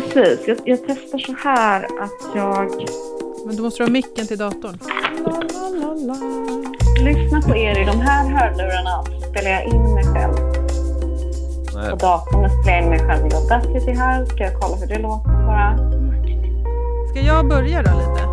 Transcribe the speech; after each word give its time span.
precis. 0.00 0.48
Jag, 0.48 0.58
jag 0.64 0.78
testar 0.86 1.18
så 1.18 1.34
här 1.44 1.84
att 1.84 2.36
jag... 2.36 2.88
Men 3.46 3.56
du 3.56 3.62
måste 3.62 3.82
ha 3.82 3.90
micken 3.90 4.26
till 4.26 4.38
datorn. 4.38 4.78
Lyssna 7.04 7.42
på 7.42 7.56
er 7.56 7.78
i 7.78 7.84
de 7.84 8.00
här 8.00 8.28
hörlurarna 8.28 9.04
så 9.04 9.30
spelar 9.30 9.50
jag 9.50 9.64
in 9.64 9.94
mig 9.94 10.04
själv. 10.04 10.34
Nej. 11.74 11.90
På 11.90 11.96
datorn 11.96 12.50
spelar 12.62 12.76
jag 12.76 12.82
in 12.82 12.90
mig 12.90 12.98
själv 12.98 13.26
i 13.26 13.34
Audacity 13.34 13.90
här. 13.90 14.24
Ska 14.24 14.36
jag 14.36 14.60
kolla 14.60 14.76
hur 14.76 14.86
det 14.86 14.98
låter 14.98 15.46
bara? 15.46 15.78
Ska 17.10 17.20
jag 17.20 17.48
börja 17.48 17.82
då 17.82 17.90
lite? 17.90 18.28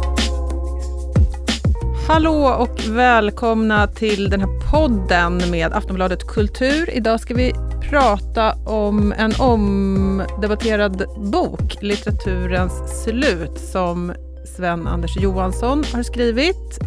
Hallå 2.07 2.55
och 2.59 2.79
välkomna 2.89 3.87
till 3.87 4.29
den 4.29 4.39
här 4.39 4.71
podden 4.71 5.41
med 5.51 5.73
Aftonbladet 5.73 6.27
Kultur. 6.27 6.89
Idag 6.93 7.19
ska 7.19 7.33
vi 7.33 7.53
prata 7.89 8.53
om 8.65 9.13
en 9.17 9.33
omdebatterad 9.39 11.05
bok, 11.31 11.77
Litteraturens 11.81 13.03
slut, 13.03 13.59
som 13.59 14.13
Sven-Anders 14.55 15.17
Johansson 15.17 15.83
har 15.93 16.03
skrivit. 16.03 16.79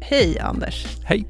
Hej 0.00 0.38
Anders! 0.38 0.86
Hej! 1.04 1.26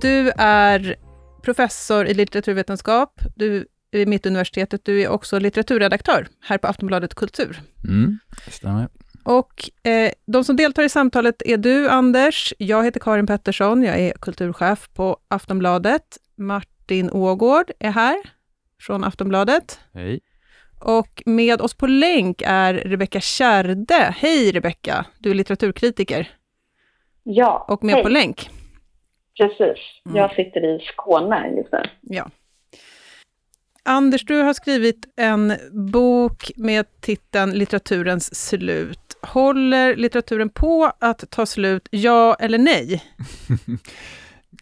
Du 0.00 0.30
är 0.36 0.96
professor 1.42 2.06
i 2.06 2.14
litteraturvetenskap 2.14 3.20
du, 3.36 3.66
vid 3.92 4.08
Mittuniversitetet. 4.08 4.84
Du 4.84 5.02
är 5.02 5.08
också 5.08 5.38
litteraturredaktör 5.38 6.28
här 6.40 6.58
på 6.58 6.66
Aftonbladet 6.66 7.14
Kultur. 7.14 7.60
Mm, 7.84 8.18
stämmer. 8.48 8.88
Och 9.24 9.70
eh, 9.88 10.10
de 10.26 10.44
som 10.44 10.56
deltar 10.56 10.82
i 10.82 10.88
samtalet 10.88 11.42
är 11.44 11.56
du, 11.56 11.88
Anders. 11.88 12.54
Jag 12.58 12.84
heter 12.84 13.00
Karin 13.00 13.26
Pettersson. 13.26 13.82
Jag 13.82 13.98
är 13.98 14.12
kulturchef 14.12 14.88
på 14.94 15.16
Aftonbladet. 15.28 16.18
Martin 16.36 17.10
Ågård 17.10 17.70
är 17.78 17.90
här 17.90 18.35
från 18.82 19.04
Aftonbladet. 19.04 19.80
Hej. 19.94 20.20
Och 20.80 21.22
med 21.26 21.60
oss 21.60 21.74
på 21.74 21.86
länk 21.86 22.42
är 22.46 22.74
Rebecka 22.74 23.20
Kärde. 23.20 24.14
Hej 24.18 24.52
Rebecka, 24.52 25.06
du 25.18 25.30
är 25.30 25.34
litteraturkritiker 25.34 26.30
Ja, 27.22 27.64
och 27.68 27.84
med 27.84 27.94
hej. 27.94 28.02
på 28.02 28.08
länk. 28.08 28.50
Precis. 29.38 29.78
Mm. 30.06 30.16
Jag 30.16 30.30
sitter 30.34 30.76
i 30.76 30.78
Skåne 30.92 31.52
just 31.56 31.72
nu. 31.72 31.82
Ja. 32.02 32.30
Anders, 33.84 34.24
du 34.24 34.36
har 34.42 34.52
skrivit 34.54 35.06
en 35.16 35.52
bok 35.92 36.50
med 36.56 37.00
titeln 37.00 37.50
Litteraturens 37.50 38.48
slut. 38.48 39.16
Håller 39.22 39.96
litteraturen 39.96 40.48
på 40.50 40.92
att 41.00 41.30
ta 41.30 41.46
slut, 41.46 41.88
ja 41.90 42.34
eller 42.40 42.58
nej? 42.58 43.02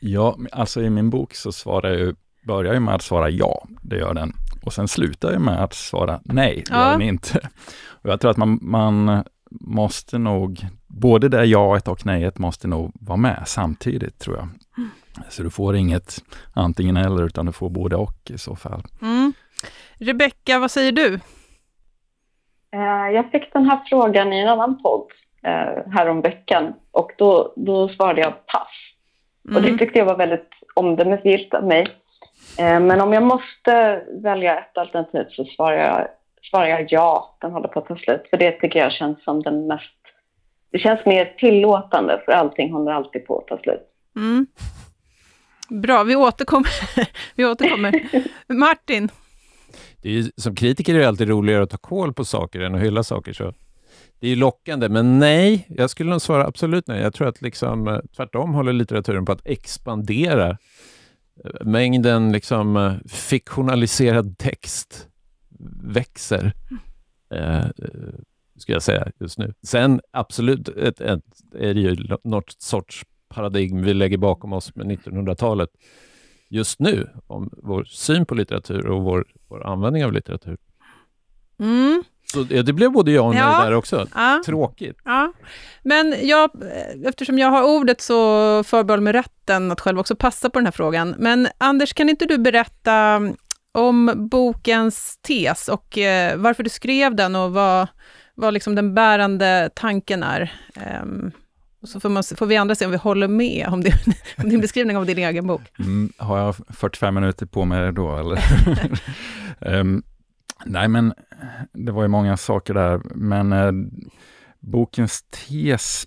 Ja, 0.00 0.38
alltså 0.52 0.82
i 0.82 0.90
min 0.90 1.10
bok 1.10 1.34
så 1.34 1.52
svarar 1.52 1.90
jag 1.90 2.16
börjar 2.46 2.72
jag 2.74 2.82
med 2.82 2.94
att 2.94 3.02
svara 3.02 3.30
ja, 3.30 3.66
det 3.82 3.96
gör 3.96 4.14
den. 4.14 4.32
Och 4.62 4.72
sen 4.72 4.88
slutar 4.88 5.32
jag 5.32 5.40
med 5.40 5.62
att 5.64 5.72
svara 5.74 6.20
nej, 6.24 6.62
det 6.66 6.74
Ja. 6.74 6.84
gör 6.84 6.92
den 6.92 7.02
inte. 7.02 7.38
Och 8.02 8.10
jag 8.10 8.20
tror 8.20 8.30
att 8.30 8.36
man, 8.36 8.58
man 8.62 9.24
måste 9.50 10.18
nog, 10.18 10.58
både 10.86 11.28
det 11.28 11.44
jaet 11.44 11.88
och 11.88 12.06
nejet 12.06 12.38
måste 12.38 12.68
nog 12.68 12.92
vara 12.94 13.16
med 13.16 13.42
samtidigt 13.46 14.18
tror 14.18 14.36
jag. 14.36 14.48
Så 15.28 15.42
du 15.42 15.50
får 15.50 15.76
inget 15.76 16.24
antingen 16.54 16.96
eller, 16.96 17.22
utan 17.24 17.46
du 17.46 17.52
får 17.52 17.70
både 17.70 17.96
och 17.96 18.30
i 18.30 18.38
så 18.38 18.56
fall. 18.56 18.82
Mm. 19.02 19.32
Rebecka, 19.98 20.58
vad 20.58 20.70
säger 20.70 20.92
du? 20.92 21.14
Eh, 22.72 23.10
Jag 23.14 23.30
fick 23.30 23.52
den 23.52 23.64
här 23.70 23.80
frågan 23.88 24.32
i 24.32 24.38
en 24.40 24.48
annan 24.48 24.82
podd 24.82 25.06
eh, 25.42 25.92
häromveckan 25.92 26.72
och 26.90 27.10
då, 27.18 27.52
då 27.56 27.88
svarade 27.88 28.20
jag 28.20 28.46
pass. 28.46 28.68
Och 29.54 29.62
det 29.62 29.68
Mm. 29.68 29.78
tyckte 29.78 29.98
jag 29.98 30.06
var 30.06 30.16
väldigt 30.16 30.48
omdömesgillt 30.74 31.54
av 31.54 31.64
mig. 31.64 31.86
Eh, 32.58 32.80
Men 32.80 33.00
om 33.00 33.12
jag 33.12 33.22
måste 33.22 34.02
välja 34.22 34.58
ett 34.58 34.78
alternativ 34.78 35.24
så 35.30 35.44
svarar 35.44 35.76
jag, 35.76 36.08
svarar 36.50 36.66
jag 36.66 36.86
ja, 36.92 37.36
den 37.40 37.52
håller 37.52 37.68
på 37.68 37.78
att 37.78 37.86
ta 37.86 37.96
slut. 37.96 38.22
För 38.30 38.36
det 38.36 38.52
tycker 38.52 38.78
jag 38.78 38.92
känns 38.92 39.24
som 39.24 39.42
den 39.42 39.66
mest... 39.66 39.84
Det 40.70 40.78
känns 40.78 41.06
mer 41.06 41.34
tillåtande 41.38 42.22
för 42.24 42.32
allting 42.32 42.72
håller 42.72 42.92
alltid 42.92 43.26
på 43.26 43.38
att 43.38 43.46
ta 43.46 43.58
slut. 43.58 43.82
Mm. 44.16 44.46
Bra, 45.68 46.02
vi 46.02 46.16
återkommer. 46.16 46.70
vi 47.34 47.44
återkommer. 47.44 48.00
Martin, 48.52 49.08
Det 50.02 50.08
är 50.08 50.12
ju, 50.12 50.30
som 50.36 50.54
kritiker 50.54 50.94
är 50.94 50.98
det 50.98 51.08
alltid 51.08 51.28
roligare 51.28 51.62
att 51.62 51.70
ta 51.70 51.76
koll 51.76 52.12
på 52.12 52.24
saker 52.24 52.60
än 52.60 52.74
att 52.74 52.80
hylla 52.80 53.02
saker. 53.02 53.32
Så 53.32 53.52
det 54.20 54.26
är 54.26 54.30
ju 54.30 54.36
lockande, 54.36 54.88
men 54.88 55.18
nej, 55.18 55.66
jag 55.68 55.90
skulle 55.90 56.10
nog 56.10 56.22
svara 56.22 56.46
absolut 56.46 56.86
nej. 56.86 57.02
Jag 57.02 57.14
tror 57.14 57.28
att 57.28 57.42
liksom, 57.42 57.88
eh, 57.88 57.98
tvärtom 58.16 58.54
håller 58.54 58.72
litteraturen 58.72 59.24
på 59.24 59.32
att 59.32 59.46
expandera. 59.46 60.58
Mängden 61.60 62.32
liksom, 62.32 62.76
eh, 62.76 62.94
fiktionaliserad 63.06 64.38
text 64.38 65.08
växer, 65.82 66.52
eh, 67.30 67.58
eh, 67.58 67.70
skulle 68.56 68.76
jag 68.76 68.82
säga 68.82 69.08
just 69.20 69.38
nu. 69.38 69.54
Sen 69.62 70.00
absolut 70.10 70.68
ett, 70.68 71.00
ett, 71.00 71.24
är 71.54 71.74
det 71.74 71.80
ju 71.80 71.96
något 72.24 72.62
sorts 72.62 73.04
paradigm 73.28 73.82
vi 73.82 73.94
lägger 73.94 74.18
bakom 74.18 74.52
oss 74.52 74.74
med 74.74 74.86
1900-talet 74.86 75.70
just 76.48 76.80
nu, 76.80 77.08
om 77.26 77.50
vår 77.62 77.84
syn 77.84 78.26
på 78.26 78.34
litteratur 78.34 78.86
och 78.86 79.02
vår, 79.02 79.26
vår 79.48 79.66
användning 79.66 80.04
av 80.04 80.12
litteratur. 80.12 80.56
mm. 81.58 82.02
Så 82.34 82.42
det 82.42 82.72
blev 82.72 82.92
både 82.92 83.10
ja 83.12 83.22
och 83.22 83.34
nej 83.34 83.42
Ja. 83.42 83.64
där 83.64 83.74
också. 83.74 84.06
ja. 84.14 84.42
Tråkigt. 84.46 84.98
Ja, 85.04 85.32
men 85.82 86.14
jag, 86.22 86.50
eftersom 87.06 87.38
jag 87.38 87.48
har 87.48 87.62
ordet 87.62 88.00
så 88.00 88.14
förbehåller 88.64 89.02
mig 89.02 89.12
rätten 89.12 89.72
att 89.72 89.80
själv 89.80 89.98
också 89.98 90.16
passa 90.16 90.50
på 90.50 90.58
den 90.58 90.66
här 90.66 90.72
frågan. 90.72 91.14
Men 91.18 91.48
Anders, 91.58 91.92
kan 91.92 92.08
inte 92.08 92.26
du 92.26 92.38
berätta 92.38 93.20
om 93.72 94.12
bokens 94.30 95.18
tes 95.22 95.68
och 95.68 95.98
eh, 95.98 96.36
varför 96.36 96.62
du 96.62 96.70
skrev 96.70 97.14
den 97.14 97.36
och 97.36 97.52
vad, 97.52 97.86
vad 98.34 98.54
liksom 98.54 98.74
den 98.74 98.94
bärande 98.94 99.70
tanken 99.74 100.22
är? 100.22 100.52
Ehm, 100.74 101.30
och 101.82 101.88
så 101.88 102.00
får, 102.00 102.08
man, 102.08 102.22
får 102.36 102.46
vi 102.46 102.56
andra 102.56 102.74
se 102.74 102.84
om 102.84 102.90
vi 102.90 102.96
håller 102.96 103.28
med 103.28 103.66
om 103.68 103.80
din, 103.82 103.92
om 104.42 104.48
din 104.48 104.60
beskrivning 104.60 104.96
av 104.96 105.06
din 105.06 105.18
egen 105.18 105.46
bok. 105.46 105.62
Mm, 105.78 106.12
har 106.18 106.38
jag 106.38 106.54
45 106.68 107.14
minuter 107.14 107.46
på 107.46 107.64
mig 107.64 107.92
då 107.92 108.16
eller? 108.18 108.38
Ehm, 109.60 110.02
nej 110.64 110.88
men 110.88 111.14
det 111.72 111.92
var 111.92 112.02
ju 112.02 112.08
många 112.08 112.36
saker 112.36 112.74
där, 112.74 113.00
men 113.14 113.52
eh, 113.52 113.72
bokens 114.60 115.22
tes, 115.22 116.06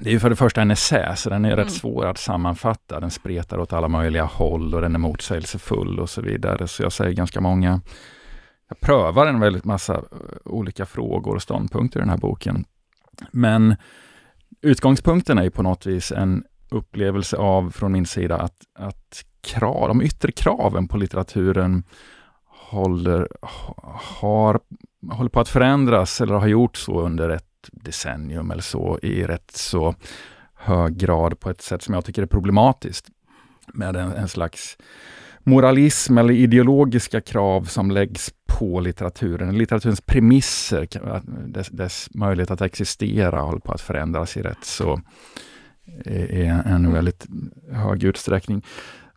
det 0.00 0.10
är 0.10 0.12
ju 0.12 0.20
för 0.20 0.30
det 0.30 0.36
första 0.36 0.62
en 0.62 0.70
essä, 0.70 1.16
så 1.16 1.30
den 1.30 1.44
är 1.44 1.52
Mm. 1.52 1.64
rätt 1.64 1.72
svår 1.72 2.06
att 2.06 2.18
sammanfatta. 2.18 3.00
Den 3.00 3.10
spretar 3.10 3.58
åt 3.58 3.72
alla 3.72 3.88
möjliga 3.88 4.24
håll 4.24 4.74
och 4.74 4.80
den 4.80 4.94
är 4.94 4.98
motsägelsefull 4.98 6.00
och 6.00 6.10
så 6.10 6.20
vidare. 6.22 6.68
Så 6.68 6.82
jag 6.82 6.92
säger 6.92 7.12
ganska 7.12 7.40
många, 7.40 7.80
jag 8.68 8.80
prövar 8.80 9.26
en 9.26 9.40
väldigt 9.40 9.64
massa 9.64 9.94
eh, 9.94 10.00
olika 10.44 10.86
frågor 10.86 11.34
och 11.34 11.42
ståndpunkter 11.42 11.98
i 12.00 12.02
den 12.02 12.10
här 12.10 12.16
boken. 12.18 12.64
Men 13.32 13.76
utgångspunkten 14.62 15.38
är 15.38 15.42
ju 15.42 15.50
på 15.50 15.62
något 15.62 15.86
vis 15.86 16.12
en 16.12 16.44
upplevelse 16.70 17.36
av, 17.36 17.70
från 17.70 17.92
min 17.92 18.06
sida, 18.06 18.36
att, 18.36 18.56
att 18.78 19.24
krav, 19.40 19.88
de 19.88 20.02
yttre 20.02 20.32
kraven 20.32 20.88
på 20.88 20.96
litteraturen 20.96 21.84
håller, 22.72 23.28
har, 24.20 24.60
håller 25.10 25.30
på 25.30 25.40
att 25.40 25.48
förändras 25.48 26.20
eller 26.20 26.34
har 26.34 26.46
gjort 26.46 26.76
så 26.76 27.00
under 27.00 27.30
ett 27.30 27.44
decennium 27.72 28.50
eller 28.50 28.62
så 28.62 28.98
i 29.02 29.24
rätt 29.24 29.50
så 29.50 29.94
hög 30.54 30.96
grad 30.96 31.40
på 31.40 31.50
ett 31.50 31.62
sätt 31.62 31.82
som 31.82 31.94
jag 31.94 32.04
tycker 32.04 32.22
är 32.22 32.26
problematiskt. 32.26 33.06
Med 33.74 33.96
en, 33.96 34.12
en 34.12 34.28
slags 34.28 34.76
moralism 35.42 36.18
eller 36.18 36.34
ideologiska 36.34 37.20
krav 37.20 37.64
som 37.64 37.90
läggs 37.90 38.32
på 38.58 38.80
litteraturen. 38.80 39.58
Litteraturens 39.58 40.00
premisser, 40.00 40.88
dess, 41.46 41.68
dess 41.68 42.08
möjlighet 42.14 42.50
att 42.50 42.60
existera 42.60 43.40
håller 43.40 43.60
på 43.60 43.72
att 43.72 43.80
förändras 43.80 44.36
i 44.36 44.42
rätt 44.42 44.64
så 44.64 45.00
i 46.06 46.44
en 46.44 46.92
väldigt 46.92 47.26
hög 47.70 48.04
utsträckning. 48.04 48.62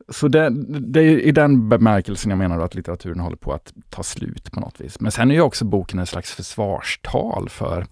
Så 0.10 0.28
det, 0.28 0.50
det 0.80 1.00
är 1.00 1.20
i 1.20 1.32
den 1.32 1.70
bemärkelsen 1.70 2.30
jag 2.30 2.38
menar 2.38 2.60
att 2.60 2.76
litteraturen 2.76 3.20
håller 3.20 3.38
på 3.38 3.54
att 3.54 3.74
ta 3.90 4.04
slut 4.04 4.52
på 4.52 4.60
något 4.60 4.82
vis. 4.82 5.00
Men 5.00 5.12
sen 5.12 5.32
är 5.32 5.36
ju 5.36 5.42
också 5.42 5.66
boken 5.66 6.00
en 6.00 6.06
slags 6.06 6.32
försvarstal 6.32 7.50
för, 7.50 7.86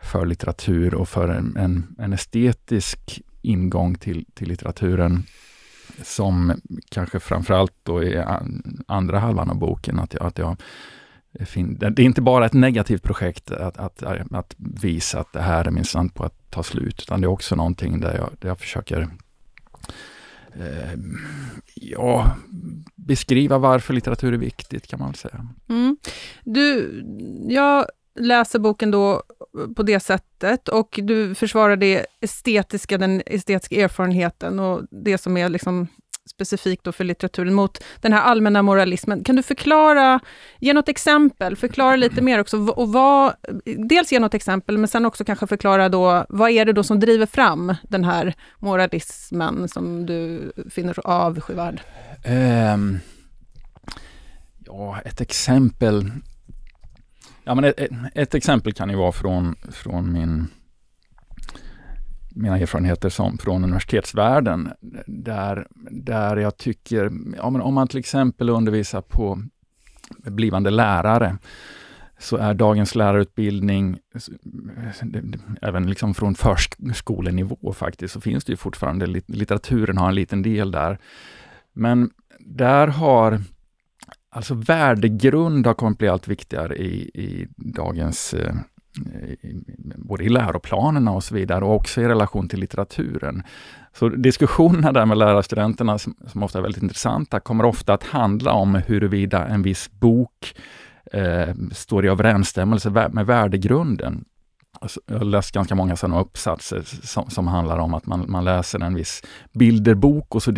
för 0.00 0.26
litteratur 0.26 0.94
och 0.94 1.08
för 1.08 1.28
en, 1.28 1.56
en, 1.56 1.96
en 1.98 2.12
estetisk 2.12 3.20
ingång 3.42 3.94
till, 3.94 4.24
till 4.34 4.48
litteraturen 4.48 5.22
som 6.02 6.60
kanske 6.88 7.20
framförallt 7.20 7.72
då 7.82 8.04
är 8.04 8.42
andra 8.86 9.18
halvan 9.18 9.50
av 9.50 9.58
boken. 9.58 9.98
Att 9.98 10.14
jag, 10.14 10.26
att 10.26 10.38
jag 10.38 10.56
det 11.32 11.86
är 11.86 12.00
inte 12.00 12.22
bara 12.22 12.46
ett 12.46 12.52
negativt 12.52 13.02
projekt 13.02 13.50
att, 13.50 13.76
att, 13.76 14.02
att 14.30 14.54
visa 14.58 15.20
att 15.20 15.32
det 15.32 15.40
här 15.40 15.64
är 15.64 15.70
minsann 15.70 16.08
på 16.08 16.24
att 16.24 16.50
ta 16.50 16.62
slut, 16.62 17.02
utan 17.02 17.20
det 17.20 17.24
är 17.24 17.28
också 17.28 17.56
någonting 17.56 18.00
där 18.00 18.16
jag, 18.16 18.30
där 18.38 18.48
jag 18.48 18.58
försöker 18.58 19.08
eh, 20.54 20.98
ja, 21.74 22.36
beskriva 22.94 23.58
varför 23.58 23.94
litteratur 23.94 24.32
är 24.32 24.38
viktigt, 24.38 24.86
kan 24.86 24.98
man 24.98 25.08
väl 25.08 25.16
säga. 25.16 25.46
Mm. 25.68 25.96
Du, 26.44 27.02
jag 27.48 27.86
läser 28.14 28.58
boken 28.58 28.90
då 28.90 29.22
på 29.76 29.82
det 29.82 30.00
sättet 30.00 30.68
och 30.68 31.00
du 31.02 31.34
försvarar 31.34 31.76
det 31.76 32.06
estetiska, 32.20 32.98
den 32.98 33.22
estetiska 33.26 33.76
erfarenheten 33.76 34.60
och 34.60 34.82
det 34.90 35.18
som 35.18 35.36
är 35.36 35.48
liksom 35.48 35.86
specifikt 36.40 36.84
då 36.84 36.92
för 36.92 37.04
litteraturen, 37.04 37.54
mot 37.54 37.84
den 38.00 38.12
här 38.12 38.22
allmänna 38.22 38.62
moralismen. 38.62 39.24
Kan 39.24 39.36
du 39.36 39.42
förklara, 39.42 40.20
ge 40.58 40.72
något 40.72 40.88
exempel, 40.88 41.56
förklara 41.56 41.96
lite 41.96 42.22
mer 42.22 42.40
också, 42.40 42.56
och 42.56 42.92
vad, 42.92 43.34
dels 43.88 44.12
ge 44.12 44.18
något 44.18 44.34
exempel, 44.34 44.78
men 44.78 44.88
sen 44.88 45.06
också 45.06 45.24
kanske 45.24 45.46
förklara 45.46 45.88
då, 45.88 46.26
vad 46.28 46.50
är 46.50 46.64
det 46.64 46.72
då 46.72 46.82
som 46.82 47.00
driver 47.00 47.26
fram 47.26 47.74
den 47.82 48.04
här 48.04 48.34
moralismen 48.58 49.68
som 49.68 50.06
du 50.06 50.52
finner 50.70 50.94
så 50.94 51.00
avskyvärd? 51.00 51.80
Um, 52.24 52.32
ehm, 52.32 52.98
ja, 54.66 55.00
ett 55.04 55.20
exempel. 55.20 56.10
Ja, 57.44 57.54
men 57.54 57.64
ett, 57.64 57.78
ett, 58.14 58.34
exempel 58.34 58.72
kan 58.72 58.90
ju 58.90 58.96
vara 58.96 59.12
från, 59.12 59.56
från 59.72 60.12
min 60.12 60.48
mina 62.30 62.58
erfarenheter 62.58 63.08
som, 63.08 63.38
från 63.38 63.64
universitetsvärlden, 63.64 64.72
där, 65.06 65.66
där 65.90 66.36
jag 66.36 66.56
tycker, 66.56 67.10
ja, 67.36 67.50
men 67.50 67.60
om 67.60 67.74
man 67.74 67.88
till 67.88 67.98
exempel 67.98 68.50
undervisar 68.50 69.00
på 69.00 69.42
blivande 70.18 70.70
lärare, 70.70 71.38
så 72.18 72.36
är 72.36 72.54
dagens 72.54 72.94
lärarutbildning, 72.94 73.98
även 75.62 75.86
liksom 75.86 76.14
från 76.14 76.34
förskolenivå 76.34 77.72
faktiskt, 77.72 78.14
så 78.14 78.20
finns 78.20 78.44
det 78.44 78.52
ju 78.52 78.56
fortfarande, 78.56 79.06
litteraturen 79.06 79.98
har 79.98 80.08
en 80.08 80.14
liten 80.14 80.42
del 80.42 80.70
där. 80.70 80.98
Men 81.72 82.10
där 82.38 82.86
har 82.86 83.40
alltså 84.30 84.54
värdegrund 84.54 85.66
har 85.66 85.74
kommit 85.74 85.98
bli 85.98 86.08
allt 86.08 86.28
viktigare 86.28 86.76
i, 86.76 87.10
i 87.14 87.48
dagens 87.56 88.34
eh, 88.34 88.54
Eh, 88.98 89.50
både 89.96 90.24
i 90.24 90.28
läroplanerna 90.28 91.12
och 91.12 91.24
så 91.24 91.34
vidare 91.34 91.64
och 91.64 91.74
också 91.74 92.00
i 92.00 92.08
relation 92.08 92.48
till 92.48 92.60
litteraturen. 92.60 93.42
Så 93.92 94.08
diskussionerna 94.08 94.92
där 94.92 95.06
med 95.06 95.18
lärarstudenterna, 95.18 95.98
som, 95.98 96.14
som 96.26 96.42
ofta 96.42 96.58
är 96.58 96.62
väldigt 96.62 96.82
intressanta, 96.82 97.40
kommer 97.40 97.64
ofta 97.64 97.94
att 97.94 98.04
handla 98.04 98.52
om 98.52 98.74
huruvida 98.74 99.46
en 99.46 99.62
viss 99.62 99.90
bok 99.90 100.54
eh, 101.12 101.54
står 101.72 102.04
i 102.04 102.08
överensstämmelse 102.08 102.90
med 103.12 103.26
värdegrunden. 103.26 104.24
Alltså, 104.80 105.00
jag 105.06 105.18
har 105.18 105.24
läst 105.24 105.52
ganska 105.52 105.74
många 105.74 105.96
sådana 105.96 106.20
uppsatser 106.20 106.82
som, 107.02 107.30
som 107.30 107.46
handlar 107.46 107.78
om 107.78 107.94
att 107.94 108.06
man, 108.06 108.24
man, 108.28 108.44
läser 108.44 108.80
en 108.80 108.94
viss 108.94 109.22
bilderbok 109.52 110.34
och 110.34 110.42
så 110.42 110.52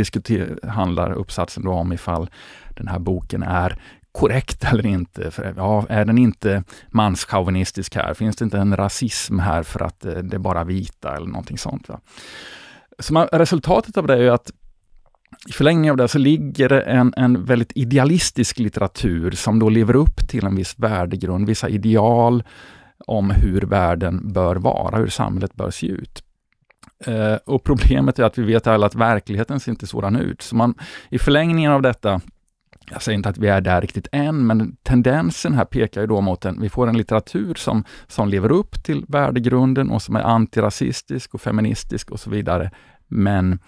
handlar 0.69 1.13
uppsatsen 1.13 1.65
då 1.65 1.73
om 1.73 1.93
ifall 1.93 2.31
den 2.77 2.89
här 2.89 2.99
boken 2.99 3.43
är 3.43 3.81
korrekt 4.13 4.65
eller 4.65 4.87
inte? 4.87 5.31
För, 5.31 5.55
ja, 5.57 5.87
är 5.89 6.05
den 6.05 6.19
inte 6.19 6.65
manschauvinistisk 6.89 7.95
här? 7.95 8.15
Finns 8.15 8.37
det 8.37 8.45
inte 8.45 8.59
en 8.59 8.77
rasism 8.77 9.39
här 9.39 9.63
för 9.63 9.81
att 9.81 10.05
eh, 10.05 10.15
det 10.15 10.37
är 10.37 10.39
bara 10.39 10.65
vita 10.65 11.17
eller 11.17 11.27
någonting 11.27 11.59
sånt? 11.59 11.89
Va? 11.89 12.01
Så 12.99 13.13
man, 13.13 13.27
resultatet 13.33 13.97
av 13.97 14.07
det 14.07 14.15
är 14.15 14.21
ju 14.23 14.31
att 14.31 14.51
i 15.49 15.53
förlängningen 15.53 15.91
av 15.91 15.97
det 15.97 16.09
så 16.09 16.19
ligger 16.19 16.69
det 16.69 16.81
en, 16.81 17.15
en 17.17 17.45
väldigt 17.45 17.73
idealistisk 17.75 18.59
litteratur 18.59 19.31
som 19.31 19.59
då 19.59 19.69
lever 19.69 19.97
upp 19.97 20.29
till 20.29 20.47
en 20.47 20.57
viss 20.57 20.79
värdegrund, 20.79 21.47
vissa 21.47 21.69
ideal 21.69 22.43
om 23.07 23.31
hur 23.31 23.61
världen 23.61 24.33
bör 24.33 24.57
vara, 24.57 24.99
hur 24.99 25.09
samhället 25.09 25.55
bör 25.55 25.71
se 25.71 25.87
ut. 25.87 26.25
Eh, 27.07 27.35
och 27.35 27.65
problemet 27.65 28.19
är 28.19 28.25
att 28.25 28.39
vi 28.39 28.43
vet 28.43 28.67
alla 28.67 28.87
att 28.87 28.95
verkligheten 28.95 29.61
ser 29.61 29.71
inte 29.71 29.87
sådan 29.87 30.17
ut. 30.17 30.43
Så 30.43 30.57
man, 30.57 30.75
i 31.09 31.19
förlängningen 31.19 31.73
av 31.73 31.83
detta 31.83 32.21
jag 32.91 33.03
säger 33.03 33.17
inte 33.17 33.29
att 33.29 33.39
vi 33.39 33.49
är 33.49 33.61
där 33.61 33.81
riktigt 33.81 34.09
än, 34.13 34.47
men 34.47 34.77
tendensen 34.83 35.55
här 35.55 35.65
pekar 35.65 36.01
ju 36.01 36.07
då 36.07 36.21
mot 36.21 36.45
en, 36.45 36.61
vi 36.61 36.69
får 36.69 36.87
en 36.87 36.97
litteratur 36.97 37.55
som, 37.55 37.85
som 38.07 38.29
lever 38.29 38.53
upp 38.53 38.85
till 38.85 39.05
värdegrunden 39.09 39.91
och 39.91 40.03
som 40.03 40.17
är 40.17 40.21
antirasistisk 40.21 41.35
och 41.35 41.41
feministisk 41.41 42.11
och 42.11 42.21
så 42.21 42.31
vidare. 42.31 42.71
Men 43.09 43.59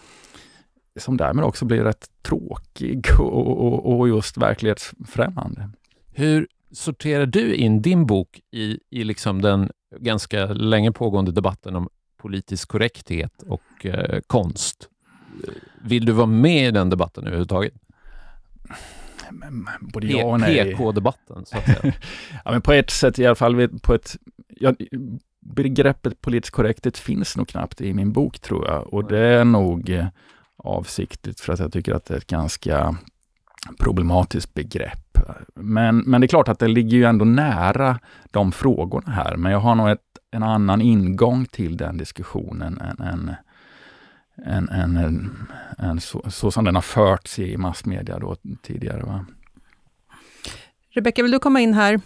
som 1.01 1.17
därmed 1.17 1.45
också 1.45 1.65
blir 1.65 1.85
rätt 1.85 2.07
tråkig 2.23 3.07
och, 3.19 3.67
och, 3.67 3.99
och 3.99 4.09
just 4.09 4.37
verklighetsfrämmande. 4.37 5.71
Hur 6.13 6.49
sorterar 6.73 7.27
du 7.27 7.55
in 7.55 7.83
din 7.83 8.07
bok 8.07 8.41
i, 8.51 8.79
i 8.91 9.05
liksom 9.05 9.43
den 9.43 9.71
ganska 10.01 10.47
länge 10.47 10.93
pågående 10.93 11.33
debatten 11.33 11.77
om 11.77 11.89
politisk 12.17 12.69
korrekthet 12.69 13.43
och 13.47 13.87
eh, 13.87 14.21
konst? 14.27 14.89
Vill 15.83 16.05
du 16.05 16.13
vara 16.13 16.27
med 16.27 16.69
i 16.69 16.71
den 16.71 16.91
debatten 16.91 17.27
överhuvudtaget? 17.27 17.75
Både 19.81 20.07
ja 20.07 20.25
och 20.25 20.41
nej. 20.41 20.75
PK-debatten, 20.75 21.47
så 21.47 21.59
att 21.59 21.65
säga. 21.65 21.79
ja, 22.45 22.51
men 22.53 22.63
på 22.63 22.73
ett 22.73 22.91
sätt 22.91 23.19
i 23.19 23.27
alla 23.27 23.35
fall, 23.35 23.69
på 23.69 23.95
ett, 23.95 24.17
ja, 24.49 24.75
begreppet 25.41 26.21
politiskt 26.21 26.55
korrekthet 26.55 26.99
finns 26.99 27.37
nog 27.37 27.49
knappt 27.49 27.81
i 27.81 27.95
min 27.95 28.13
bok 28.13 28.41
tror 28.41 28.67
jag 28.67 28.95
och 28.95 29.09
det 29.09 29.19
är 29.19 29.45
nog 29.45 29.91
eh, 29.91 30.07
avsiktligt 30.57 31.41
för 31.41 31.53
att 31.53 31.59
jag 31.59 31.73
tycker 31.73 31.95
att 31.95 32.05
det 32.05 32.15
är 32.15 32.19
ett 32.19 32.27
ganska 32.27 32.97
problematiskt 33.79 34.55
begrepp. 34.55 35.19
Men, 35.55 35.99
men 35.99 36.21
det 36.21 36.25
är 36.25 36.29
klart 36.29 36.49
att 36.49 36.59
det 36.59 36.69
ligger 36.69 36.97
ju 36.97 37.05
ändå 37.05 37.25
nära 37.25 37.99
de 38.31 38.53
frågorna 38.53 39.13
här, 39.13 39.37
men 39.37 39.53
jag 39.53 39.61
har 39.61 39.75
nog 39.75 39.91
ett, 39.91 40.01
en 40.31 40.43
annan 40.43 40.81
ingång 40.83 41.47
till 41.47 41.77
den 41.77 41.97
diskussionen 41.97 42.81
än, 42.81 43.07
än 43.07 43.35
än, 44.47 44.69
än, 44.69 44.97
än, 44.97 45.31
än 45.79 46.01
så, 46.01 46.31
så, 46.31 46.51
som 46.51 46.65
den 46.65 46.75
har 46.75 46.83
förts 46.83 47.39
i 47.39 47.57
massmedia 47.57 48.19
då 48.19 48.37
tidigare. 48.63 49.03
Va? 49.03 49.27
Rebecka, 50.91 51.23
vill 51.23 51.33
du 51.33 51.39
komma 51.39 51.61
in 51.61 51.75
här? 51.75 52.01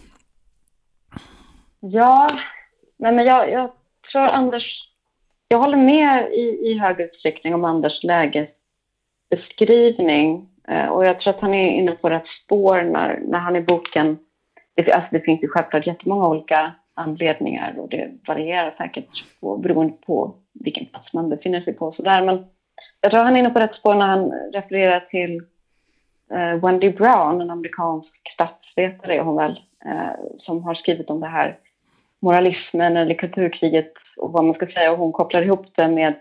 Ja, 1.81 2.39
nej 2.99 3.13
men 3.13 3.27
jag, 3.27 3.51
jag 3.51 3.73
tror 4.13 4.23
Anders... 4.23 4.85
Jag 5.49 5.59
håller 5.59 5.77
med 5.77 6.33
i, 6.33 6.71
i 6.71 6.79
hög 6.79 7.01
utsträckning 7.01 7.55
om 7.55 7.65
Anders 7.65 8.03
lägesbeskrivning. 8.03 10.49
Eh, 10.69 10.87
och 10.87 11.05
jag 11.05 11.21
tror 11.21 11.35
att 11.35 11.41
han 11.41 11.55
är 11.55 11.71
inne 11.71 11.93
på 11.93 12.11
rätt 12.11 12.27
spår 12.45 12.83
när, 12.83 13.21
när 13.27 13.39
han 13.39 13.57
i 13.57 13.61
boken... 13.61 14.19
Det, 14.75 14.93
alltså 14.93 15.09
det 15.13 15.21
finns 15.21 15.43
ju 15.43 15.49
självklart 15.49 15.87
jättemånga 15.87 16.29
olika 16.29 16.75
anledningar 16.95 17.75
och 17.79 17.89
det 17.89 18.11
varierar 18.27 18.75
säkert 18.79 19.25
på, 19.41 19.57
beroende 19.57 19.95
på 20.07 20.35
vilken 20.61 20.87
plats 20.87 21.13
man 21.13 21.29
befinner 21.29 21.61
sig 21.61 21.73
på. 21.73 21.93
Sådär. 21.93 22.25
Men 22.25 22.47
jag 23.01 23.11
tror 23.11 23.23
han 23.23 23.37
är 23.37 23.41
inne 23.41 23.51
på 23.51 23.61
rätt 23.61 23.75
spår 23.75 23.95
när 23.95 24.07
han 24.07 24.33
refererar 24.53 25.01
till 25.01 25.43
eh, 26.31 26.65
Wendy 26.65 26.91
Brown, 26.91 27.41
en 27.41 27.51
amerikansk 27.51 28.09
statsvetare 28.35 29.15
är 29.15 29.21
hon 29.21 29.37
väl, 29.37 29.61
eh, 29.85 30.11
som 30.39 30.63
har 30.63 30.75
skrivit 30.75 31.11
om 31.11 31.21
det 31.21 31.27
här 31.27 31.59
moralismen 32.21 32.97
eller 32.97 33.15
kulturkriget 33.15 33.93
och 34.17 34.33
vad 34.33 34.45
man 34.45 34.55
ska 34.55 34.67
säga. 34.67 34.93
Och 34.93 34.99
hon 34.99 35.13
kopplar 35.13 35.43
ihop 35.43 35.67
det 35.77 35.89
med 35.89 36.15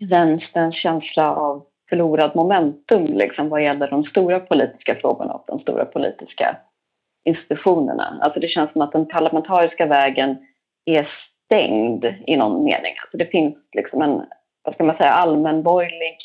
vänsterns 0.00 0.74
känsla 0.74 1.34
av 1.34 1.66
förlorad 1.88 2.36
momentum 2.36 3.04
liksom, 3.04 3.48
vad 3.48 3.62
gäller 3.62 3.90
de 3.90 4.04
stora 4.04 4.40
politiska 4.40 4.94
frågorna 4.94 5.32
och 5.32 5.44
de 5.46 5.60
stora 5.60 5.84
politiska 5.84 6.56
institutionerna. 7.24 8.18
Alltså 8.20 8.40
det 8.40 8.48
känns 8.48 8.72
som 8.72 8.82
att 8.82 8.92
den 8.92 9.06
parlamentariska 9.06 9.86
vägen 9.86 10.36
är 10.84 11.08
stängd 11.46 12.04
i 12.26 12.36
någon 12.36 12.64
mening. 12.64 12.94
Alltså 13.02 13.16
det 13.16 13.26
finns 13.26 13.56
liksom 13.72 14.02
en, 14.02 14.22
vad 14.62 14.74
ska 14.74 14.84
man 14.84 14.96
säga, 14.96 15.10
allmänborgerlig 15.10 16.18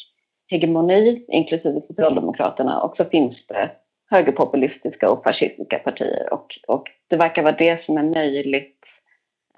hegemoni, 0.48 1.26
inklusive 1.28 1.82
Socialdemokraterna, 1.88 2.82
och 2.82 2.98
så 2.98 3.06
finns 3.06 3.48
det 3.48 3.72
högerpopulistiska 4.10 5.10
och 5.10 5.24
fascistiska 5.24 5.80
partier. 5.80 6.34
Och, 6.34 6.60
och 6.68 6.84
det 7.08 7.18
verkar 7.18 7.44
vara 7.44 7.56
det 7.56 7.86
som 7.86 7.98
är 7.98 8.04
möjligt, 8.04 8.80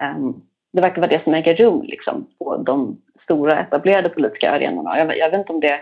um, 0.02 0.42
det 0.72 0.80
verkar 0.80 1.00
vara 1.00 1.10
det 1.10 1.24
som 1.24 1.34
äger 1.34 1.56
rum 1.56 1.82
liksom, 1.82 2.26
på 2.38 2.56
de 2.56 3.02
stora 3.24 3.60
etablerade 3.60 4.08
politiska 4.08 4.50
arenorna. 4.50 4.98
Jag, 4.98 5.18
jag 5.18 5.30
vet 5.30 5.38
inte 5.38 5.52
om 5.52 5.60
det 5.60 5.80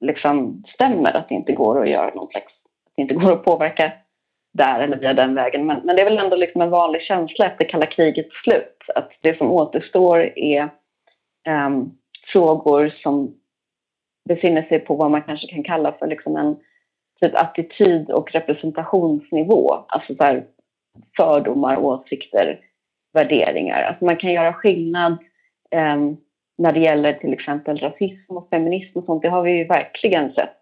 liksom 0.00 0.64
stämmer, 0.74 1.16
att 1.16 1.28
det 1.28 1.34
inte 1.34 1.52
går 1.52 1.82
att 1.82 1.90
göra 1.90 2.14
någon 2.14 2.28
slags, 2.28 2.52
att 2.86 2.92
det 2.96 3.02
inte 3.02 3.14
går 3.14 3.32
att 3.32 3.44
påverka 3.44 3.92
där 4.58 4.80
eller 4.80 4.96
via 4.96 5.14
den 5.14 5.34
vägen. 5.34 5.66
Men, 5.66 5.80
men 5.84 5.96
det 5.96 6.02
är 6.02 6.10
väl 6.10 6.18
ändå 6.18 6.36
liksom 6.36 6.60
en 6.60 6.70
vanlig 6.70 7.02
känsla 7.02 7.46
efter 7.46 7.68
kalla 7.68 7.86
krigets 7.86 8.42
slut. 8.44 8.76
Att 8.94 9.10
det 9.20 9.38
som 9.38 9.50
återstår 9.50 10.38
är 10.38 10.68
um, 11.48 11.98
frågor 12.32 12.94
som 13.02 13.34
befinner 14.28 14.62
sig 14.62 14.78
på 14.78 14.94
vad 14.94 15.10
man 15.10 15.22
kanske 15.22 15.46
kan 15.46 15.62
kalla 15.62 15.92
för 15.92 16.06
liksom 16.06 16.36
en 16.36 16.56
typ 17.20 17.34
attityd 17.34 18.10
och 18.10 18.32
representationsnivå. 18.32 19.74
Alltså 19.88 20.14
så 20.14 20.24
här, 20.24 20.44
fördomar, 21.16 21.76
åsikter, 21.76 22.60
värderingar. 23.12 23.82
Alltså 23.82 24.04
man 24.04 24.16
kan 24.16 24.32
göra 24.32 24.52
skillnad 24.52 25.12
um, 25.74 26.16
när 26.58 26.72
det 26.72 26.80
gäller 26.80 27.12
till 27.12 27.32
exempel 27.32 27.78
rasism 27.78 28.36
och 28.36 28.48
feminism 28.50 28.98
och 28.98 29.04
sånt. 29.04 29.22
Det 29.22 29.28
har 29.28 29.42
vi 29.42 29.50
ju 29.50 29.64
verkligen 29.64 30.32
sett 30.32 30.56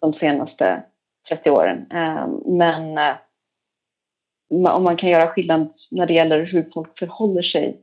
de 0.00 0.12
senaste 0.12 0.82
30 1.28 1.50
åren. 1.50 1.86
Um, 1.92 2.56
men 2.58 2.98
uh, 2.98 3.14
om 4.50 4.84
man 4.84 4.96
kan 4.96 5.08
göra 5.08 5.26
skillnad 5.26 5.72
när 5.90 6.06
det 6.06 6.14
gäller 6.14 6.44
hur 6.44 6.70
folk 6.74 6.98
förhåller 6.98 7.42
sig 7.42 7.80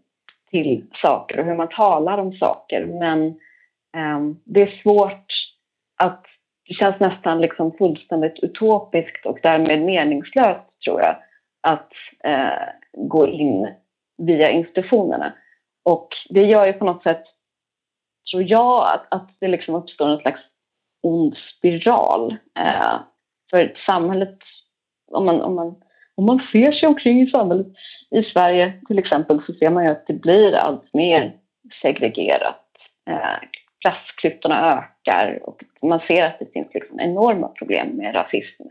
till 0.51 0.85
saker 1.01 1.39
och 1.39 1.45
hur 1.45 1.55
man 1.55 1.69
talar 1.69 2.17
om 2.17 2.33
saker. 2.33 2.85
Men 2.85 3.27
eh, 3.97 4.35
det 4.45 4.61
är 4.61 4.81
svårt 4.83 5.33
att, 5.97 6.25
det 6.67 6.73
känns 6.73 6.99
nästan 6.99 7.41
liksom 7.41 7.71
fullständigt 7.71 8.39
utopiskt 8.43 9.25
och 9.25 9.39
därmed 9.43 9.81
meningslöst 9.81 10.81
tror 10.85 11.01
jag, 11.01 11.15
att 11.61 11.91
eh, 12.23 12.69
gå 12.93 13.27
in 13.27 13.67
via 14.17 14.49
institutionerna. 14.49 15.33
Och 15.83 16.07
det 16.29 16.43
gör 16.43 16.67
ju 16.67 16.73
på 16.73 16.85
något 16.85 17.03
sätt, 17.03 17.23
tror 18.31 18.43
jag, 18.43 18.93
att, 18.93 19.13
att 19.13 19.29
det 19.39 19.47
liksom 19.47 19.75
uppstår 19.75 20.09
en 20.09 20.19
slags 20.19 20.41
ond 21.03 21.35
spiral. 21.37 22.35
Eh, 22.59 22.99
för 23.51 23.77
samhället, 23.85 24.37
om 25.11 25.25
man, 25.25 25.41
om, 25.41 25.55
man, 25.55 25.75
om 26.17 26.25
man 26.25 26.41
ser 26.51 26.71
sig 26.71 26.87
omkring 26.87 27.21
i 27.21 27.29
samhället, 27.29 27.67
i 28.11 28.23
Sverige 28.23 28.73
till 28.87 28.99
exempel, 28.99 29.41
så 29.45 29.53
ser 29.53 29.69
man 29.69 29.83
ju 29.83 29.91
att 29.91 30.07
det 30.07 30.13
blir 30.13 30.55
allt 30.55 30.93
mer 30.93 31.35
segregerat. 31.81 32.65
Eh, 33.09 33.47
klassklyftorna 33.81 34.73
ökar 34.73 35.39
och 35.43 35.63
man 35.81 35.99
ser 36.07 36.25
att 36.25 36.39
det 36.39 36.53
finns 36.53 36.67
liksom 36.73 36.99
enorma 36.99 37.47
problem 37.47 37.87
med 37.87 38.15
rasism 38.15 38.63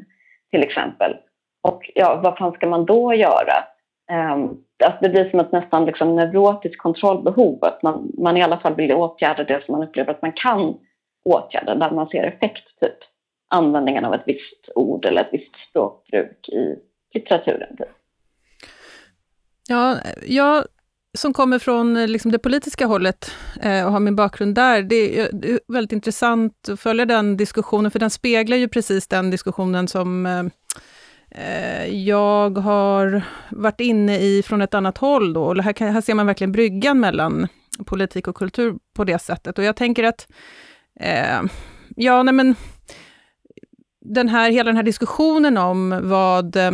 till 0.51 0.63
exempel. 0.63 1.17
Och 1.63 1.91
ja, 1.95 2.21
vad 2.25 2.39
fan 2.39 2.53
ska 2.53 2.67
man 2.67 2.87
då 2.87 3.15
göra? 3.15 3.65
Um, 4.13 4.65
att 4.85 5.01
det 5.01 5.09
blir 5.09 5.31
som 5.31 5.41
ett 5.41 5.53
nästan 5.53 5.85
liksom 5.85 6.17
neurotiskt 6.17 6.79
kontrollbehov, 6.79 7.65
att 7.65 7.83
man, 7.83 8.13
man 8.19 8.37
i 8.37 8.43
alla 8.43 8.59
fall 8.59 8.75
vill 8.75 8.93
åtgärda 8.93 9.45
det 9.45 9.65
som 9.65 9.73
man 9.73 9.89
upplever 9.89 10.11
att 10.11 10.23
man 10.23 10.33
kan 10.33 10.75
åtgärda, 11.25 11.75
där 11.75 11.91
man 11.91 12.09
ser 12.09 12.25
effekt, 12.25 12.81
typ 12.81 12.99
användningen 13.49 14.05
av 14.05 14.15
ett 14.15 14.23
visst 14.27 14.69
ord 14.75 15.05
eller 15.05 15.21
ett 15.21 15.33
visst 15.33 15.57
språkbruk 15.69 16.49
i 16.49 16.77
litteraturen. 17.19 17.77
Typ. 17.77 17.89
Ja, 19.69 19.99
jag 20.27 20.65
som 21.17 21.33
kommer 21.33 21.59
från 21.59 21.97
eh, 21.97 22.09
liksom 22.09 22.33
det 22.33 22.39
politiska 22.39 22.87
hållet 22.87 23.31
eh, 23.61 23.87
och 23.87 23.93
har 23.93 24.01
min 24.01 24.17
bakgrund 24.17 24.55
där, 24.55 24.83
det 24.83 25.21
är, 25.21 25.61
väldigt 25.73 25.93
intressant 25.93 26.69
att 26.69 26.81
följa 26.81 27.05
den 27.05 27.37
diskussionen, 27.37 27.91
för 27.91 27.99
den 27.99 28.11
speglar 28.11 28.57
ju 28.57 28.69
precis 28.69 29.09
den 29.09 29.31
diskussionen 29.31 29.89
som 29.89 30.27
eh, 31.31 31.87
jag 31.87 32.59
har 32.59 33.23
varit 33.51 33.81
inne 33.81 34.19
i 34.19 34.43
från 34.43 34.63
ett 34.63 34.75
annat 34.75 34.99
håll. 34.99 35.33
Då. 35.33 35.45
Och 35.45 35.63
här, 35.63 35.73
kan, 35.73 35.89
här 35.89 36.01
ser 36.01 36.15
man 36.15 36.27
verkligen 36.27 36.53
bryggan 36.53 37.01
mellan 37.01 37.49
politik 37.87 38.29
och 38.29 38.37
kultur 38.37 38.75
på 38.95 39.05
det 39.05 39.19
sättet. 39.19 39.59
Och 39.59 39.65
jag 39.65 39.77
tänker 39.77 40.05
att, 40.05 40.29
eh, 41.01 41.43
ja, 41.97 42.23
nej 42.23 42.35
men, 42.35 42.55
den 44.01 44.29
här, 44.29 44.51
hela 44.51 44.69
den 44.69 44.77
här 44.77 44.83
diskussionen 44.83 45.57
om 45.57 46.01
vad 46.03 46.57
eh, 46.57 46.73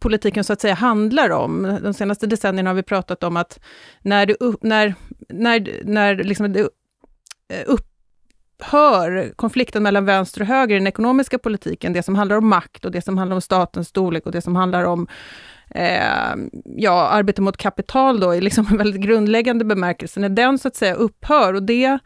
politiken 0.00 0.44
så 0.44 0.52
att 0.52 0.60
säga 0.60 0.74
handlar 0.74 1.30
om. 1.30 1.78
De 1.82 1.94
senaste 1.94 2.26
decennierna 2.26 2.70
har 2.70 2.74
vi 2.74 2.82
pratat 2.82 3.22
om 3.22 3.36
att 3.36 3.60
när, 4.02 4.26
det, 4.26 4.36
när, 4.60 4.94
när, 5.28 5.80
när 5.84 6.16
liksom 6.16 6.52
det 6.52 6.60
eh, 6.60 7.64
upphör 7.66 9.32
konflikten 9.36 9.82
mellan 9.82 10.04
vänster 10.04 10.40
och 10.40 10.46
höger 10.46 10.76
i 10.76 10.78
den 10.78 10.86
ekonomiska 10.86 11.38
politiken, 11.38 11.92
det 11.92 12.02
som 12.02 12.14
handlar 12.14 12.36
om 12.36 12.48
makt 12.48 12.84
och 12.84 12.90
det 12.90 13.02
som 13.02 13.18
handlar 13.18 13.34
om 13.34 13.40
statens 13.40 13.88
storlek 13.88 14.26
och 14.26 14.32
det 14.32 14.42
som 14.42 14.56
handlar 14.56 14.84
om 14.84 15.06
eh, 15.70 16.34
ja, 16.64 17.08
arbete 17.08 17.42
mot 17.42 17.56
kapital 17.56 18.20
då, 18.20 18.34
i 18.34 18.40
liksom 18.40 18.66
en 18.70 18.78
väldigt 18.78 19.02
grundläggande 19.02 19.64
bemärkelse, 19.64 20.20
när 20.20 20.28
den 20.28 20.58
så 20.58 20.68
att 20.68 20.76
säga 20.76 20.94
upphör 20.94 21.54
och 21.54 21.62
det 21.62 21.98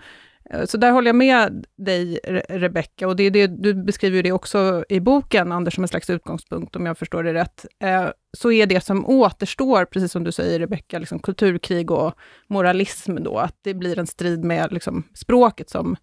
Eh, 0.50 0.64
så 0.64 0.76
där 0.76 0.90
håller 0.90 1.08
jag 1.08 1.16
med 1.16 1.66
dig, 1.78 2.20
Rebecka, 2.48 3.08
och 3.08 3.16
det 3.16 3.22
är 3.22 3.30
det, 3.30 3.46
du 3.46 3.74
beskriver 3.74 4.22
det 4.22 4.32
också 4.32 4.84
i 4.88 5.00
boken, 5.00 5.52
Anders, 5.52 5.74
som 5.74 5.84
en 5.84 5.88
slags 5.88 6.10
utgångspunkt, 6.10 6.76
om 6.76 6.86
jag 6.86 6.98
förstår 6.98 7.22
det 7.22 7.34
rätt. 7.34 7.66
Eh, 7.82 8.08
så 8.36 8.52
är 8.52 8.66
det 8.66 8.80
som 8.80 9.06
återstår, 9.06 9.84
precis 9.84 10.12
som 10.12 10.24
du 10.24 10.32
säger, 10.32 10.58
Rebecka, 10.58 10.98
liksom 10.98 11.18
kulturkrig 11.18 11.90
och 11.90 12.14
moralism 12.48 13.16
då, 13.16 13.38
att 13.38 13.58
det 13.62 13.74
blir 13.74 13.98
en 13.98 14.06
strid 14.06 14.44
med 14.44 14.72
liksom, 14.72 15.02
språket 15.14 15.70
som, 15.70 15.96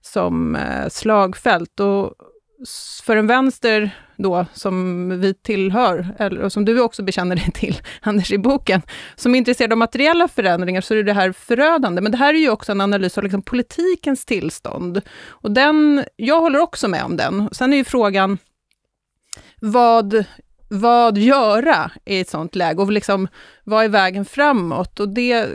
som 0.00 0.56
eh, 0.56 0.88
slagfält. 0.88 1.80
Och 1.80 2.14
för 3.04 3.16
en 3.16 3.26
vänster 3.26 3.90
då, 4.16 4.46
som 4.52 5.08
vi 5.20 5.34
tillhör, 5.34 6.06
eller, 6.18 6.40
och 6.40 6.52
som 6.52 6.64
du 6.64 6.80
också 6.80 7.02
bekänner 7.02 7.36
dig 7.36 7.50
till, 7.54 7.80
Anders, 8.00 8.32
i 8.32 8.38
boken, 8.38 8.82
som 9.16 9.34
är 9.34 9.38
intresserad 9.38 9.72
av 9.72 9.78
materiella 9.78 10.28
förändringar, 10.28 10.80
så 10.80 10.94
är 10.94 11.02
det 11.02 11.12
här 11.12 11.32
förödande. 11.32 12.02
Men 12.02 12.12
det 12.12 12.18
här 12.18 12.34
är 12.34 12.38
ju 12.38 12.50
också 12.50 12.72
en 12.72 12.80
analys 12.80 13.18
av 13.18 13.24
liksom 13.24 13.42
politikens 13.42 14.24
tillstånd. 14.24 15.00
Och 15.28 15.50
den, 15.50 16.04
jag 16.16 16.40
håller 16.40 16.58
också 16.58 16.88
med 16.88 17.04
om 17.04 17.16
den. 17.16 17.48
Sen 17.52 17.72
är 17.72 17.76
ju 17.76 17.84
frågan, 17.84 18.38
vad, 19.60 20.24
vad 20.68 21.18
göra 21.18 21.90
i 22.04 22.20
ett 22.20 22.28
sånt 22.28 22.54
läge? 22.54 22.82
Och 22.82 22.92
liksom, 22.92 23.28
vad 23.64 23.84
är 23.84 23.88
vägen 23.88 24.24
framåt? 24.24 25.00
Och 25.00 25.08
det, 25.08 25.48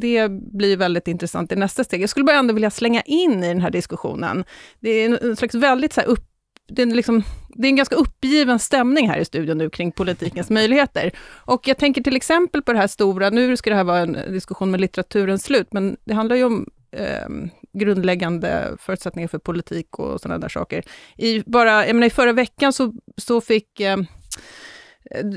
det 0.00 0.28
blir 0.30 0.76
väldigt 0.76 1.08
intressant 1.08 1.52
i 1.52 1.56
nästa 1.56 1.84
steg. 1.84 2.02
Jag 2.02 2.10
skulle 2.10 2.24
bara 2.24 2.36
ändå 2.36 2.54
vilja 2.54 2.70
slänga 2.70 3.00
in 3.00 3.44
i 3.44 3.48
den 3.48 3.60
här 3.60 3.70
diskussionen. 3.70 4.44
Det 4.80 4.90
är 4.90 5.24
en 5.24 5.36
slags 5.36 5.54
väldigt 5.54 5.92
så 5.92 6.00
upp 6.00 6.33
det 6.66 6.82
är, 6.82 6.86
liksom, 6.86 7.22
det 7.48 7.66
är 7.66 7.70
en 7.70 7.76
ganska 7.76 7.96
uppgiven 7.96 8.58
stämning 8.58 9.08
här 9.08 9.18
i 9.18 9.24
studion 9.24 9.58
nu 9.58 9.70
kring 9.70 9.92
politikens 9.92 10.50
möjligheter. 10.50 11.10
Och 11.28 11.68
jag 11.68 11.78
tänker 11.78 12.02
till 12.02 12.16
exempel 12.16 12.62
på 12.62 12.72
det 12.72 12.78
här 12.78 12.86
stora, 12.86 13.30
nu 13.30 13.56
ska 13.56 13.70
det 13.70 13.76
här 13.76 13.84
vara 13.84 13.98
en 13.98 14.12
diskussion 14.12 14.70
med 14.70 14.80
litteraturens 14.80 15.44
slut, 15.44 15.72
men 15.72 15.96
det 16.04 16.14
handlar 16.14 16.36
ju 16.36 16.44
om 16.44 16.70
eh, 16.90 17.28
grundläggande 17.72 18.76
förutsättningar 18.78 19.28
för 19.28 19.38
politik 19.38 19.98
och 19.98 20.20
sådana 20.20 20.38
där 20.38 20.48
saker. 20.48 20.82
I, 21.16 21.42
bara, 21.46 21.86
jag 21.86 21.94
menar, 21.94 22.06
I 22.06 22.10
förra 22.10 22.32
veckan 22.32 22.72
så, 22.72 22.92
så 23.16 23.40
fick 23.40 23.80
eh, 23.80 23.96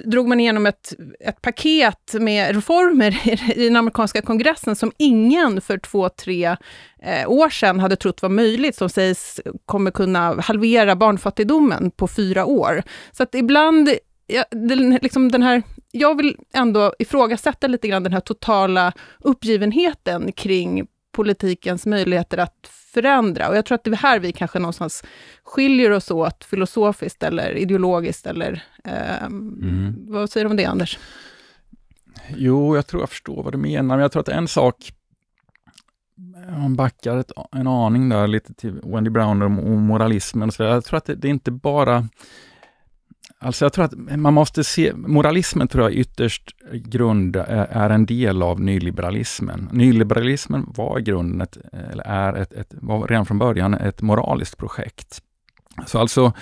drog 0.06 0.28
man 0.28 0.40
igenom 0.40 0.66
ett, 0.66 0.94
ett 1.20 1.42
paket 1.42 2.14
med 2.14 2.56
reformer 2.56 3.28
i, 3.56 3.66
den 3.66 3.76
amerikanska 3.76 4.22
kongressen 4.22 4.76
som 4.76 4.92
ingen 4.98 5.62
för 5.62 5.78
två, 5.78 6.10
tre 6.10 6.56
eh, 7.02 7.30
år 7.30 7.50
sedan 7.50 7.80
hade 7.80 7.96
trott 7.96 8.22
var 8.22 8.30
möjligt, 8.30 8.76
som 8.76 8.90
sägs 8.90 9.42
kommer 9.66 9.92
kunna 9.92 10.42
halvera 10.42 10.96
barnfattigdomen 10.96 11.92
på 11.92 12.08
fyra 12.08 12.46
år. 12.46 12.84
Så 13.12 13.24
att 13.24 13.36
ibland 13.36 13.90
Ja, 14.30 14.44
den, 14.52 15.00
liksom 15.02 15.32
den 15.32 15.44
här, 15.44 15.64
jag 15.92 16.18
vill 16.18 16.38
ändå 16.54 16.94
ifrågasätta 17.00 17.68
lite 17.68 17.88
grann 17.88 18.04
den 18.04 18.14
här 18.14 18.20
totala 18.20 18.94
uppgivenheten 19.20 20.32
kring 20.32 20.88
politikens 21.12 21.86
möjligheter 21.86 22.38
att 22.38 22.70
förändra. 22.98 23.50
Och 23.50 23.58
jag 23.58 23.66
tror 23.66 23.75
att 23.75 23.84
det 23.84 23.89
är 23.89 23.96
här 23.96 24.20
vi 24.20 24.32
kanske 24.32 24.60
någonstans 24.60 25.04
skiljer 25.44 25.92
oss 25.92 26.12
åt 26.12 26.44
filosofiskt 26.44 27.24
eller 27.24 27.58
ideologiskt. 27.58 28.25
Eller, 28.25 28.63
eh, 28.84 29.24
mm. 29.24 29.96
Vad 30.08 30.30
säger 30.30 30.46
du 30.46 30.50
om 30.50 30.58
det, 30.58 30.66
Anders? 30.66 31.00
Jo, 32.36 32.75
jag 32.75 32.88
tror 32.88 33.01
jag 33.01 33.10
förstår 33.10 33.44
vad 33.44 33.54
du 33.54 33.58
menar, 33.58 33.96
men 33.96 34.00
jag 34.00 34.12
tror 34.12 34.22
att 34.22 34.30
en 34.30 34.48
sak, 34.48 34.75
om 36.66 36.75
backar 36.75 37.18
ett, 37.18 37.32
en 37.51 37.68
aning 37.68 38.10
där 38.10 38.27
lite 38.27 38.54
till 38.54 38.82
Wendy 38.84 39.10
Brown 39.10 39.42
och 39.42 39.51
moralismen, 39.51 40.48
och 40.48 40.54
så 40.54 40.63
jag 40.63 40.86
tror 40.86 40.98
att 40.98 41.06
det, 41.06 41.16
det 41.16 41.27
är 41.27 41.30
inte 41.30 41.51
bara 41.51 42.08
Alltså 43.39 43.65
jag 43.65 43.74
tror 43.74 43.86
att 43.86 44.20
man 44.20 44.34
måste 44.34 44.63
se, 44.63 44.94
moralismen 44.96 45.67
tror 45.67 45.84
jag 45.84 45.94
ytterst 45.94 46.56
grund 46.72 47.36
är 47.36 47.89
en 47.89 48.06
del 48.06 48.44
av 48.44 48.62
nyliberalismen. 48.62 49.70
Nyliberalismen 49.72 50.65
var 50.67 51.00
i 51.00 51.01
grunden, 51.01 51.41
ett, 51.41 51.58
eller 51.91 52.03
är 52.03 52.34
ett, 52.34 52.53
ett, 52.53 52.74
var 52.82 53.08
redan 53.08 53.25
från 53.25 53.39
början 53.39 53.74
ett 53.74 54.01
moraliskt 54.01 54.58
projekt. 54.58 55.22
Så 55.86 56.00
alltså 56.00 56.34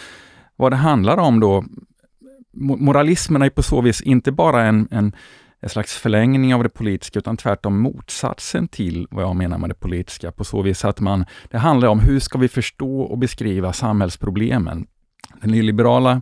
vad 0.55 0.71
det 0.71 0.75
handlar 0.75 1.17
om 1.17 1.39
då, 1.39 1.65
moralismen 2.53 3.41
är 3.41 3.49
på 3.49 3.63
så 3.63 3.81
vis 3.81 4.01
inte 4.01 4.31
bara 4.31 4.63
en, 4.63 4.87
en, 4.91 5.15
en 5.59 5.69
slags 5.69 5.97
förlängning 5.97 6.55
av 6.55 6.63
det 6.63 6.69
politiska, 6.69 7.19
utan 7.19 7.37
tvärtom 7.37 7.79
motsatsen 7.79 8.67
till 8.67 9.07
vad 9.11 9.23
jag 9.23 9.35
menar 9.35 9.57
med 9.57 9.69
det 9.69 9.79
politiska, 9.79 10.31
på 10.31 10.43
så 10.43 10.61
vis 10.61 10.85
att 10.85 10.99
man, 10.99 11.25
det 11.51 11.57
handlar 11.57 11.87
om 11.87 11.99
hur 11.99 12.19
ska 12.19 12.37
vi 12.37 12.47
förstå 12.47 13.01
och 13.01 13.17
beskriva 13.17 13.73
samhällsproblemen. 13.73 14.87
Den 15.41 15.51
nyliberala 15.51 16.21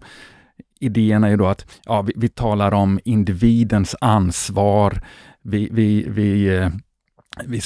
idén 0.83 1.23
är 1.23 1.29
ju 1.29 1.37
då 1.37 1.47
att 1.47 1.65
ja, 1.85 2.01
vi, 2.01 2.13
vi 2.15 2.29
talar 2.29 2.73
om 2.73 2.99
individens 3.05 3.95
ansvar, 4.01 5.01
vi, 5.41 5.69
vi, 5.71 6.05
vi 6.09 6.57
eh, 6.57 6.69
vi 7.45 7.61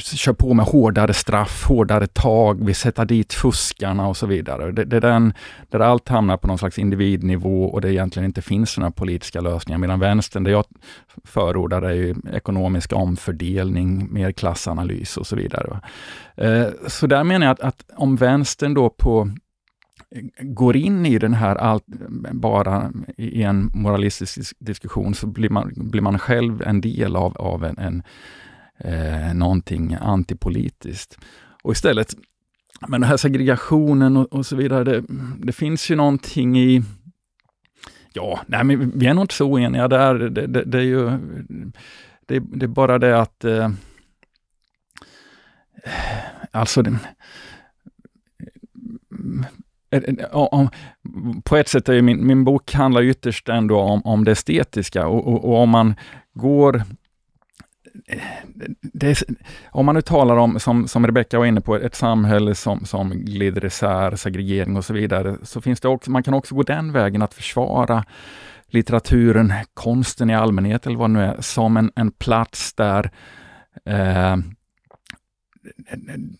kör 0.00 0.32
på 0.32 0.54
med 0.54 0.66
hårdare 0.66 1.14
straff, 1.14 1.64
hårdare 1.68 2.06
tag, 2.06 2.66
vi 2.66 2.74
sätter 2.74 3.04
dit 3.04 3.32
fuskarna 3.32 4.08
och 4.08 4.16
så 4.16 4.26
vidare. 4.26 4.72
Det, 4.72 4.84
det 4.84 4.96
är 4.96 5.00
den, 5.00 5.34
där 5.70 5.80
allt 5.80 6.08
hamnar 6.08 6.36
på 6.36 6.48
någon 6.48 6.58
slags 6.58 6.78
individnivå 6.78 7.64
och 7.64 7.80
det 7.80 7.92
egentligen 7.92 8.26
inte 8.26 8.42
finns 8.42 8.78
några 8.78 8.90
politiska 8.90 9.40
lösningar. 9.40 9.78
Medan 9.78 10.00
vänstern, 10.00 10.44
det 10.44 10.50
jag 10.50 10.64
förordar 11.24 11.82
är 11.82 11.92
ju 11.92 12.14
ekonomisk 12.32 12.92
omfördelning, 12.92 14.12
mer 14.12 14.32
klassanalys 14.32 15.16
och 15.16 15.26
så 15.26 15.36
vidare. 15.36 15.80
Eh, 16.36 16.66
så 16.86 17.06
där 17.06 17.24
menar 17.24 17.46
jag 17.46 17.52
att, 17.52 17.60
att 17.60 17.84
om 17.96 18.16
vänstern 18.16 18.74
då 18.74 18.90
på 18.90 19.30
går 20.40 20.76
in 20.76 21.06
i 21.06 21.18
den 21.18 21.34
här 21.34 21.56
allt, 21.56 21.84
bara 22.32 22.92
i 23.16 23.42
en 23.42 23.70
moralistisk 23.74 24.56
diskussion, 24.58 25.14
så 25.14 25.26
blir 25.26 25.50
man, 25.50 25.72
blir 25.76 26.00
man 26.00 26.18
själv 26.18 26.62
en 26.62 26.80
del 26.80 27.16
av, 27.16 27.36
av 27.36 27.64
en, 27.64 27.78
en 27.78 28.02
eh, 28.78 29.34
någonting 29.34 29.96
antipolitiskt. 30.00 31.18
Och 31.62 31.72
istället, 31.72 32.14
men 32.88 33.00
den 33.00 33.10
här 33.10 33.16
segregationen 33.16 34.16
och, 34.16 34.32
och 34.32 34.46
så 34.46 34.56
vidare, 34.56 34.84
det, 34.84 35.04
det, 35.38 35.52
finns 35.52 35.90
ju 35.90 35.96
någonting 35.96 36.58
i 36.58 36.82
Ja, 38.14 38.40
nej, 38.46 38.64
men 38.64 38.98
vi 38.98 39.06
är 39.06 39.14
nog 39.14 39.24
inte 39.24 39.34
så 39.34 39.46
oeniga 39.46 39.88
där. 39.88 40.14
Det, 40.14 40.46
det, 40.46 40.64
det 40.64 40.78
är 40.78 40.82
ju 40.82 41.10
det, 42.26 42.38
det, 42.38 42.66
är 42.66 42.68
bara 42.68 42.98
det 42.98 43.20
att 43.20 43.44
eh, 43.44 43.70
Alltså, 46.50 46.82
på 51.44 51.56
ett 51.56 51.68
sätt 51.68 51.88
är 51.88 52.02
min, 52.02 52.26
min 52.26 52.44
bok 52.44 52.72
handlar 52.72 53.02
ytterst 53.02 53.48
ändå 53.48 53.78
om, 53.78 54.02
om 54.04 54.24
det 54.24 54.30
estetiska 54.32 55.06
och, 55.06 55.26
och, 55.26 55.44
och 55.44 55.56
om 55.62 55.70
man 55.70 55.94
går 56.34 56.82
eh, 58.08 59.08
är, 59.08 59.18
om 59.70 59.86
man 59.86 59.94
nu 59.94 60.02
talar 60.02 60.36
om, 60.36 60.60
som, 60.60 60.88
som 60.88 61.06
Rebecka 61.06 61.38
var 61.38 61.46
inne 61.46 61.60
på, 61.60 61.76
ett 61.76 61.94
samhälle 61.94 62.54
som, 62.54 62.84
som 62.84 63.10
glider 63.10 63.64
isär, 63.64 64.16
segregering 64.16 64.76
och 64.76 64.84
så 64.84 64.92
vidare, 64.92 65.36
så 65.42 65.60
finns 65.60 65.80
det 65.80 65.88
också, 65.88 66.10
man 66.10 66.22
kan 66.22 66.34
också 66.34 66.54
gå 66.54 66.62
den 66.62 66.92
vägen 66.92 67.22
att 67.22 67.34
försvara 67.34 68.04
litteraturen, 68.66 69.52
konsten 69.74 70.30
i 70.30 70.34
allmänhet 70.34 70.86
eller 70.86 70.96
vad 70.96 71.10
det 71.10 71.14
nu 71.14 71.22
är, 71.22 71.36
som 71.40 71.76
en, 71.76 71.92
en 71.94 72.10
plats 72.10 72.74
där 72.74 73.10
eh, 73.84 74.36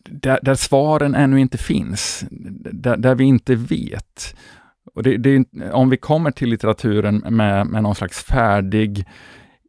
där, 0.05 0.39
där, 0.43 0.55
svaren 0.55 1.15
ännu 1.15 1.41
inte 1.41 1.59
finns, 1.59 2.25
där, 2.31 2.97
där 2.97 3.15
vi 3.15 3.25
inte 3.25 3.55
vet. 3.55 4.37
Och 4.95 5.03
det, 5.03 5.17
det, 5.17 5.45
om 5.73 5.91
vi 5.91 5.97
kommer 5.97 6.31
till 6.31 6.49
litteraturen 6.49 7.17
med, 7.17 7.67
med 7.67 7.83
någon 7.83 7.95
slags 7.95 8.23
färdig 8.25 9.07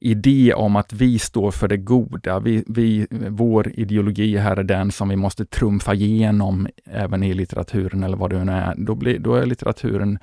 idé 0.03 0.53
om 0.53 0.75
att 0.75 0.93
vi 0.93 1.19
står 1.19 1.51
för 1.51 1.67
det 1.67 1.77
goda. 1.77 2.39
Vi, 2.39 2.63
vi, 2.67 3.07
vår 3.10 3.72
ideologi 3.79 4.38
här 4.38 4.57
är 4.57 4.63
den 4.63 4.91
som 4.91 5.10
vi 5.10 5.15
måste 5.15 5.45
trumfa 5.45 5.93
igenom 5.93 6.67
även 6.86 7.24
i 7.24 7.33
litteraturen 7.33 8.03
eller 8.03 8.17
vad 8.17 8.29
det 8.29 8.43
nu 8.43 8.51
är. 8.51 8.75
Då, 8.77 8.95
blir, 8.95 9.19
då 9.19 9.36
är 9.36 9.45
litteraturen 9.45 10.19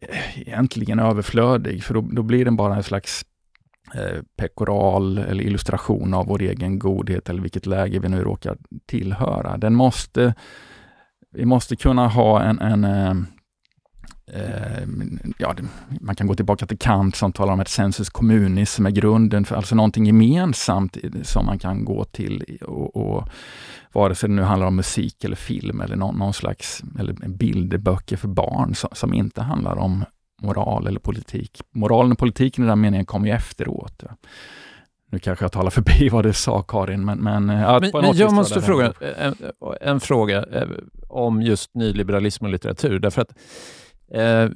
eh, 0.00 0.38
egentligen 0.40 0.98
överflödig, 0.98 1.84
för 1.84 1.94
då, 1.94 2.00
då 2.00 2.22
blir 2.22 2.44
den 2.44 2.56
bara 2.56 2.76
en 2.76 2.82
slags 2.82 3.24
eh, 3.94 4.22
pekoral 4.36 5.18
eller 5.18 5.44
illustration 5.44 6.14
av 6.14 6.26
vår 6.26 6.42
egen 6.42 6.78
godhet 6.78 7.28
eller 7.28 7.42
vilket 7.42 7.66
läge 7.66 7.98
vi 7.98 8.08
nu 8.08 8.22
råkar 8.22 8.56
tillhöra. 8.86 9.56
Den 9.56 9.74
måste, 9.74 10.34
vi 11.30 11.44
måste 11.44 11.76
kunna 11.76 12.08
ha 12.08 12.42
en, 12.42 12.58
en 12.60 12.84
eh, 12.84 13.16
eh 14.40 14.86
ja, 15.38 15.54
man 16.00 16.16
kan 16.16 16.26
gå 16.26 16.34
tillbaka 16.34 16.66
till 16.66 16.78
Kant 16.78 17.16
som 17.16 17.32
talar 17.32 17.52
om 17.52 17.60
ett 17.60 17.68
sensus 17.68 18.10
communis 18.10 18.72
som 18.72 18.86
är 18.86 18.90
grunden 18.90 19.44
för 19.44 19.56
alltså 19.56 19.74
någonting 19.74 20.06
gemensamt 20.06 20.96
som 21.22 21.46
man 21.46 21.58
kan 21.58 21.84
gå 21.84 22.04
till 22.04 22.58
och, 22.62 22.96
och 22.96 23.28
vare 23.92 24.14
sig 24.14 24.28
det 24.28 24.34
nu 24.34 24.42
handlar 24.42 24.66
om 24.66 24.76
musik 24.76 25.24
eller 25.24 25.36
film 25.36 25.80
eller 25.80 25.96
någon, 25.96 26.18
någon 26.18 26.34
slags 26.34 26.82
eller 26.98 27.12
bilderböcker 27.28 28.16
för 28.16 28.28
barn 28.28 28.74
som, 28.74 28.90
som, 28.92 29.14
inte 29.14 29.42
handlar 29.42 29.76
om 29.76 30.04
moral 30.40 30.86
eller 30.86 31.00
politik. 31.00 31.60
Moralen 31.70 32.12
och 32.12 32.18
politiken 32.18 32.64
i 32.64 32.66
den 32.66 32.80
meningen 32.80 33.06
kommer 33.06 33.26
ju 33.26 33.32
efteråt. 33.32 34.02
Ja. 34.02 34.16
Nu 35.12 35.18
kanske 35.18 35.44
jag 35.44 35.52
talar 35.52 35.70
förbi 35.70 36.08
vad 36.08 36.24
du 36.24 36.32
sa 36.32 36.62
Karin, 36.62 37.04
men... 37.04 37.18
Men, 37.18 37.48
ja, 37.48 37.80
men, 37.80 37.90
men 37.94 38.16
jag 38.16 38.32
måste 38.32 38.62
fråga 38.62 38.92
en, 39.18 39.34
en, 39.80 40.00
fråga 40.00 40.44
eh, 40.44 40.68
om 41.08 41.42
just 41.42 41.74
nyliberalism 41.74 42.44
och 42.44 42.50
litteratur. 42.50 42.98
Därför 42.98 43.22
att 43.22 43.34
eh, 44.14 44.48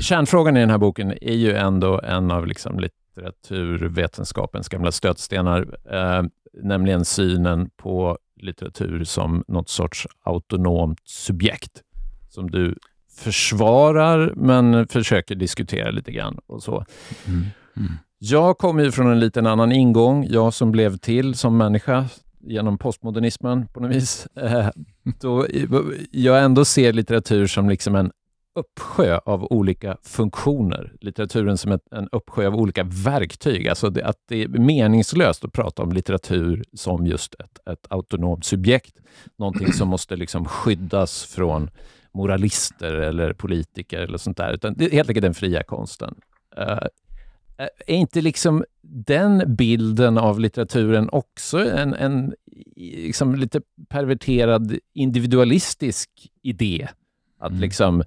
kärnfrågan 0.00 0.56
i 0.56 0.60
den 0.60 0.70
här 0.70 0.78
boken 0.78 1.12
är 1.20 1.34
ju 1.34 1.54
ändå 1.54 2.00
en 2.00 2.30
av 2.30 2.46
liksom 2.46 2.80
litteraturvetenskapens 2.80 4.68
gamla 4.68 4.92
stötstenar, 4.92 5.78
eh, 5.90 6.22
nämligen 6.62 7.04
synen 7.04 7.70
på 7.76 8.18
litteratur 8.40 9.04
som 9.04 9.44
något 9.48 9.68
sorts 9.68 10.06
autonomt 10.24 11.00
subjekt 11.04 11.82
som 12.28 12.50
du 12.50 12.76
försvarar 13.18 14.32
men 14.36 14.86
försöker 14.88 15.34
diskutera 15.34 15.90
lite 15.90 16.12
grann 16.12 16.38
och 16.46 16.62
så. 16.62 16.84
Mm. 17.26 17.44
Mm. 17.76 17.92
Jag 18.18 18.58
kommer 18.58 18.84
ju 18.84 18.92
från 18.92 19.12
en 19.12 19.20
liten 19.20 19.46
annan 19.46 19.72
ingång, 19.72 20.26
jag 20.30 20.54
som 20.54 20.72
blev 20.72 20.96
till 20.96 21.34
som 21.34 21.56
människa 21.56 22.06
genom 22.40 22.78
postmodernismen 22.78 23.66
på 23.66 23.80
något 23.80 23.96
vis. 23.96 24.26
Eh, 24.36 24.68
då 25.20 25.46
jag 26.10 26.44
ändå 26.44 26.64
ser 26.64 26.92
litteratur 26.92 27.46
som 27.46 27.68
liksom 27.68 27.94
en 27.94 28.10
uppsjö 28.58 29.18
av 29.24 29.44
olika 29.44 29.96
funktioner. 30.02 30.92
Litteraturen 31.00 31.58
som 31.58 31.72
ett, 31.72 31.92
en 31.92 32.08
uppsjö 32.12 32.46
av 32.46 32.54
olika 32.54 32.84
verktyg. 32.84 33.68
Alltså 33.68 33.90
det, 33.90 34.04
att 34.04 34.16
det 34.28 34.42
är 34.42 34.48
meningslöst 34.48 35.44
att 35.44 35.52
prata 35.52 35.82
om 35.82 35.92
litteratur 35.92 36.64
som 36.72 37.06
just 37.06 37.34
ett, 37.34 37.68
ett 37.70 37.86
autonomt 37.90 38.44
subjekt. 38.44 38.94
Någonting 39.38 39.72
som 39.72 39.88
måste 39.88 40.16
liksom 40.16 40.44
skyddas 40.44 41.24
från 41.24 41.70
moralister 42.18 42.94
eller 42.94 43.32
politiker 43.32 43.98
eller 43.98 44.18
sånt 44.18 44.36
där. 44.36 44.52
Utan 44.52 44.74
det 44.74 44.84
är 44.84 44.90
helt 44.90 45.08
enkelt 45.08 45.22
den 45.22 45.34
fria 45.34 45.62
konsten. 45.62 46.14
Uh, 46.58 46.86
är 47.86 47.94
inte 47.94 48.20
liksom 48.20 48.64
den 48.82 49.56
bilden 49.56 50.18
av 50.18 50.40
litteraturen 50.40 51.08
också 51.12 51.58
en, 51.58 51.94
en 51.94 52.34
liksom 52.76 53.34
lite 53.34 53.60
perverterad 53.88 54.78
individualistisk 54.94 56.10
idé? 56.42 56.88
Att 57.38 57.50
mm. 57.50 57.60
liksom 57.60 58.02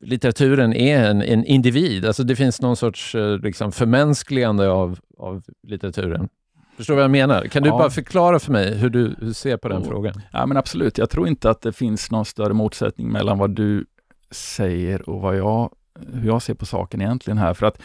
litteraturen 0.00 0.72
är 0.72 1.10
en, 1.10 1.22
en, 1.22 1.44
individ. 1.44 2.06
Alltså 2.06 2.22
det 2.22 2.36
finns 2.36 2.60
någon 2.60 2.76
sorts 2.76 3.14
eh, 3.14 3.38
liksom, 3.38 3.72
förmänskligande 3.72 4.68
av, 4.68 4.98
av 5.18 5.42
litteraturen. 5.62 6.28
Förstår 6.76 6.94
du 6.94 6.96
vad 6.96 7.04
jag 7.04 7.10
menar? 7.10 7.44
Kan 7.44 7.62
du 7.62 7.68
ja. 7.68 7.78
bara 7.78 7.90
förklara 7.90 8.38
för 8.38 8.52
mig 8.52 8.76
hur 8.78 8.90
du 8.90 9.34
ser 9.34 9.56
på 9.56 9.68
den 9.68 9.82
oh. 9.82 9.88
frågan? 9.88 10.22
Ja, 10.32 10.46
men 10.46 10.56
absolut. 10.56 10.98
Jag 10.98 11.10
tror 11.10 11.28
inte 11.28 11.50
att 11.50 11.60
det 11.60 11.72
finns 11.72 12.10
någon 12.10 12.24
större 12.24 12.52
motsättning 12.52 13.12
mellan 13.12 13.38
vad 13.38 13.50
du 13.50 13.86
säger 14.30 15.08
och 15.10 15.20
vad 15.20 15.36
jag, 15.36 15.70
hur 16.12 16.26
jag 16.26 16.42
ser 16.42 16.54
på 16.54 16.66
saken 16.66 17.00
egentligen 17.00 17.38
här. 17.38 17.54
För 17.54 17.66
att 17.66 17.82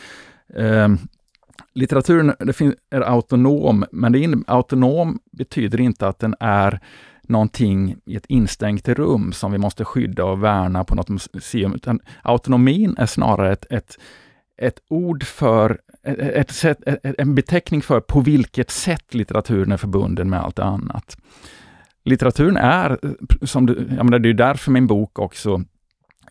eh, 0.56 0.88
litteraturen 1.74 2.34
det 2.40 2.54
finns, 2.54 2.76
är 2.90 3.02
autonom, 3.02 3.86
men 3.92 4.12
det 4.12 4.20
in, 4.20 4.44
autonom 4.48 5.20
betyder 5.32 5.82
inte 5.82 6.08
att 6.08 6.20
den 6.20 6.36
är 6.40 6.80
någonting 7.22 7.96
i 8.06 8.16
ett 8.16 8.26
instängt 8.26 8.90
rum 8.90 9.34
som 9.34 9.52
vi 9.52 9.58
måste 9.58 9.86
skydda 9.86 10.26
och 10.26 10.44
värna 10.44 10.84
på 10.84 10.96
något 10.96 11.10
museum, 11.34 11.74
utan 11.74 12.00
autonomin 12.22 12.96
är 12.98 13.06
snarare 13.06 13.52
ett, 13.52 13.66
ett, 13.70 13.98
ett 14.58 14.80
ord 14.88 15.24
för, 15.24 15.80
ett 16.04 16.52
sätt, 16.52 16.78
en 17.04 17.36
beteckning 17.36 17.82
för 17.82 18.00
på 18.00 18.22
vilket 18.22 18.72
sätt 18.72 19.14
litteraturen 19.14 19.72
är 19.72 19.78
förbunden 19.78 20.30
med 20.30 20.40
allt 20.40 20.60
annat. 20.60 21.18
Litteraturen 22.04 22.58
är, 22.58 23.00
som 23.46 23.66
du, 23.66 23.88
jag 23.96 24.06
menar, 24.06 24.20
det 24.20 24.30
är 24.30 24.34
därför 24.34 24.72
min 24.72 24.88
bok 24.88 25.20
också 25.20 25.64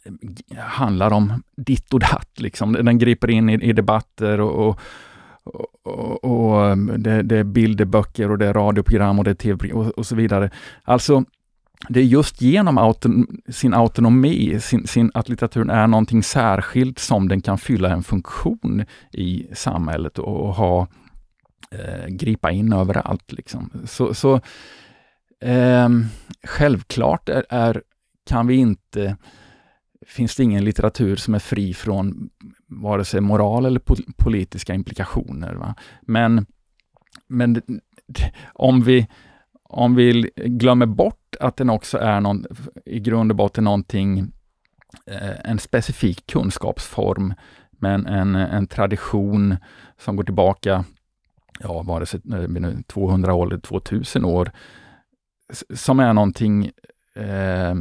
eh, 0.04 0.56
handlar 0.58 1.12
om 1.12 1.42
ditt 1.56 1.94
och 1.94 2.00
datt. 2.00 2.40
Liksom. 2.40 2.72
Den 2.72 2.98
griper 2.98 3.30
in 3.30 3.50
i, 3.50 3.54
i 3.54 3.72
debatter 3.72 4.40
och, 4.40 4.68
och 4.68 4.80
och, 5.82 6.24
och 6.24 6.66
eh, 6.66 6.76
det, 6.76 7.22
det, 7.22 7.36
är 7.36 7.44
bilderböcker 7.44 8.30
och 8.30 8.38
det 8.38 8.46
är 8.46 8.52
radioprogram 8.52 9.18
och 9.18 9.24
det 9.24 9.30
är 9.30 9.34
tv 9.34 9.72
och, 9.72 9.86
och 9.86 10.06
så 10.06 10.16
vidare. 10.16 10.50
Alltså, 10.82 11.24
det 11.88 12.00
är 12.00 12.04
just 12.04 12.40
genom 12.40 12.78
auton, 12.78 13.26
sin 13.48 13.74
autonomi, 13.74 14.60
sin, 14.60 14.86
sin, 14.86 15.10
att 15.14 15.28
litteraturen 15.28 15.70
är 15.70 15.86
någonting 15.86 16.22
särskilt 16.22 16.98
som 16.98 17.28
den 17.28 17.40
kan 17.40 17.58
fylla 17.58 17.90
en 17.90 18.02
funktion 18.02 18.84
i 19.12 19.46
samhället 19.52 20.18
och, 20.18 20.40
och 20.40 20.54
ha, 20.54 20.86
eh, 21.70 22.06
gripa 22.06 22.50
in 22.50 22.72
överallt. 22.72 23.32
Liksom. 23.32 23.70
Så, 23.84 24.14
så 24.14 24.40
eh, 25.40 25.88
självklart 26.46 27.28
är, 27.28 27.44
är, 27.48 27.82
kan 28.26 28.46
vi 28.46 28.54
inte 28.54 29.16
finns 30.06 30.36
det 30.36 30.42
ingen 30.42 30.64
litteratur 30.64 31.16
som 31.16 31.34
är 31.34 31.38
fri 31.38 31.74
från 31.74 32.30
vare 32.66 33.04
sig 33.04 33.20
moral 33.20 33.66
eller 33.66 33.80
politiska 34.16 34.74
implikationer. 34.74 35.54
Va? 35.54 35.74
Men, 36.02 36.46
men 37.26 37.62
om, 38.52 38.82
vi, 38.82 39.06
om 39.62 39.94
vi 39.94 40.30
glömmer 40.36 40.86
bort 40.86 41.19
att 41.40 41.56
den 41.56 41.70
också 41.70 41.98
är 41.98 42.20
någon, 42.20 42.46
i 42.84 43.00
grund 43.00 43.30
och 43.30 43.36
botten 43.36 43.64
någonting, 43.64 44.32
eh, 45.06 45.50
en 45.50 45.58
specifik 45.58 46.26
kunskapsform, 46.26 47.34
men 47.70 48.06
en, 48.06 48.34
en 48.34 48.66
tradition 48.66 49.56
som 49.98 50.16
går 50.16 50.24
tillbaka, 50.24 50.84
ja, 51.60 51.82
vare 51.82 52.06
sig 52.06 52.20
eh, 52.32 52.80
200 52.86 53.34
år 53.34 53.46
eller 53.46 53.58
2000 53.58 54.24
år, 54.24 54.50
som 55.74 56.00
är 56.00 56.12
någonting 56.12 56.70
eh, 57.14 57.74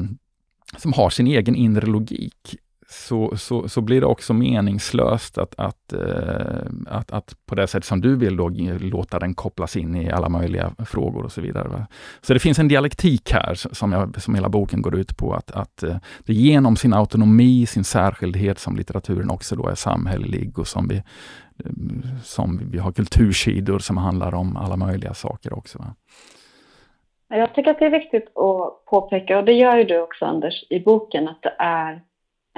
som 0.77 0.93
har 0.93 1.09
sin 1.09 1.27
egen 1.27 1.55
inre 1.55 1.85
logik, 1.85 2.55
så, 2.91 3.38
så, 3.38 3.69
så 3.69 3.82
blir 3.82 4.02
det 4.02 4.08
också 4.08 4.34
meningslöst 4.34 5.38
att, 5.38 5.56
att, 5.58 5.93
eh, 5.93 6.71
att, 6.88 7.12
att 7.12 7.36
på 7.45 7.56
det 7.56 7.67
sätt 7.67 7.86
som 7.86 8.02
du 8.02 8.15
vill 8.15 8.38
då, 8.38 8.49
eh, 8.49 8.80
låta 8.80 9.19
den 9.19 9.34
kopplas 9.34 9.78
in 9.78 9.95
i 9.95 10.12
alla 10.12 10.30
möjliga 10.30 10.71
frågor 10.86 11.23
och 11.23 11.32
så 11.32 11.41
vidare. 11.41 11.67
Va? 11.67 11.88
Så 12.21 12.34
det 12.34 12.39
finns 12.39 12.60
en 12.60 12.67
dialektik 12.67 13.32
här 13.32 13.54
som, 13.54 13.91
jag, 13.91 14.21
som 14.21 14.36
hela 14.36 14.49
boken 14.49 14.82
går 14.82 14.95
ut 14.95 15.17
på, 15.17 15.34
att, 15.34 15.52
att 15.52 15.84
eh, 15.84 15.95
det 16.25 16.34
genom 16.34 16.75
sin 16.75 16.93
autonomi, 16.93 17.65
sin 17.65 17.84
särskildhet 17.84 18.60
som 18.60 18.75
litteraturen 18.75 19.30
också 19.30 19.56
då 19.56 19.67
är 19.67 19.75
samhällelig 19.75 20.60
och 20.60 20.67
som 20.67 20.88
vi, 20.88 20.95
eh, 20.95 21.71
som 22.23 22.62
vi 22.71 22.78
har 22.78 22.91
kultursidor 22.91 23.80
som 23.80 23.97
handlar 23.97 24.34
om 24.36 24.58
alla 24.58 24.75
möjliga 24.75 25.13
saker 25.13 25.58
också. 25.58 25.78
Va? 25.78 25.95
Jag 27.28 27.56
tycker 27.56 27.71
att 27.71 27.80
det 27.80 27.86
är 27.86 27.89
viktigt 27.89 28.25
att 28.25 28.86
påpeka, 28.86 29.38
och 29.38 29.45
det 29.45 29.54
gör 29.54 29.78
ju 29.78 29.84
du 29.84 30.02
också 30.02 30.25
Anders 30.25 30.63
i 30.69 30.80
boken, 30.80 31.28
att 31.28 31.41
det 31.41 31.56
är 31.60 32.02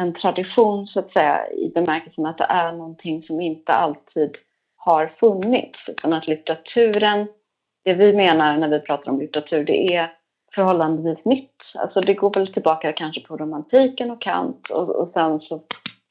en 0.02 0.14
tradition 0.14 0.88
så 0.88 1.00
att 1.00 1.14
säga 1.14 1.52
i 1.52 1.72
bemärkelsen 1.76 2.26
att 2.26 2.38
det 2.38 2.48
är 2.50 2.72
någonting 2.72 3.24
som 3.24 3.42
inte 3.42 3.74
alltid 3.74 4.36
har 4.76 5.08
funnits. 5.20 5.80
Utan 5.88 6.14
att 6.14 6.28
litteraturen, 6.28 7.28
det 7.84 7.94
vi 7.94 8.14
menar 8.14 8.58
när 8.58 8.68
vi 8.68 8.80
pratar 8.80 9.12
om 9.12 9.20
litteratur, 9.20 9.64
det 9.64 9.96
är 9.96 10.14
förhållandevis 10.56 11.26
nytt. 11.26 11.56
Alltså 11.74 12.02
det 12.02 12.14
går 12.14 12.34
väl 12.34 12.54
tillbaka 12.54 12.94
kanske 12.94 13.22
på 13.22 13.38
romantiken 13.38 14.12
och 14.12 14.22
Kant 14.22 14.70
och, 14.70 14.90
och 14.90 15.12
sen 15.14 15.40
så 15.40 15.64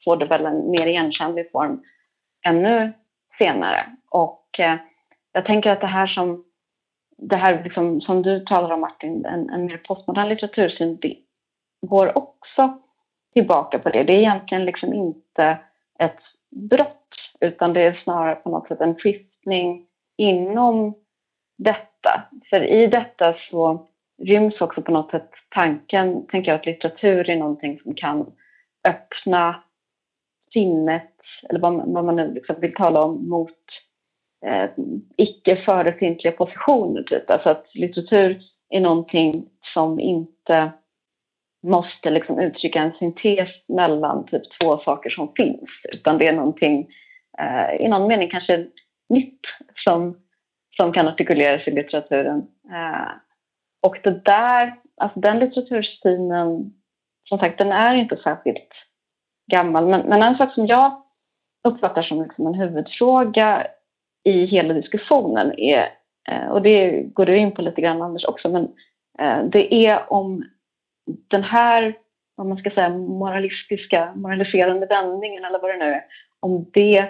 får 0.03 0.17
det 0.17 0.25
väl 0.25 0.45
en 0.45 0.71
mer 0.71 0.85
igenkännlig 0.85 1.51
form 1.51 1.83
ännu 2.45 2.93
senare. 3.37 3.85
Och 4.09 4.59
eh, 4.59 4.75
jag 5.31 5.45
tänker 5.45 5.71
att 5.71 5.81
det 5.81 5.87
här 5.87 6.07
som, 6.07 6.43
det 7.17 7.35
här 7.35 7.63
liksom, 7.63 8.01
som 8.01 8.21
du 8.21 8.39
talar 8.39 8.71
om 8.71 8.81
Martin, 8.81 9.25
en, 9.25 9.49
en 9.49 9.65
mer 9.65 9.77
postmodern 9.77 10.29
litteratursyn, 10.29 10.97
det 11.01 11.15
går 11.81 12.17
också 12.17 12.79
tillbaka 13.33 13.79
på 13.79 13.89
det. 13.89 14.03
Det 14.03 14.13
är 14.13 14.19
egentligen 14.19 14.65
liksom 14.65 14.93
inte 14.93 15.57
ett 15.99 16.19
brott, 16.49 17.15
utan 17.39 17.73
det 17.73 17.81
är 17.81 18.01
snarare 18.03 18.35
på 18.35 18.49
något 18.49 18.67
sätt 18.67 18.81
en 18.81 18.95
skiftning 18.95 19.85
inom 20.17 20.93
detta. 21.57 22.29
För 22.49 22.63
i 22.63 22.87
detta 22.87 23.35
så 23.49 23.87
ryms 24.23 24.61
också 24.61 24.81
på 24.81 24.91
något 24.91 25.11
sätt 25.11 25.29
tanken, 25.49 26.27
tänker 26.27 26.51
jag, 26.51 26.59
att 26.59 26.65
litteratur 26.65 27.29
är 27.29 27.35
någonting 27.35 27.79
som 27.79 27.95
kan 27.95 28.31
öppna 28.87 29.63
sinnet, 30.53 31.15
eller 31.49 31.59
vad, 31.59 31.93
vad 31.93 32.05
man 32.05 32.15
nu 32.15 32.33
liksom 32.33 32.55
vill 32.59 32.73
tala 32.73 33.01
om, 33.01 33.29
mot 33.29 33.57
eh, 34.45 34.69
icke 35.17 35.55
förefintliga 35.55 36.31
positioner. 36.33 37.03
Typ. 37.03 37.29
Alltså 37.29 37.49
att 37.49 37.65
litteratur 37.73 38.41
är 38.69 38.79
någonting 38.79 39.49
som 39.73 39.99
inte 39.99 40.71
måste 41.63 42.09
liksom 42.09 42.39
uttrycka 42.39 42.79
en 42.81 42.93
syntes 42.93 43.49
mellan 43.67 44.25
typ 44.25 44.43
två 44.59 44.77
saker 44.77 45.09
som 45.09 45.33
finns, 45.35 45.69
utan 45.93 46.17
det 46.17 46.27
är 46.27 46.33
någonting 46.33 46.87
eh, 47.39 47.85
i 47.85 47.87
någon 47.87 48.07
mening 48.07 48.29
kanske 48.29 48.67
nytt 49.09 49.41
som, 49.75 50.17
som 50.77 50.93
kan 50.93 51.07
artikuleras 51.07 51.67
i 51.67 51.71
litteraturen. 51.71 52.47
Eh, 52.71 53.11
och 53.81 53.97
det 54.03 54.25
där, 54.25 54.75
alltså 54.97 55.19
den 55.19 55.39
litteraturstilen, 55.39 56.73
som 57.29 57.39
sagt, 57.39 57.57
den 57.57 57.71
är 57.71 57.95
inte 57.95 58.17
särskilt 58.17 58.69
gammal. 59.51 59.87
Men, 59.87 60.01
men 60.01 60.23
en 60.23 60.37
sak 60.37 60.53
som 60.53 60.67
jag 60.67 61.03
uppfattar 61.63 62.01
som 62.01 62.23
liksom 62.23 62.47
en 62.47 62.53
huvudfråga 62.53 63.67
i 64.23 64.45
hela 64.45 64.73
diskussionen 64.73 65.59
är, 65.59 65.89
eh, 66.29 66.47
och 66.47 66.61
det 66.61 67.01
går 67.01 67.25
du 67.25 67.37
in 67.37 67.51
på 67.51 67.61
lite 67.61 67.81
grann 67.81 68.01
Anders 68.01 68.25
också, 68.25 68.49
men 68.49 68.63
eh, 69.19 69.43
det 69.43 69.73
är 69.73 70.13
om 70.13 70.43
den 71.05 71.43
här, 71.43 71.97
vad 72.35 72.47
man 72.47 72.57
ska 72.57 72.69
säga, 72.69 72.89
moralistiska, 72.89 74.13
moraliserande 74.15 74.85
vändningen 74.85 75.45
eller 75.45 75.59
vad 75.59 75.71
det 75.71 75.77
nu 75.77 75.91
är, 75.91 76.03
om 76.39 76.69
det 76.73 77.09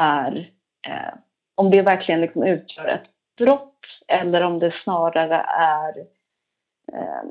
är, 0.00 0.50
eh, 0.88 1.14
om 1.54 1.70
det 1.70 1.82
verkligen 1.82 2.20
liksom 2.20 2.42
utgör 2.42 2.86
ett 2.86 3.10
brott 3.38 3.70
eller 4.08 4.40
om 4.40 4.58
det 4.58 4.74
snarare 4.84 5.36
är 5.58 5.98
eh, 6.92 7.24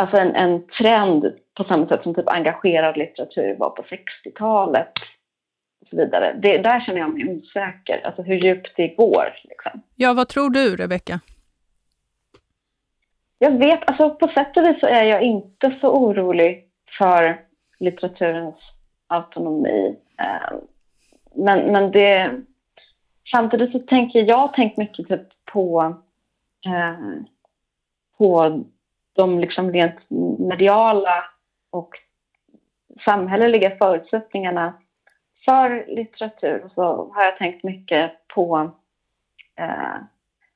alltså 0.00 0.16
en, 0.16 0.34
en 0.34 0.66
trend 0.66 1.32
på 1.54 1.64
samma 1.64 1.88
sätt 1.88 2.02
som 2.02 2.14
typ 2.14 2.28
engagerad 2.28 2.96
litteratur 2.96 3.56
var 3.58 3.70
på 3.70 3.82
60-talet 3.82 4.92
och 5.80 5.88
så 5.90 5.96
vidare. 5.96 6.36
Det, 6.42 6.58
där 6.58 6.80
känner 6.80 6.98
jag 6.98 7.14
mig 7.14 7.28
osäker, 7.28 8.06
alltså 8.06 8.22
hur 8.22 8.34
djupt 8.34 8.72
det 8.76 8.88
går. 8.88 9.34
Liksom. 9.44 9.82
Ja, 9.96 10.12
vad 10.12 10.28
tror 10.28 10.50
du, 10.50 10.76
Rebecka? 10.76 11.20
Jag 13.38 13.58
vet, 13.58 13.80
alltså 13.86 14.10
på 14.10 14.28
sätt 14.28 14.56
och 14.56 14.62
vis 14.62 14.80
så 14.80 14.86
är 14.86 15.04
jag 15.04 15.22
inte 15.22 15.78
så 15.80 15.90
orolig 15.90 16.64
för 16.98 17.40
litteraturens 17.78 18.56
autonomi. 19.06 19.96
Eh, 20.18 20.58
men, 21.34 21.72
men 21.72 21.90
det, 21.90 22.40
samtidigt 23.30 23.72
så 23.72 23.78
tänker 23.78 24.18
jag, 24.18 24.28
jag 24.28 24.36
har 24.36 24.48
tänkt 24.48 24.76
mycket 24.76 25.08
typ 25.08 25.28
på, 25.44 25.96
eh, 26.66 27.22
på 28.18 28.62
de 29.12 29.38
liksom 29.38 29.72
rent 29.72 30.10
mediala 30.38 31.24
och 31.70 31.90
samhälleliga 33.04 33.76
förutsättningarna 33.76 34.74
för 35.44 35.86
litteratur 35.88 36.70
så 36.74 37.12
har 37.14 37.24
jag 37.24 37.38
tänkt 37.38 37.64
mycket 37.64 38.12
på 38.28 38.70
eh, 39.56 39.96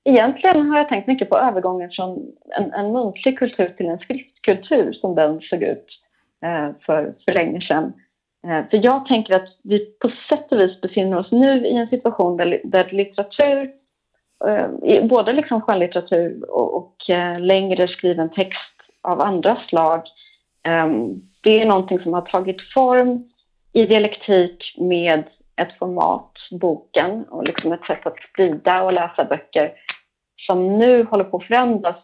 Egentligen 0.04 0.70
har 0.70 0.78
jag 0.78 0.88
tänkt 0.88 1.06
mycket 1.06 1.30
på 1.30 1.38
övergången 1.38 1.90
från 1.90 2.32
en, 2.56 2.72
en 2.72 2.92
muntlig 2.92 3.38
kultur 3.38 3.74
till 3.76 3.86
en 3.86 3.98
skriftkultur 3.98 4.92
som 4.92 5.14
den 5.14 5.40
såg 5.40 5.62
ut 5.62 5.86
eh, 6.42 6.70
för, 6.86 7.14
för 7.24 7.32
länge 7.32 7.60
sedan. 7.60 7.92
Eh, 8.46 8.68
för 8.70 8.84
jag 8.84 9.06
tänker 9.06 9.36
att 9.36 9.48
vi 9.62 9.78
på 9.78 10.10
sätt 10.28 10.52
och 10.52 10.60
vis 10.60 10.80
befinner 10.80 11.18
oss 11.18 11.30
nu 11.30 11.66
i 11.66 11.76
en 11.76 11.88
situation 11.88 12.36
där, 12.36 12.60
där 12.64 12.88
litteratur, 12.92 13.70
eh, 14.46 15.06
både 15.06 15.32
liksom 15.32 15.60
skönlitteratur 15.60 16.50
och, 16.50 16.76
och 16.76 17.10
eh, 17.10 17.40
längre 17.40 17.88
skriven 17.88 18.30
text 18.30 18.72
av 19.02 19.20
andra 19.20 19.56
slag. 19.68 20.02
Eh, 20.66 20.88
det 21.40 21.62
är 21.62 21.66
någonting 21.66 22.00
som 22.00 22.14
har 22.14 22.22
tagit 22.22 22.72
form 22.74 23.28
i 23.72 23.86
dialektik 23.86 24.74
med 24.78 25.24
ett 25.56 25.78
format, 25.78 26.32
boken, 26.50 27.24
och 27.24 27.44
liksom 27.44 27.72
ett 27.72 27.84
sätt 27.84 28.06
att 28.06 28.16
sprida 28.32 28.82
och 28.82 28.92
läsa 28.92 29.24
böcker 29.24 29.72
som 30.46 30.78
nu 30.78 31.04
håller 31.04 31.24
på 31.24 31.36
att 31.36 31.46
förändras 31.46 31.96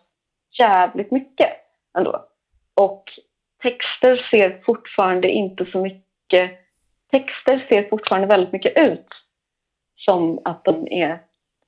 jävligt 0.59 1.11
mycket 1.11 1.51
ändå. 1.99 2.25
Och 2.75 3.05
texter 3.63 4.27
ser 4.31 4.63
fortfarande 4.65 5.29
inte 5.29 5.65
så 5.65 5.79
mycket... 5.79 6.51
Texter 7.11 7.67
ser 7.69 7.89
fortfarande 7.89 8.27
väldigt 8.27 8.53
mycket 8.53 8.79
ut 8.89 9.09
som 9.97 10.41
att 10.45 10.65
de 10.65 10.89
är 10.93 11.19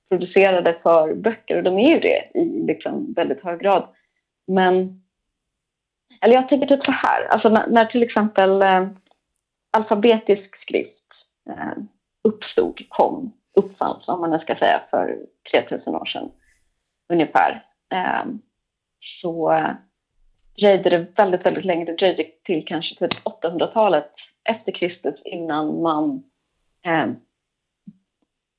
producerade 0.09 0.79
för 0.83 1.15
böcker 1.15 1.57
och 1.57 1.63
de 1.63 1.79
är 1.79 1.89
ju 1.89 2.01
det 2.01 2.31
i 2.35 2.45
liksom 2.67 3.13
väldigt 3.13 3.45
hög 3.45 3.61
grad. 3.61 3.89
Men 4.47 5.03
eller 6.21 6.35
jag 6.35 6.49
tänker 6.49 6.67
typ 6.67 6.85
så 6.85 6.93
här, 6.93 7.25
alltså 7.25 7.49
när, 7.49 7.67
när 7.67 7.85
till 7.85 8.03
exempel 8.03 8.63
eh, 8.63 8.89
alfabetisk 9.71 10.57
skrift 10.63 11.13
eh, 11.51 11.83
uppstod, 12.23 12.81
kom, 12.89 13.33
uppfanns 13.55 14.09
om 14.09 14.21
man 14.21 14.41
ska 14.41 14.57
säga 14.57 14.83
för 14.91 15.19
3000 15.53 15.95
år 15.95 16.05
sedan 16.05 16.31
ungefär, 17.11 17.65
ehm, 17.91 18.39
så 19.23 19.63
dröjde 20.61 20.91
det 20.91 21.07
väldigt, 21.17 21.47
väldigt 21.47 21.65
länge, 21.65 21.85
det 21.85 21.97
dröjde 21.97 22.25
till 22.45 22.65
kanske 22.67 22.95
typ 22.95 23.11
till 23.11 23.21
800-talet 23.25 24.13
efter 24.45 24.73
Kristus 24.73 25.15
innan 25.25 25.83
man 25.83 26.23
ehm, 26.85 27.17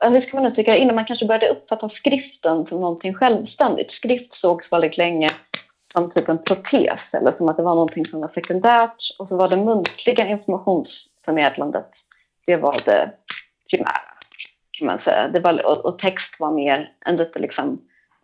eller 0.04 0.22
ska 0.22 0.38
man 0.38 0.44
nu 0.44 0.56
tycka, 0.56 0.78
innan 0.78 0.96
man 0.96 1.06
kanske 1.06 1.26
började 1.26 1.50
uppfatta 1.50 1.90
skriften 1.90 2.66
som 2.66 2.82
någonting 2.82 3.14
självständigt. 3.14 3.92
Skrift 3.92 4.36
sågs 4.36 4.72
väldigt 4.72 4.98
länge 4.98 5.30
som 5.94 6.12
typ 6.12 6.30
en 6.30 6.44
protes 6.44 7.00
eller 7.12 7.32
som 7.38 7.50
att 7.50 7.58
det 7.58 7.64
var 7.64 7.76
någonting 7.76 8.06
som 8.06 8.22
var 8.22 8.32
sekundärt. 8.34 9.16
Och 9.20 9.28
så 9.28 9.36
var 9.36 9.50
det 9.50 9.58
muntliga 9.58 10.28
informationsförmedlandet, 10.28 11.90
det 12.46 12.56
var 12.56 12.82
det 12.86 13.12
primära 13.70 14.12
kan 14.72 14.88
man 14.88 15.00
säga. 15.00 15.28
Det 15.28 15.40
var, 15.40 15.66
och, 15.66 15.86
och 15.86 16.00
text 16.00 16.40
var 16.40 16.52
mer 16.52 16.94
en 17.06 17.18
lite 17.18 17.40
liksom, 17.40 17.70
eh, 17.70 17.78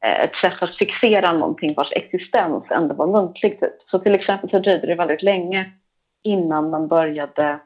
Eh, 0.07 0.23
ett 0.23 0.35
sätt 0.35 0.63
att 0.63 0.75
fixera 0.75 1.33
någonting 1.33 1.73
vars 1.73 1.91
existens 1.91 2.63
ändå 2.69 2.95
var 2.95 3.07
muntlig. 3.07 3.59
Typ. 3.59 3.73
Så 3.91 3.99
till 3.99 4.15
exempel 4.15 4.49
så 4.49 4.59
dröjde 4.59 4.87
det 4.87 4.95
väldigt 4.95 5.23
länge 5.23 5.71
innan 6.23 6.69
man 6.69 6.87
började 6.87 7.59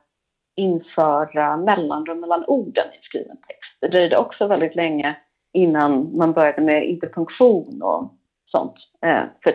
införa 0.56 1.58
mellanrum 1.58 2.19
mellan 2.19 2.45
orden 2.45 2.88
i 3.01 3.06
skriven 3.06 3.38
text. 3.38 3.77
Det 3.80 3.88
dröjde 3.88 4.17
också 4.17 4.47
väldigt 4.47 4.75
länge 4.75 5.15
innan 5.54 6.17
man 6.17 6.34
började 6.34 6.62
med 6.62 6.89
interpunktion 6.89 7.82
och 7.82 8.13
sånt. 8.51 8.75
Eh, 9.06 9.23
för 9.43 9.54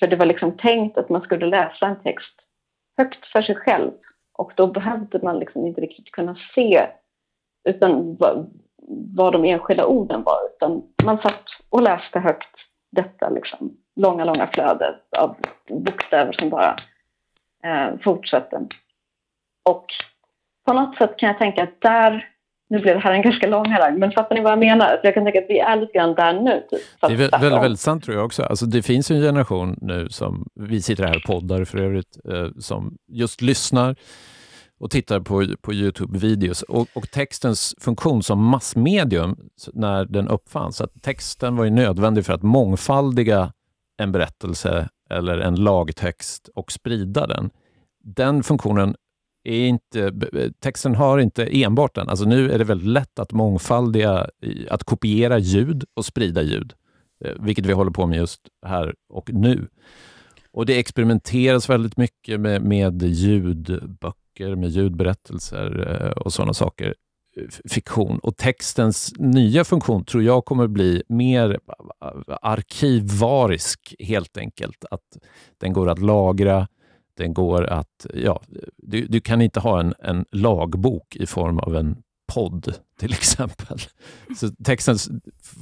för 0.00 0.06
det 0.06 0.16
var 0.16 0.26
liksom 0.26 0.56
tänkt 0.56 0.98
att 0.98 1.08
man 1.08 1.20
skulle 1.20 1.46
läsa 1.46 1.86
en 1.86 2.02
text 2.02 2.34
högt 2.96 3.26
för 3.26 3.42
sig 3.42 3.54
själv 3.54 3.92
och 4.38 4.52
då 4.56 4.66
behövde 4.66 5.18
man 5.22 5.38
liksom 5.38 5.66
inte 5.66 5.80
riktigt 5.80 6.10
kunna 6.10 6.36
se 6.54 6.86
utan 7.68 8.16
vad, 8.88 9.32
de 9.32 9.44
enskilda 9.44 9.86
orden 9.86 10.22
var 10.22 10.38
utan 10.54 10.82
man 11.04 11.18
satt 11.18 11.44
och 11.70 11.82
läste 11.82 12.18
högt 12.18 12.56
detta 12.92 13.28
liksom 13.28 13.76
långa, 13.96 14.24
långa 14.24 14.46
flöde 14.46 14.94
av 15.16 15.36
bokstäver 15.68 16.32
som 16.32 16.50
bara 16.50 16.76
eh, 17.64 17.98
fortsatte. 18.04 18.56
Och 19.68 19.86
på 20.66 20.72
något 20.72 20.96
sätt 20.96 21.16
kan 21.16 21.28
jag 21.28 21.38
tänka 21.38 21.62
att 21.62 21.80
där 21.80 22.34
nu 22.70 22.78
blev 22.80 22.94
det 22.94 23.00
här 23.00 23.12
en 23.12 23.22
ganska 23.22 23.46
lång 23.46 23.66
harang, 23.66 23.98
men 23.98 24.12
fattar 24.12 24.34
ni 24.34 24.40
vad 24.40 24.52
jag 24.52 24.58
menar? 24.58 24.86
För 24.86 25.00
jag 25.02 25.14
kan 25.14 25.24
tänka 25.24 25.38
att 25.38 25.48
vi 25.48 25.58
är 25.58 25.76
lite 25.76 25.92
grann 25.92 26.14
där 26.14 26.40
nu. 26.40 26.66
Typ, 26.70 26.80
det 27.00 27.06
är 27.06 27.08
väldigt, 27.08 27.32
väldigt, 27.42 27.62
väldigt 27.62 27.80
sant 27.80 28.04
tror 28.04 28.16
jag 28.16 28.26
också. 28.26 28.42
Alltså, 28.42 28.66
det 28.66 28.82
finns 28.82 29.10
en 29.10 29.20
generation 29.20 29.78
nu 29.80 30.08
som, 30.10 30.46
vi 30.54 30.82
sitter 30.82 31.04
här 31.04 31.16
och 31.16 31.22
poddar 31.22 31.64
för 31.64 31.78
övrigt, 31.78 32.18
eh, 32.28 32.48
som 32.58 32.96
just 33.08 33.42
lyssnar 33.42 33.96
och 34.84 34.90
tittar 34.90 35.20
på, 35.20 35.46
på 35.60 35.72
Youtube-videos. 35.72 36.62
Och, 36.62 36.88
och, 36.94 37.10
textens 37.10 37.74
funktion 37.78 38.22
som 38.22 38.44
massmedium 38.44 39.36
när 39.72 40.04
den 40.04 40.28
uppfanns, 40.28 40.80
att 40.80 41.02
texten 41.02 41.56
var 41.56 41.64
ju 41.64 41.70
nödvändig 41.70 42.26
för 42.26 42.32
att 42.32 42.42
mångfaldiga 42.42 43.52
en 43.96 44.12
berättelse 44.12 44.88
eller 45.10 45.38
en 45.38 45.54
lagtext 45.54 46.48
och 46.54 46.72
sprida 46.72 47.26
den. 47.26 47.50
Den 48.04 48.42
funktionen 48.42 48.96
är 49.44 49.66
inte, 49.66 50.12
texten 50.60 50.94
har 50.94 51.18
inte 51.18 51.62
enbart 51.62 51.94
den. 51.94 52.08
Alltså 52.08 52.24
nu 52.24 52.52
är 52.52 52.58
det 52.58 52.64
väldigt 52.64 52.88
lätt 52.88 53.18
att 53.18 53.32
mångfaldiga, 53.32 54.28
att 54.70 54.84
kopiera 54.84 55.38
ljud 55.38 55.84
och 55.94 56.04
sprida 56.04 56.42
ljud, 56.42 56.72
eh, 57.24 57.32
vilket 57.40 57.66
vi 57.66 57.72
håller 57.72 57.90
på 57.90 58.06
med 58.06 58.18
just 58.18 58.40
här 58.66 58.94
och 59.08 59.32
nu. 59.32 59.68
Och 60.52 60.66
Det 60.66 60.78
experimenteras 60.78 61.70
väldigt 61.70 61.96
mycket 61.96 62.40
med, 62.40 62.62
med 62.62 63.02
ljudböcker, 63.02 64.23
med 64.40 64.70
ljudberättelser 64.70 66.00
eh, 66.02 66.22
och 66.22 66.32
sådana 66.32 66.54
saker. 66.54 66.94
Eh, 67.36 67.42
fiktion. 67.70 68.18
Och 68.18 68.36
textens 68.36 69.12
nya 69.18 69.64
funktion 69.64 70.04
tror 70.04 70.22
jag 70.22 70.44
kommer 70.44 70.66
bli 70.66 71.02
mer 71.08 71.50
eh, 71.50 72.36
arkivarisk 72.42 73.94
helt 73.98 74.36
enkelt. 74.36 74.84
Att 74.90 75.18
den 75.58 75.72
går 75.72 75.88
att 75.88 75.98
lagra, 75.98 76.68
den 77.16 77.34
går 77.34 77.64
att... 77.64 78.06
Ja, 78.14 78.42
du, 78.76 79.06
du 79.06 79.20
kan 79.20 79.42
inte 79.42 79.60
ha 79.60 79.80
en, 79.80 79.94
en 79.98 80.24
lagbok 80.30 81.16
i 81.16 81.26
form 81.26 81.58
av 81.58 81.76
en 81.76 81.96
podd 82.32 82.74
till 82.98 83.12
exempel. 83.12 83.78
Så 84.36 84.48
textens 84.64 85.10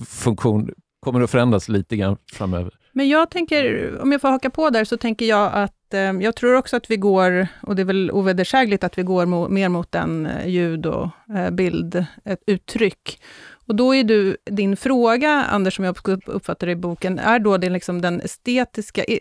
funktion 0.07 0.71
kommer 1.01 1.21
att 1.21 1.31
förändras 1.31 1.69
lite 1.69 1.97
grann 1.97 2.17
framöver. 2.33 2.73
Men 2.93 3.09
jag 3.09 3.31
tänker, 3.31 3.99
om 4.01 4.13
jag 4.13 4.21
får 4.21 4.29
haka 4.29 4.51
på 4.51 4.71
där, 4.71 4.85
så 4.85 4.97
tänker 4.97 5.27
jag 5.27 5.51
att 5.55 5.95
eh, 5.95 6.01
jag 6.01 6.37
tror 6.37 6.55
också 6.55 6.77
att 6.77 6.91
vi 6.91 6.97
går, 6.97 7.47
och 7.63 7.77
det 7.77 7.83
är 7.83 7.87
väl 7.87 8.11
ovedersägligt 8.11 8.85
att 8.85 8.99
vi 8.99 9.03
går 9.03 9.27
mo, 9.27 9.49
mer 9.49 9.69
mot 9.69 9.95
en 9.95 10.27
eh, 10.27 10.49
ljud 10.49 10.87
och 10.87 11.09
eh, 11.37 11.51
bild, 11.51 12.05
ett 12.25 12.43
uttryck. 12.47 13.23
Och 13.67 13.75
då 13.75 13.95
är 13.95 14.05
du, 14.05 14.37
din 14.51 14.77
fråga, 14.77 15.31
Anders, 15.31 15.77
som 15.77 15.85
jag 15.85 15.97
uppfattar 16.27 16.69
i 16.69 16.77
boken, 16.77 17.19
är 17.19 17.39
då 17.39 17.57
det 17.57 17.71
liksom 17.71 18.03
den 18.03 18.21
estetiska 18.21 19.05
e-, 19.05 19.21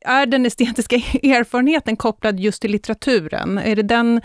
är 0.00 0.26
den 0.26 0.46
estetiska 0.46 0.96
erfarenheten 1.22 1.96
kopplad 1.96 2.40
just 2.40 2.62
till 2.62 2.70
litteraturen? 2.70 3.58
Är 3.58 3.76
det 3.76 3.82
den, 3.82 4.20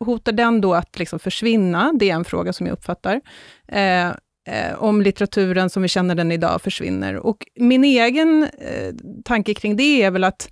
hotar 0.00 0.32
den 0.32 0.60
då 0.60 0.74
att 0.74 0.98
liksom 0.98 1.18
försvinna? 1.18 1.92
Det 1.98 2.10
är 2.10 2.14
en 2.14 2.24
fråga 2.24 2.52
som 2.52 2.66
jag 2.66 2.72
uppfattar. 2.72 3.20
Eh, 3.68 4.10
eh, 4.46 4.74
om 4.82 5.02
litteraturen 5.02 5.70
som 5.70 5.82
vi 5.82 5.88
känner 5.88 6.14
den 6.14 6.32
idag 6.32 6.62
försvinner. 6.62 7.16
Och 7.16 7.46
min 7.54 7.84
egen 7.84 8.42
eh, 8.58 8.94
tanke 9.24 9.54
kring 9.54 9.76
det 9.76 10.02
är 10.02 10.10
väl 10.10 10.24
att 10.24 10.50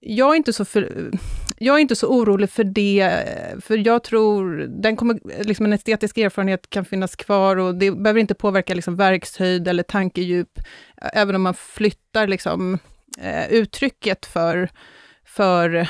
jag 0.00 0.32
är, 0.32 0.36
inte 0.36 0.52
så 0.52 0.64
för, 0.64 1.10
jag 1.58 1.76
är 1.76 1.80
inte 1.80 1.96
så 1.96 2.06
orolig 2.06 2.50
för 2.50 2.64
det, 2.64 3.00
eh, 3.00 3.58
för 3.60 3.86
jag 3.86 4.04
tror 4.04 4.66
den 4.82 4.96
kommer, 4.96 5.44
liksom 5.44 5.66
en 5.66 5.72
estetisk 5.72 6.18
erfarenhet 6.18 6.70
kan 6.70 6.84
finnas 6.84 7.16
kvar 7.16 7.56
och 7.56 7.74
det 7.74 7.90
behöver 7.90 8.20
inte 8.20 8.34
påverka 8.34 8.74
liksom 8.74 8.96
verkshöjd 8.96 9.68
eller 9.68 9.82
tankedjup, 9.82 10.60
även 10.96 11.34
om 11.34 11.42
man 11.42 11.54
flyttar 11.54 12.26
liksom, 12.26 12.78
eh, 13.20 13.52
uttrycket 13.52 14.26
för, 14.26 14.70
för 15.24 15.88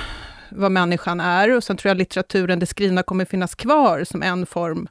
vad 0.51 0.73
människan 0.73 1.21
är. 1.21 1.57
Och 1.57 1.65
sen 1.65 1.77
tror 1.77 1.91
jag 1.91 1.97
litteraturen, 1.97 2.59
det 2.59 2.67
skrivna, 2.67 3.03
kommer 3.03 3.25
finnas 3.25 3.55
kvar 3.55 4.05
som 4.05 4.23
en 4.23 4.47
form 4.47 4.89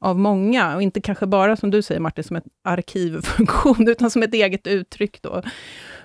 av 0.00 0.18
många, 0.18 0.74
och 0.74 0.82
inte 0.82 1.00
kanske 1.00 1.26
bara 1.26 1.56
som 1.56 1.70
du 1.70 1.82
säger 1.82 2.00
Martin, 2.00 2.24
som 2.24 2.36
en 2.36 2.42
arkivfunktion, 2.64 3.88
utan 3.88 4.10
som 4.10 4.22
ett 4.22 4.34
eget 4.34 4.66
uttryck 4.66 5.22
då. 5.22 5.42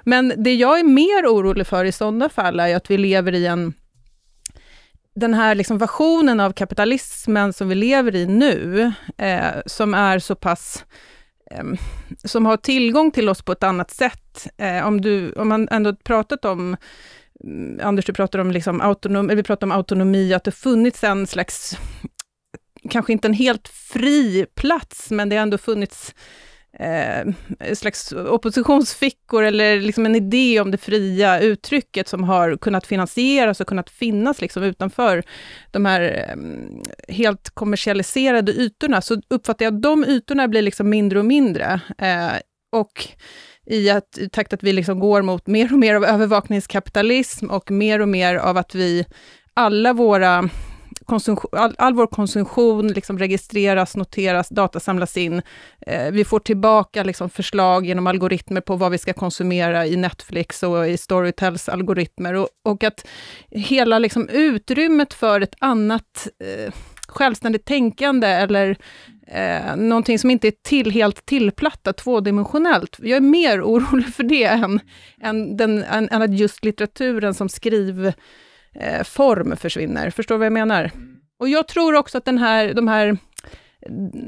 Men 0.04 0.34
det 0.38 0.54
jag 0.54 0.80
är 0.80 0.84
mer 0.84 1.28
orolig 1.28 1.68
för 1.68 1.86
i 1.86 1.92
sådana 1.92 2.30
fall 2.30 2.60
är 2.60 2.76
att 2.76 2.92
vi 2.92 2.98
lever 2.98 3.34
i 3.34 3.46
en 3.46 3.74
den 5.16 5.34
här 5.34 5.56
liksom 5.56 5.78
versionen 5.78 6.40
av 6.40 6.52
kapitalismen 6.52 7.54
som 7.54 7.70
vi 7.70 7.76
lever 7.76 8.16
i 8.16 8.26
nu, 8.26 8.92
eh, 9.18 9.62
som 9.66 9.94
är 9.94 10.20
så 10.20 10.36
pass 10.36 10.86
eh, 11.52 11.64
som 12.24 12.46
har 12.46 12.58
tillgång 12.58 13.12
till 13.12 13.30
oss 13.30 13.42
på 13.42 13.52
ett 13.52 13.64
annat 13.64 13.92
sätt. 13.92 14.48
Eh, 14.58 14.88
om, 14.88 15.02
du, 15.02 15.34
om 15.34 15.50
man 15.50 15.68
ändå 15.72 15.96
pratat 15.96 16.46
om 16.46 16.78
mm, 17.44 17.80
Anders, 17.84 18.06
du 18.06 18.14
pratar 18.14 18.40
om, 18.40 18.52
liksom 18.52 18.82
autonom, 18.82 19.28
vi 19.28 19.44
pratar 19.44 19.68
om 19.68 19.72
autonomi, 19.72 20.34
att 20.34 20.44
det 20.44 20.52
funnits 20.52 21.04
en 21.04 21.28
slags 21.28 21.78
kanske 22.90 23.14
inte 23.14 23.28
en 23.28 23.34
helt 23.34 23.68
fri 23.68 24.46
plats, 24.56 25.12
men 25.12 25.30
det 25.30 25.36
har 25.36 25.44
ändå 25.44 25.58
funnits 25.58 26.16
eh, 26.80 27.34
slags 27.74 28.12
oppositionsfickor 28.12 29.44
eller 29.44 29.80
liksom 29.80 30.06
en 30.06 30.16
idé 30.16 30.60
om 30.60 30.72
det 30.72 30.78
fria 30.78 31.40
uttrycket 31.40 32.08
som 32.08 32.24
har 32.24 32.58
kunnat 32.58 32.88
finansieras 32.88 33.62
och 33.62 33.68
kunnat 33.68 33.90
finnas 33.90 34.42
liksom 34.42 34.64
utanför 34.64 35.24
de 35.72 35.86
här 35.86 36.02
eh, 36.02 37.16
helt 37.16 37.50
kommersialiserade 37.50 38.52
ytorna, 38.52 39.02
så 39.02 39.22
uppfattar 39.28 39.66
jag 39.66 39.76
att 39.76 39.82
de 39.82 40.06
ytorna 40.06 40.48
blir 40.48 40.62
liksom 40.62 40.90
mindre 40.90 41.20
och 41.20 41.26
mindre. 41.26 41.80
Eh, 41.98 42.34
och 42.72 43.08
i, 43.66 43.90
att, 43.90 44.18
i 44.18 44.30
takt 44.30 44.54
att 44.54 44.64
vi 44.64 44.74
liksom 44.74 45.00
går 45.00 45.22
mot 45.22 45.48
mer 45.48 45.74
och 45.74 45.80
mer 45.80 45.96
av 45.96 46.06
övervakningskapitalism 46.06 47.50
och 47.50 47.72
mer 47.72 48.02
och 48.02 48.10
mer 48.10 48.36
av 48.36 48.58
att 48.58 48.76
vi 48.76 49.06
alla 49.54 49.94
våra 49.94 50.50
all, 51.52 51.76
all, 51.78 51.94
vår 51.94 52.08
konsumtion 52.08 52.88
liksom 52.88 53.20
registreras, 53.20 53.96
noteras, 53.96 54.50
data 54.50 54.80
samlas 54.80 55.18
in. 55.18 55.42
Eh, 55.88 56.12
vi 56.12 56.26
får 56.26 56.40
tillbaka 56.40 57.04
liksom 57.04 57.30
förslag 57.30 57.86
genom 57.86 58.08
algoritmer 58.08 58.62
på 58.62 58.76
vad 58.76 58.92
vi 58.92 58.98
ska 58.98 59.14
konsumera 59.14 59.86
i 59.86 59.96
Netflix 59.96 60.64
och 60.64 60.88
i 60.88 60.98
Storytels 60.98 61.70
algoritmer. 61.70 62.34
Och, 62.34 62.48
och 62.64 62.84
att 62.84 63.08
hela 63.52 64.00
liksom 64.00 64.30
utrymmet 64.30 65.14
för 65.14 65.42
ett 65.42 65.56
annat 65.60 66.28
eh, 66.44 66.74
självständigt 67.08 67.66
tänkande 67.66 68.28
eller 68.28 68.78
eh, 69.28 69.76
någonting 69.76 70.20
som 70.20 70.30
inte 70.30 70.48
är 70.48 70.54
till, 70.64 70.92
helt 70.92 71.26
tillplattat, 71.26 71.98
tvådimensionellt. 71.98 72.98
Jag 73.00 73.18
är 73.18 73.22
mer 73.22 73.62
orolig 73.64 74.14
för 74.14 74.24
det 74.24 74.44
än, 74.44 74.80
än, 75.22 75.58
den, 75.58 75.84
än, 75.84 76.10
än 76.12 76.22
att 76.22 76.40
just 76.40 76.66
litteraturen 76.66 77.34
som 77.34 77.50
skriv 77.50 78.14
eh, 78.80 79.04
form 79.04 79.58
försvinner. 79.58 80.10
Förstår 80.10 80.36
du 80.36 80.40
vad 80.40 80.46
jag 80.46 80.54
menar? 80.54 80.92
Och 81.40 81.50
jag 81.50 81.68
tror 81.68 81.96
också 81.96 82.18
att 82.18 82.26
den 82.26 82.38
här, 82.38 82.74
de 82.74 82.88
här 82.88 83.18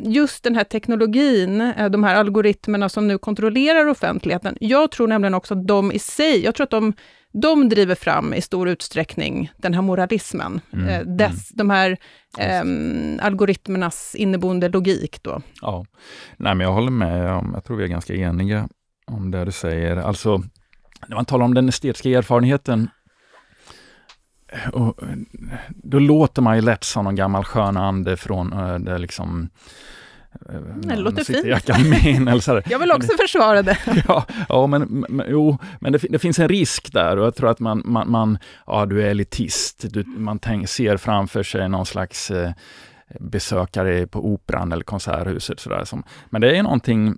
just 0.03 0.43
den 0.43 0.55
här 0.55 0.63
teknologin, 0.63 1.61
eh, 1.61 1.89
de 1.89 2.03
här 2.03 2.15
algoritmerna 2.15 2.89
som 2.89 3.07
nu 3.07 3.17
kontrollerar 3.17 3.87
offentligheten, 3.87 4.57
jag 4.59 4.91
tror 4.91 5.07
nämligen 5.07 5.33
också 5.33 5.53
att 5.53 5.67
de 5.67 5.91
i 5.91 5.99
sig, 5.99 6.43
jag 6.43 6.55
tror 6.55 6.63
att 6.63 6.71
de, 6.71 6.93
de 7.33 7.69
driver 7.69 7.95
fram 7.95 8.33
i 8.33 8.41
stor 8.41 8.69
utsträckning 8.69 9.51
den 9.57 9.73
här 9.73 9.81
moralismen. 9.81 10.61
Mm, 10.73 10.89
eh, 10.89 11.01
dess, 11.01 11.51
mm. 11.51 11.57
De 11.57 11.69
här 11.69 11.97
eh, 12.37 13.25
algoritmernas 13.25 14.15
inneboende 14.15 14.69
logik 14.69 15.23
då. 15.23 15.41
Ja, 15.61 15.85
Nej, 16.37 16.55
men 16.55 16.65
jag 16.65 16.73
håller 16.73 16.91
med. 16.91 17.43
Jag 17.53 17.63
tror 17.63 17.77
vi 17.77 17.83
är 17.83 17.87
ganska 17.87 18.13
eniga 18.13 18.69
om 19.11 19.31
det 19.31 19.45
du 19.45 19.51
säger. 19.51 19.97
Alltså, 19.97 20.43
när 21.07 21.15
man 21.15 21.25
talar 21.25 21.45
om 21.45 21.53
den 21.53 21.69
estetiska 21.69 22.09
erfarenheten 22.09 22.89
och 24.73 24.99
då 25.69 25.99
låter 25.99 26.41
man 26.41 26.55
ju 26.55 26.61
lätt 26.61 26.83
som 26.83 27.05
någon 27.05 27.15
gammal 27.15 27.43
skön 27.43 27.77
ande 27.77 28.17
från 28.17 28.53
uh, 28.53 28.79
det 28.79 28.97
liksom 28.97 29.49
eh, 30.49 30.61
det 30.75 30.95
låter 30.95 31.23
fint. 31.23 32.29
Eller 32.29 32.39
så 32.39 32.61
Jag 32.69 32.79
vill 32.79 32.91
också 32.91 33.17
försvara 33.21 33.61
det. 33.61 33.77
ja, 34.07 34.25
ja, 34.49 34.67
men, 34.67 35.05
men, 35.09 35.25
jo, 35.29 35.57
men 35.79 35.91
det, 35.91 35.97
det, 36.09 36.19
finns 36.19 36.39
en 36.39 36.49
risk 36.49 36.93
där 36.93 37.17
och 37.17 37.25
jag 37.25 37.35
tror 37.35 37.49
att 37.49 37.59
man, 37.59 37.81
man, 37.85 38.11
man 38.11 38.37
ja, 38.65 38.85
du 38.85 39.03
är 39.03 39.09
elitist. 39.09 39.85
Du, 39.93 40.03
man 40.03 40.39
tänk, 40.39 40.69
ser 40.69 40.97
framför 40.97 41.43
sig 41.43 41.69
någon 41.69 41.85
slags 41.85 42.31
eh, 42.31 42.51
besökare 43.19 44.07
på 44.07 44.25
operan 44.25 44.71
eller 44.71 44.83
konserthuset. 44.83 45.59
Sådär, 45.59 45.83
som, 45.85 46.03
men 46.29 46.41
det 46.41 46.57
är 46.57 46.63
någonting 46.63 47.17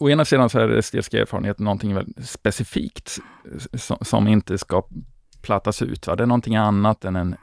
Å 0.00 0.10
ena 0.10 0.24
sidan 0.24 0.50
så 0.50 0.58
är 0.58 0.68
det 0.68 0.78
estetiska 0.78 1.20
erfarenhet 1.20 1.58
någonting 1.58 1.94
väldigt 1.94 2.28
specifikt 2.28 3.18
som, 3.74 3.96
som 4.00 4.28
inte 4.28 4.58
ska 4.58 4.82
plattas 5.46 5.82
ut. 5.82 6.06
Va? 6.06 6.16
Det 6.16 6.22
är 6.22 6.26
någonting 6.26 6.56
annat 6.56 7.04
än 7.04 7.16
en 7.16 7.36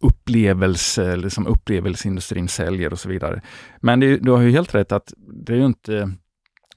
upplevelse 0.00 1.12
eller 1.12 1.28
som 1.28 1.46
upplevelseindustrin 1.46 2.48
säljer 2.48 2.92
och 2.92 2.98
så 2.98 3.08
vidare. 3.08 3.42
Men 3.80 4.00
det, 4.00 4.16
du 4.16 4.30
har 4.30 4.40
ju 4.40 4.50
helt 4.50 4.74
rätt 4.74 4.92
att 4.92 5.12
det 5.16 5.52
är 5.52 5.56
ju 5.56 5.66
inte 5.66 6.12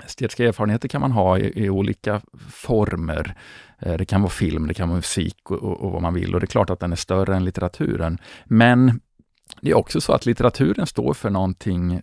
Estetiska 0.05 0.47
erfarenheter 0.47 0.87
kan 0.87 1.01
man 1.01 1.11
ha 1.11 1.37
i, 1.37 1.63
i, 1.65 1.69
olika 1.69 2.21
former. 2.49 3.35
Eh, 3.79 3.93
det 3.93 4.05
kan 4.05 4.21
vara 4.21 4.29
film, 4.29 4.67
det 4.67 4.73
kan 4.73 4.89
vara 4.89 4.95
musik 4.95 5.51
och, 5.51 5.57
och, 5.57 5.81
och, 5.81 5.91
vad 5.91 6.01
man 6.01 6.13
vill 6.13 6.33
och 6.33 6.39
det 6.39 6.45
är 6.45 6.47
klart 6.47 6.69
att 6.69 6.79
den 6.79 6.91
är 6.91 6.95
större 6.95 7.35
än 7.35 7.45
litteraturen. 7.45 8.17
Men 8.45 8.99
det 9.61 9.71
är 9.71 9.77
också 9.77 10.01
så 10.01 10.13
att 10.13 10.25
litteraturen 10.25 10.87
står 10.87 11.13
för 11.13 11.29
någonting 11.29 12.01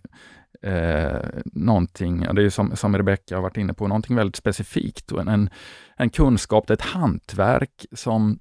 eh, 0.61 1.19
någonting, 1.45 2.25
det 2.33 2.43
är 2.43 2.49
som, 2.49 2.75
som 2.75 2.97
Rebecka 2.97 3.35
har 3.35 3.41
varit 3.41 3.57
inne 3.57 3.73
på, 3.73 3.87
någonting 3.87 4.15
väldigt 4.15 4.35
specifikt 4.35 5.11
och 5.11 5.21
en, 5.21 5.49
en 5.95 6.09
kunskap, 6.09 6.69
ett 6.69 6.81
hantverk 6.81 7.85
som, 7.91 8.39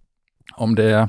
om 0.54 0.74
det, 0.74 1.08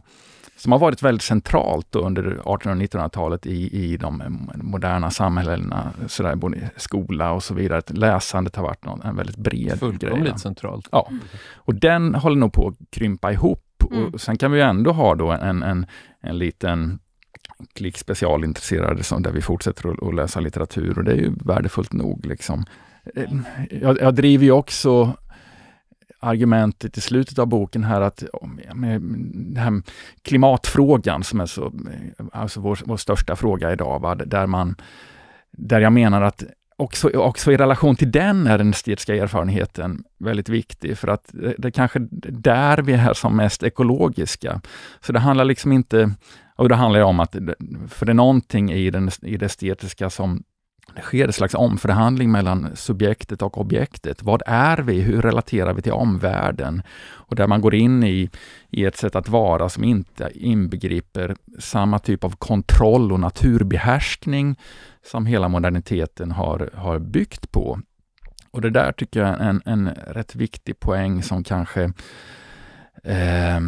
som 0.55 0.71
har 0.71 0.79
varit 0.79 1.03
väldigt 1.03 1.23
centralt 1.23 1.95
under 1.95 2.21
1800 2.21 2.43
och 2.51 2.61
1900-talet 2.61 3.45
i, 3.45 3.83
i 3.83 3.97
de 3.97 4.23
moderna 4.55 5.11
samhällena, 5.11 5.91
sådär, 6.07 6.35
både 6.35 6.69
skola 6.75 7.31
och 7.31 7.43
så 7.43 7.53
vidare. 7.53 7.81
Läsandet 7.87 8.55
har 8.55 8.63
varit 8.63 8.85
någon, 8.85 9.01
en 9.01 9.15
väldigt 9.15 9.37
bred 9.37 9.79
Fullkomligt 9.79 10.23
grej. 10.23 10.39
centralt. 10.39 10.87
Ja, 10.91 11.09
och 11.55 11.75
den 11.75 12.15
håller 12.15 12.37
nog 12.37 12.53
på 12.53 12.67
att 12.67 12.91
krympa 12.91 13.31
ihop. 13.31 13.65
Mm. 13.91 14.13
Och 14.13 14.21
sen 14.21 14.37
kan 14.37 14.51
vi 14.51 14.61
ändå 14.61 14.91
ha 14.91 15.15
då 15.15 15.31
en, 15.31 15.63
en, 15.63 15.85
en 16.21 16.37
liten 16.37 16.99
klick 17.73 17.97
specialintresserade 17.97 19.03
som, 19.03 19.23
där 19.23 19.31
vi 19.31 19.41
fortsätter 19.41 19.91
att, 19.91 20.03
att, 20.03 20.15
läsa 20.15 20.39
litteratur 20.39 20.97
och 20.97 21.03
det 21.03 21.11
är 21.11 21.15
ju 21.15 21.31
värdefullt 21.45 21.93
nog. 21.93 22.25
Liksom. 22.25 22.65
Eh, 23.15 23.31
jag, 23.81 24.01
jag 24.01 24.15
driver 24.15 24.45
ju 24.45 24.51
också 24.51 25.13
argumentet 26.19 26.97
i 26.97 27.01
slutet 27.01 27.39
av 27.39 27.47
boken 27.47 27.83
här 27.83 28.01
att 28.01 28.23
med 28.73 29.01
den 29.01 29.57
här 29.57 29.81
klimatfrågan 30.21 31.23
som 31.23 31.39
är 31.39 31.45
så, 31.45 31.65
eh, 31.65 32.25
alltså 32.31 32.59
vår, 32.59 32.79
vår 32.85 32.97
största 32.97 33.35
fråga 33.35 33.73
idag, 33.73 33.99
va? 33.99 34.15
där 34.15 34.47
man 34.47 34.75
där 35.51 35.81
jag 35.81 35.93
menar 35.93 36.21
att 36.21 36.43
också, 36.75 37.09
också 37.09 37.51
i 37.51 37.57
relation 37.57 37.95
till 37.95 38.11
den 38.11 38.47
är 38.47 38.57
den 38.57 38.69
estetiska 38.69 39.15
erfarenheten 39.15 40.03
väldigt 40.17 40.49
viktig, 40.49 40.97
för 40.97 41.07
att 41.07 41.29
det, 41.33 41.55
det 41.57 41.67
är 41.67 41.71
kanske 41.71 41.99
där 42.29 42.77
vi 42.77 42.93
är 42.93 43.13
som 43.13 43.35
mest 43.35 43.63
ekologiska. 43.63 44.61
Så 45.01 45.11
det 45.13 45.19
handlar 45.19 45.45
liksom 45.45 45.71
inte 45.71 46.11
och 46.59 46.69
det 46.69 46.75
handlar 46.75 47.01
om 47.01 47.19
att, 47.19 47.35
för 47.87 48.05
det 48.05 48.11
är 48.11 48.13
någonting 48.13 48.71
i, 48.71 48.89
den, 48.89 49.09
i 49.21 49.37
det 49.37 49.45
estetiska 49.45 50.09
som 50.09 50.43
det 50.95 51.01
sker 51.01 51.27
en 51.27 51.33
slags 51.33 51.53
omförhandling 51.53 52.31
mellan 52.31 52.75
subjektet 52.75 53.41
och 53.41 53.57
objektet. 53.57 54.23
Vad 54.23 54.41
är 54.45 54.77
vi? 54.77 55.01
Hur 55.01 55.21
relaterar 55.21 55.73
vi 55.73 55.81
till 55.81 55.91
omvärlden? 55.91 56.81
Och 56.99 57.35
där 57.35 57.47
man 57.47 57.61
går 57.61 57.75
in 57.75 58.03
i, 58.03 58.29
i 58.69 58.85
ett 58.85 58.97
sätt 58.97 59.15
att 59.15 59.29
vara 59.29 59.69
som 59.69 59.83
inte 59.83 60.31
inbegriper 60.33 61.35
samma 61.59 61.99
typ 61.99 62.23
av 62.23 62.35
kontroll 62.35 63.11
och 63.11 63.19
naturbehärskning 63.19 64.59
som 65.05 65.25
hela 65.25 65.47
moderniteten 65.47 66.31
har, 66.31 66.69
har 66.73 66.99
byggt 66.99 67.51
på. 67.51 67.79
Och 68.51 68.61
det 68.61 68.69
där 68.69 68.91
tycker 68.91 69.19
jag 69.19 69.29
är 69.29 69.49
en, 69.49 69.61
en 69.65 69.89
rätt 69.89 70.35
viktig 70.35 70.79
poäng 70.79 71.23
som 71.23 71.43
kanske 71.43 71.91
eh, 73.03 73.59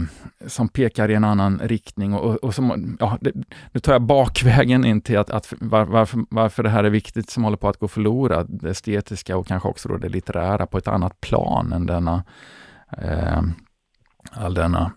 som 0.48 0.70
pekar 0.70 1.12
i 1.12 1.14
en 1.14 1.24
annan 1.24 1.60
riktning. 1.60 2.14
Och, 2.14 2.36
och 2.36 2.56
som, 2.56 2.98
ja, 3.00 3.18
det, 3.22 3.32
nu 3.72 3.80
tar 3.80 3.94
jag 3.94 4.02
bakvägen 4.02 4.86
in 4.86 5.02
till 5.02 5.18
att, 5.18 5.30
att 5.30 5.54
var, 5.60 5.86
varför, 5.86 6.20
varför 6.30 6.64
det 6.64 6.70
här 6.70 6.84
är 6.84 6.90
viktigt 6.90 7.30
som 7.30 7.44
håller 7.44 7.58
på 7.58 7.70
att 7.70 7.78
gå 7.78 7.88
förlorat, 7.88 8.48
det 8.50 8.70
estetiska 8.70 9.38
och 9.38 9.48
kanske 9.48 9.70
också 9.70 9.90
då 9.90 9.98
det 9.98 10.10
litterära 10.10 10.66
på 10.66 10.78
ett 10.78 10.88
annat 10.88 11.22
plan 11.22 11.74
än 11.74 11.86
denna 11.86 12.24
eh, 12.98 13.42
all 14.32 14.54
denna 14.54 14.92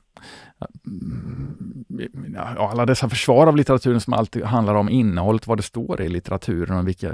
ja, 2.34 2.70
alla 2.70 2.86
dessa 2.86 3.08
försvar 3.08 3.46
av 3.46 3.56
litteraturen 3.56 4.00
som 4.00 4.12
alltid 4.12 4.44
handlar 4.44 4.74
om 4.74 4.88
innehållet, 4.88 5.46
vad 5.46 5.58
det 5.58 5.62
står 5.62 6.00
i 6.00 6.08
litteraturen 6.08 6.78
och 6.78 6.88
vilka, 6.88 7.12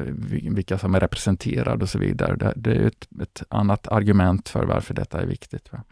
vilka 0.50 0.78
som 0.78 0.94
är 0.94 1.00
representerade 1.00 1.82
och 1.82 1.88
så 1.88 1.98
vidare. 1.98 2.36
Det, 2.36 2.52
det 2.56 2.74
är 2.74 2.86
ett, 2.86 3.08
ett, 3.22 3.42
annat 3.48 3.88
argument 3.88 4.48
för 4.48 4.64
varför 4.64 4.94
detta 4.94 5.20
är 5.20 5.26
viktigt. 5.26 5.72
Va? 5.72 5.82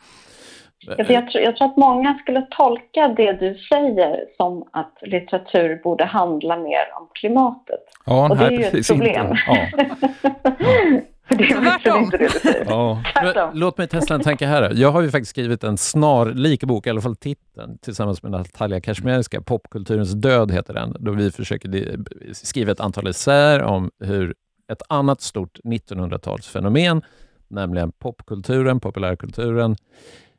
Jag, 0.80 1.30
tror, 1.30 1.44
jag 1.44 1.56
tror 1.56 1.68
att 1.68 1.76
många 1.76 2.18
skulle 2.18 2.46
tolka 2.50 3.08
det 3.08 3.32
du 3.32 3.54
säger 3.54 4.24
som 4.36 4.68
att 4.72 4.98
litteratur 5.02 5.80
borde 5.82 6.04
handla 6.04 6.56
mer 6.56 6.96
om 7.00 7.08
klimatet. 7.14 7.80
Ja, 8.06 8.28
och 8.30 8.36
det 8.36 8.44
är 8.44 8.50
ju 8.50 8.64
ett 8.64 8.88
problem. 8.88 9.36
Ja. 9.46 9.66
Det 11.28 11.44
är 11.44 11.98
inte 11.98 12.16
det 12.16 12.24
du 12.24 12.40
säger. 12.40 12.64
Ja. 12.68 13.50
Låt 13.54 13.78
mig 13.78 13.88
testa 13.88 14.14
en 14.14 14.20
tanke 14.20 14.46
här. 14.46 14.72
Jag 14.74 14.90
har 14.90 15.02
ju 15.02 15.10
faktiskt 15.10 15.30
skrivit 15.30 15.64
en 15.64 15.78
snarlik 15.78 16.64
bok, 16.64 16.86
i 16.86 16.90
alla 16.90 17.00
fall 17.00 17.16
titeln, 17.16 17.78
tillsammans 17.78 18.22
med 18.22 18.32
Natalia 18.32 18.80
Kashmirska. 18.80 19.40
Popkulturens 19.40 20.12
död 20.12 20.52
heter 20.52 20.74
den, 20.74 20.96
då 21.00 21.12
vi 21.12 21.30
försöker 21.30 21.96
skriva 22.34 22.72
ett 22.72 22.80
antal 22.80 23.06
essäer 23.06 23.62
om 23.62 23.90
hur 24.04 24.34
ett 24.72 24.82
annat 24.88 25.20
stort 25.20 25.58
1900-talsfenomen, 25.64 27.02
nämligen 27.48 27.92
popkulturen, 27.92 28.80
populärkulturen, 28.80 29.76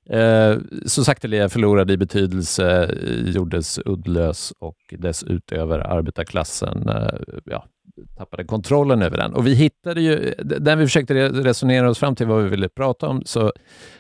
eh, 0.10 0.58
så 0.86 1.04
sakteliga 1.04 1.50
förlorade 1.50 1.94
i 1.94 1.98
betydelse, 1.98 2.84
eh, 2.84 3.30
gjordes 3.30 3.80
uddlös 3.86 4.54
och 4.60 4.78
dess 4.98 5.24
utöver 5.24 5.80
arbetarklassen, 5.80 6.90
eh, 6.90 7.20
ja, 7.46 7.66
tappade 8.18 8.44
kontrollen 8.44 9.02
över 9.02 9.18
den. 9.18 9.34
Och 9.34 9.48
vi 9.48 9.54
hittade 9.54 10.02
ju, 10.02 10.34
när 10.60 10.76
vi 10.76 10.86
försökte 10.86 11.30
resonera 11.30 11.90
oss 11.90 12.00
fram 12.00 12.16
till 12.16 12.28
vad 12.28 12.44
vi 12.44 12.50
ville 12.50 12.70
prata 12.70 13.08
om, 13.08 13.22
så 13.26 13.52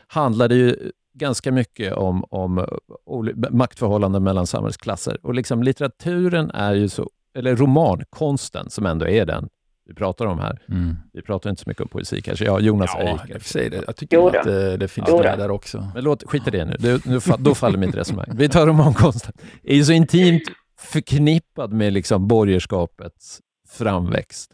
handlade 0.08 0.56
det 0.56 0.60
ju 0.60 0.92
ganska 1.14 1.52
mycket 1.52 1.94
om, 1.94 2.24
om 2.30 2.66
maktförhållanden 3.50 4.24
mellan 4.24 4.48
samhällsklasser. 4.48 5.18
Och 5.24 5.34
liksom 5.34 5.64
litteraturen 5.64 6.52
är 6.52 6.74
ju 6.74 6.90
så, 6.90 7.10
eller 7.36 7.56
romankonsten 7.56 8.70
som 8.70 8.86
ändå 8.86 9.08
är 9.08 9.26
den 9.26 9.50
vi 9.90 9.96
pratar 9.96 10.26
om 10.26 10.40
här. 10.40 10.62
Mm. 10.70 10.96
Vi 11.14 11.22
pratar 11.22 11.50
inte 11.50 11.62
så 11.62 11.70
mycket 11.70 11.82
om 11.82 11.90
poesi 11.90 12.22
kanske. 12.22 12.46
Ja, 12.46 12.60
Jonas 12.60 12.92
ja, 12.94 13.02
Eik. 13.02 13.22
Jag, 13.56 13.72
det. 13.72 13.84
jag 13.88 13.96
tycker 13.96 14.18
jo, 14.18 14.28
att 14.28 14.44
det, 14.44 14.78
det 14.78 14.88
finns 14.88 15.10
med 15.10 15.40
där 15.40 15.52
också. 15.52 15.88
Men 15.94 16.04
låt, 16.04 16.24
skit 16.24 16.48
i 16.48 16.52
det 16.52 16.66
nu. 16.66 16.76
Det, 16.80 17.06
nu 17.06 17.20
då 17.40 17.56
faller 17.56 17.78
mitt 17.78 17.96
resonemang. 17.96 18.26
Vi 18.34 18.50
tar 18.50 18.68
romankonsten. 18.68 19.34
Det 19.64 19.72
är 19.72 19.76
ju 19.76 19.84
så 19.84 19.92
intimt 19.92 20.44
förknippad 20.80 21.74
med 21.74 21.94
liksom 21.94 22.28
borgerskapets 22.28 23.40
framväxt. 23.70 24.52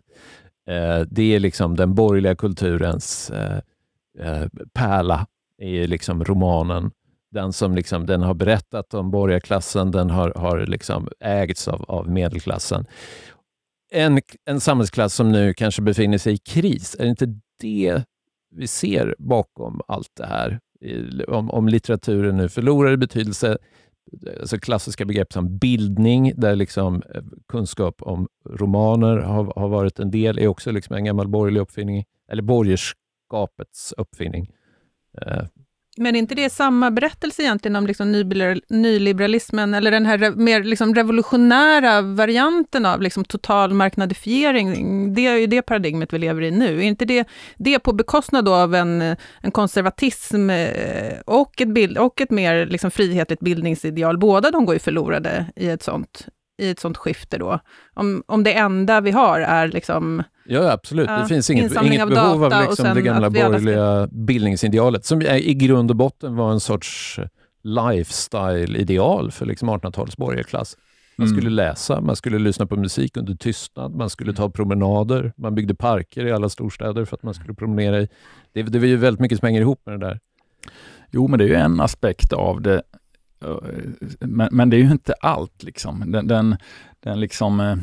Eh, 0.69 0.99
det 1.07 1.35
är 1.35 1.39
liksom 1.39 1.75
den 1.75 1.95
borgerliga 1.95 2.35
kulturens 2.35 3.29
eh, 3.29 3.57
eh, 4.19 4.47
pärla, 4.73 5.27
är 5.61 5.87
liksom 5.87 6.23
romanen. 6.23 6.91
Den 7.31 7.53
som 7.53 7.75
liksom, 7.75 8.05
den 8.05 8.21
har 8.21 8.33
berättat 8.33 8.93
om 8.93 9.11
borgarklassen, 9.11 9.91
den 9.91 10.09
har, 10.09 10.33
har 10.35 10.65
liksom 10.65 11.07
ägts 11.19 11.67
av, 11.67 11.85
av 11.87 12.09
medelklassen. 12.09 12.85
En, 13.95 14.21
en 14.45 14.59
samhällsklass 14.59 15.13
som 15.13 15.31
nu 15.31 15.53
kanske 15.53 15.81
befinner 15.81 16.17
sig 16.17 16.33
i 16.33 16.37
kris, 16.37 16.95
är 16.99 17.03
det 17.03 17.09
inte 17.09 17.39
det 17.61 18.03
vi 18.51 18.67
ser 18.67 19.15
bakom 19.19 19.81
allt 19.87 20.11
det 20.17 20.25
här? 20.25 20.59
Om, 21.27 21.51
om 21.51 21.67
litteraturen 21.67 22.37
nu 22.37 22.49
förlorar 22.49 22.91
i 22.91 22.97
betydelse, 22.97 23.57
alltså 24.39 24.57
klassiska 24.57 25.05
begrepp 25.05 25.33
som 25.33 25.57
bildning, 25.57 26.33
där 26.35 26.55
liksom 26.55 27.03
eh, 27.15 27.23
kunskap 27.47 28.01
om 28.01 28.27
romaner 28.49 29.17
har, 29.17 29.53
har 29.55 29.69
varit 29.69 29.99
en 29.99 30.11
del, 30.11 30.39
är 30.39 30.47
också 30.47 30.71
liksom 30.71 30.95
en 30.95 31.05
gammal 31.05 31.27
borgerlig 31.27 31.61
uppfinning, 31.61 32.05
eller 32.31 32.43
borgerskapets 32.43 33.93
uppfinning. 33.97 34.51
Eh, 35.21 35.43
men 35.97 36.15
är 36.15 36.19
inte 36.19 36.35
det 36.35 36.49
samma 36.49 36.91
berättelse 36.91 37.41
egentligen 37.41 37.75
om 37.75 37.87
liksom 37.87 38.11
nyliberalismen, 38.69 39.73
eller 39.73 39.91
den 39.91 40.05
här 40.05 40.31
mer 40.31 40.63
liksom 40.63 40.95
revolutionära 40.95 42.01
varianten 42.01 42.85
av 42.85 43.01
liksom 43.01 43.25
total 43.25 43.73
marknadifiering? 43.73 45.13
Det 45.13 45.27
är 45.27 45.37
ju 45.37 45.47
det 45.47 45.61
paradigmet 45.61 46.13
vi 46.13 46.17
lever 46.17 46.41
i 46.41 46.51
nu. 46.51 46.77
Är 46.79 46.83
inte 46.83 47.05
det, 47.05 47.27
det 47.57 47.79
på 47.79 47.93
bekostnad 47.93 48.49
av 48.49 48.75
en, 48.75 49.01
en 49.41 49.51
konservatism 49.51 50.49
eh, 50.49 51.13
och 51.25 51.61
ett, 51.61 51.73
bild, 51.73 51.97
och 51.97 52.21
ett 52.21 52.31
mer 52.31 52.65
liksom 52.65 52.91
frihetligt 52.91 53.39
bildningsideal? 53.39 54.17
Båda 54.17 54.51
de 54.51 54.65
går 54.65 54.75
ju 54.75 54.79
förlorade 54.79 55.45
i 55.55 55.69
ett 55.69 55.83
sånt, 55.83 56.27
i 56.57 56.69
ett 56.69 56.79
sånt 56.79 56.97
skifte 56.97 57.37
då. 57.37 57.59
Om, 57.93 58.23
om 58.27 58.43
det 58.43 58.53
enda 58.53 59.01
vi 59.01 59.11
har 59.11 59.39
är 59.39 59.67
liksom 59.67 60.23
Ja, 60.47 60.71
absolut. 60.71 61.09
Ja, 61.09 61.17
det 61.17 61.27
finns 61.27 61.49
inget, 61.49 61.83
inget 61.83 62.01
av 62.01 62.09
behov 62.09 62.43
av 62.43 62.67
liksom 62.67 62.95
det 62.95 63.01
gamla 63.01 63.29
borgerliga 63.29 64.07
ska... 64.07 64.15
bildningsidealet, 64.15 65.05
som 65.05 65.21
i 65.21 65.53
grund 65.53 65.91
och 65.91 65.97
botten 65.97 66.35
var 66.35 66.51
en 66.51 66.59
sorts 66.59 67.19
lifestyle-ideal 67.63 69.31
för 69.31 69.45
liksom 69.45 69.69
1800-talets 69.69 70.17
borgarklass. 70.17 70.77
Man 71.17 71.27
skulle 71.27 71.41
mm. 71.41 71.53
läsa, 71.53 72.01
man 72.01 72.15
skulle 72.15 72.39
lyssna 72.39 72.65
på 72.65 72.75
musik 72.75 73.17
under 73.17 73.35
tystnad, 73.35 73.95
man 73.95 74.09
skulle 74.09 74.33
ta 74.33 74.49
promenader, 74.49 75.33
man 75.37 75.55
byggde 75.55 75.75
parker 75.75 76.25
i 76.25 76.31
alla 76.31 76.49
storstäder 76.49 77.05
för 77.05 77.15
att 77.15 77.23
man 77.23 77.33
skulle 77.33 77.53
promenera 77.53 78.01
i. 78.01 78.07
Det, 78.53 78.63
det 78.63 78.79
var 78.79 78.85
ju 78.85 78.97
väldigt 78.97 79.19
mycket 79.21 79.39
som 79.39 79.45
hänger 79.45 79.61
ihop 79.61 79.81
med 79.85 79.99
det 79.99 80.05
där. 80.05 80.19
Jo, 81.11 81.27
men 81.27 81.39
det 81.39 81.45
är 81.45 81.49
ju 81.49 81.55
en 81.55 81.81
aspekt 81.81 82.33
av 82.33 82.61
det. 82.61 82.81
Eh, 83.45 84.07
men, 84.19 84.49
men 84.51 84.69
det 84.69 84.77
är 84.77 84.81
ju 84.81 84.91
inte 84.91 85.13
allt. 85.13 85.63
Liksom. 85.63 86.11
Den, 86.11 86.27
den, 86.27 86.57
den 86.99 87.19
liksom 87.19 87.59
eh, 87.59 87.75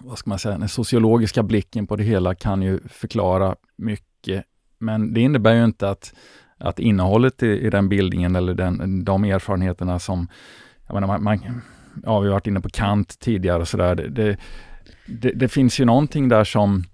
vad 0.00 0.18
ska 0.18 0.30
man 0.30 0.38
säga, 0.38 0.58
den 0.58 0.68
sociologiska 0.68 1.42
blicken 1.42 1.86
på 1.86 1.96
det 1.96 2.04
hela 2.04 2.34
kan 2.34 2.62
ju 2.62 2.80
förklara 2.88 3.56
mycket. 3.76 4.44
Men 4.78 5.14
det 5.14 5.20
innebär 5.20 5.54
ju 5.54 5.64
inte 5.64 5.90
att, 5.90 6.14
att 6.58 6.78
innehållet 6.78 7.42
i, 7.42 7.46
i 7.46 7.70
den 7.70 7.88
bildningen 7.88 8.36
eller 8.36 8.54
den, 8.54 9.04
de 9.04 9.24
erfarenheterna 9.24 9.98
som, 9.98 10.28
jag 10.86 10.94
menar, 10.94 11.06
man, 11.06 11.22
man, 11.22 11.60
ja, 12.04 12.20
vi 12.20 12.28
har 12.28 12.32
varit 12.32 12.46
inne 12.46 12.60
på 12.60 12.70
Kant 12.70 13.18
tidigare 13.18 13.60
och 13.60 13.68
sådär. 13.68 13.94
Det, 13.94 14.08
det, 14.08 14.36
det, 15.06 15.30
det, 15.30 15.48
finns 15.48 15.80
ju 15.80 15.84
någonting 15.84 16.28
där 16.28 16.44
som, 16.44 16.84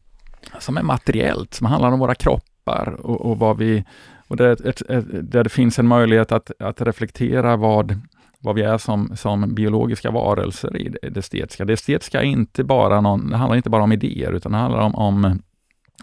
som 0.59 0.77
är 0.77 0.83
materiellt, 0.83 1.55
som 1.55 1.67
handlar 1.67 1.93
om 1.93 1.99
våra 1.99 2.15
kroppar 2.15 2.93
och, 3.01 3.21
och 3.21 3.39
vad 3.39 3.59
vi, 3.59 3.85
och 4.31 4.37
där, 4.37 4.69
ett, 4.69 4.83
ett, 4.91 5.07
där 5.33 5.45
det 5.45 5.51
finns 5.51 5.79
en 5.79 5.87
möjlighet 5.87 6.33
att, 6.33 6.51
att 6.59 6.81
reflektera 6.81 7.57
vad, 7.57 8.01
vad 8.39 8.55
vi 8.55 8.63
är 8.63 8.79
som, 8.79 9.17
som 9.17 9.55
biologiska 9.55 10.11
varelser 10.11 10.77
i 10.77 10.89
det, 10.89 11.17
estetiska. 11.17 11.65
Det 11.65 11.73
estetiska 11.73 12.21
är 12.21 12.25
inte 12.25 12.65
bara 12.65 13.01
någon, 13.01 13.31
det 13.31 13.37
handlar 13.37 13.57
inte 13.57 13.71
bara 13.71 13.83
om 13.83 13.93
idéer, 13.93 14.33
utan 14.33 14.53
det 14.53 14.59
handlar 14.59 14.81
om, 14.81 14.95
om, 14.95 15.43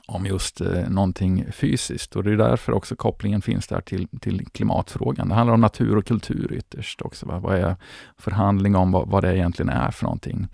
om 0.08 0.26
just 0.26 0.62
eh, 0.62 0.90
någonting 0.90 1.46
fysiskt. 1.52 2.16
Och 2.16 2.24
det 2.24 2.32
är 2.32 2.38
därför 2.38 2.72
också 2.72 2.96
kopplingen 2.96 3.42
finns 3.42 3.68
där 3.68 3.82
till, 3.82 4.08
till 4.22 4.46
klimatfrågan. 4.46 5.30
Det 5.30 5.36
handlar 5.36 5.54
om 5.54 5.62
natur 5.62 5.98
och 5.98 6.06
kultur 6.06 6.54
ytterst 6.54 7.02
också. 7.02 7.26
Va? 7.26 7.40
Vad 7.40 7.56
är 7.56 7.76
förhandling 8.18 8.76
om 8.76 8.92
vad, 8.92 9.08
vad 9.08 9.24
det 9.24 9.38
egentligen 9.38 9.70
är 9.70 9.92
för 9.92 10.04
någonting. 10.04 10.48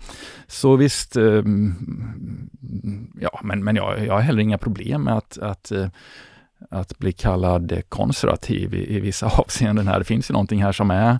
Så 0.46 0.76
visst, 0.76 1.16
eh, 1.16 1.42
ja, 3.20 3.40
men, 3.42 3.64
men 3.64 3.76
jag, 3.76 4.06
jag 4.06 4.14
har 4.14 4.20
heller 4.20 4.42
inga 4.42 4.58
problem 4.58 5.02
med 5.02 5.16
att, 5.16 5.38
att 5.38 5.72
eh, 5.72 5.88
att 6.70 6.98
bli 6.98 7.12
kallad 7.12 7.82
konservativ 7.88 8.74
i, 8.74 8.96
i 8.96 9.00
vissa 9.00 9.26
avseenden 9.38 9.88
här. 9.88 9.98
Det 9.98 10.04
finns 10.04 10.30
ju 10.30 10.32
någonting 10.32 10.62
här 10.62 10.72
som 10.72 10.90
är 10.90 11.18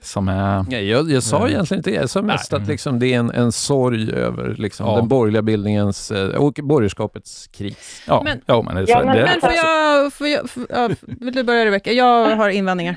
som 0.00 0.28
är... 0.28 0.64
Ja, 0.70 0.78
jag, 0.78 1.10
jag 1.10 1.22
sa 1.22 1.48
egentligen 1.48 1.78
inte 1.78 1.90
det. 1.90 1.96
Jag 1.96 2.10
sa 2.10 2.22
mest 2.22 2.52
Nej. 2.52 2.60
att 2.60 2.68
liksom 2.68 2.98
det 2.98 3.14
är 3.14 3.18
en, 3.18 3.30
en 3.30 3.52
sorg 3.52 4.12
över 4.12 4.54
liksom 4.58 4.86
ja. 4.86 4.96
den 4.96 5.08
borgerliga 5.08 5.42
bildningens 5.42 6.10
eh, 6.10 6.36
och 6.36 6.52
borgerskapets 6.52 7.46
kris. 7.46 8.04
Ja, 8.08 8.22
men, 8.24 8.40
ja, 8.46 8.62
men, 8.62 8.74
det, 8.74 8.84
ja, 8.88 9.04
men, 9.04 9.16
det, 9.16 9.22
men 9.22 9.40
får 9.40 9.52
jag, 9.52 10.12
får 10.12 10.28
jag 10.28 10.50
får, 10.50 10.66
ja, 10.70 10.88
vill 11.00 11.34
du 11.34 11.42
börja 11.42 11.64
Rebecka? 11.64 11.92
Jag 11.92 12.36
har 12.36 12.48
invändningar. 12.48 12.96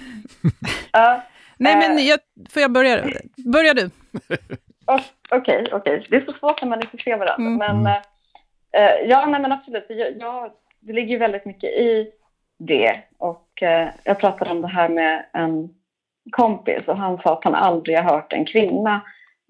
Nej, 1.57 1.75
men 1.75 1.97
eh. 1.97 2.03
jag, 2.03 2.19
får 2.49 2.61
jag 2.61 2.71
börja? 2.71 3.03
Börja 3.53 3.73
du. 3.73 3.89
Okej, 4.85 5.05
okej. 5.29 5.63
Okay, 5.63 5.77
okay. 5.79 6.07
Det 6.09 6.15
är 6.15 6.25
så 6.25 6.33
svårt 6.39 6.61
när 6.61 6.69
man 6.69 6.81
inte 6.81 6.97
ser 7.03 7.17
varandra. 7.17 7.47
Mm. 7.47 7.57
Men, 7.57 7.93
uh, 7.93 9.09
ja, 9.09 9.25
nej, 9.25 9.41
men 9.41 9.51
absolut. 9.51 9.85
Jag, 9.89 10.17
jag, 10.19 10.51
det 10.79 10.93
ligger 10.93 11.19
väldigt 11.19 11.45
mycket 11.45 11.69
i 11.69 12.11
det. 12.59 12.99
Och 13.17 13.63
eh, 13.63 13.87
jag 14.03 14.19
pratade 14.19 14.51
om 14.51 14.61
det 14.61 14.67
här 14.67 14.89
med 14.89 15.25
en 15.33 15.69
kompis 16.31 16.87
och 16.87 16.97
han 16.97 17.17
sa 17.17 17.33
att 17.33 17.43
han 17.43 17.55
aldrig 17.55 17.97
har 17.97 18.03
hört 18.03 18.33
en 18.33 18.45
kvinna 18.45 19.01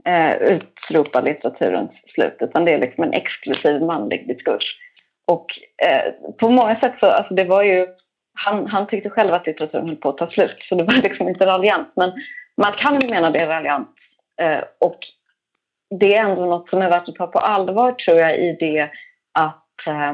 eh, 0.06 0.36
utropa 0.36 1.22
litteraturens 1.22 1.92
slut, 2.14 2.38
utan 2.40 2.66
det 2.66 2.72
är 2.72 2.80
liksom 2.80 3.04
en 3.04 3.14
exklusiv 3.14 3.82
manlig 3.82 4.28
diskurs. 4.28 4.78
Och 5.28 5.46
eh, 5.88 6.14
på 6.40 6.50
många 6.50 6.80
sätt 6.80 6.94
så, 7.00 7.06
alltså 7.06 7.34
det 7.34 7.44
var 7.44 7.64
ju, 7.64 7.88
han, 8.34 8.68
han 8.68 8.88
tyckte 8.88 9.10
själv 9.10 9.34
att 9.34 9.48
litteraturen 9.48 9.88
höll 9.88 9.96
på 9.96 10.10
att 10.10 10.18
ta 10.18 10.30
slut, 10.30 10.58
så 10.70 10.76
det 10.76 10.84
var 10.84 10.94
liksom 11.04 11.30
inte 11.30 11.46
raljant. 11.46 11.92
Men 11.96 12.12
man 12.58 12.74
kan 12.74 13.02
ju 13.02 13.10
mena 13.10 13.30
det 13.30 13.48
raljant. 13.48 13.96
Eh, 14.42 14.64
och 14.80 15.00
det 16.00 16.16
är 16.16 16.24
ändå 16.24 16.46
något 16.46 16.70
som 16.70 16.82
är 16.82 16.90
värt 16.90 17.10
att 17.10 17.16
ta 17.16 17.28
på 17.28 17.40
allvar 17.40 17.92
tror 17.92 18.18
jag 18.18 18.38
i 18.38 18.58
det 18.60 18.90
att 19.34 19.88
eh, 19.88 20.14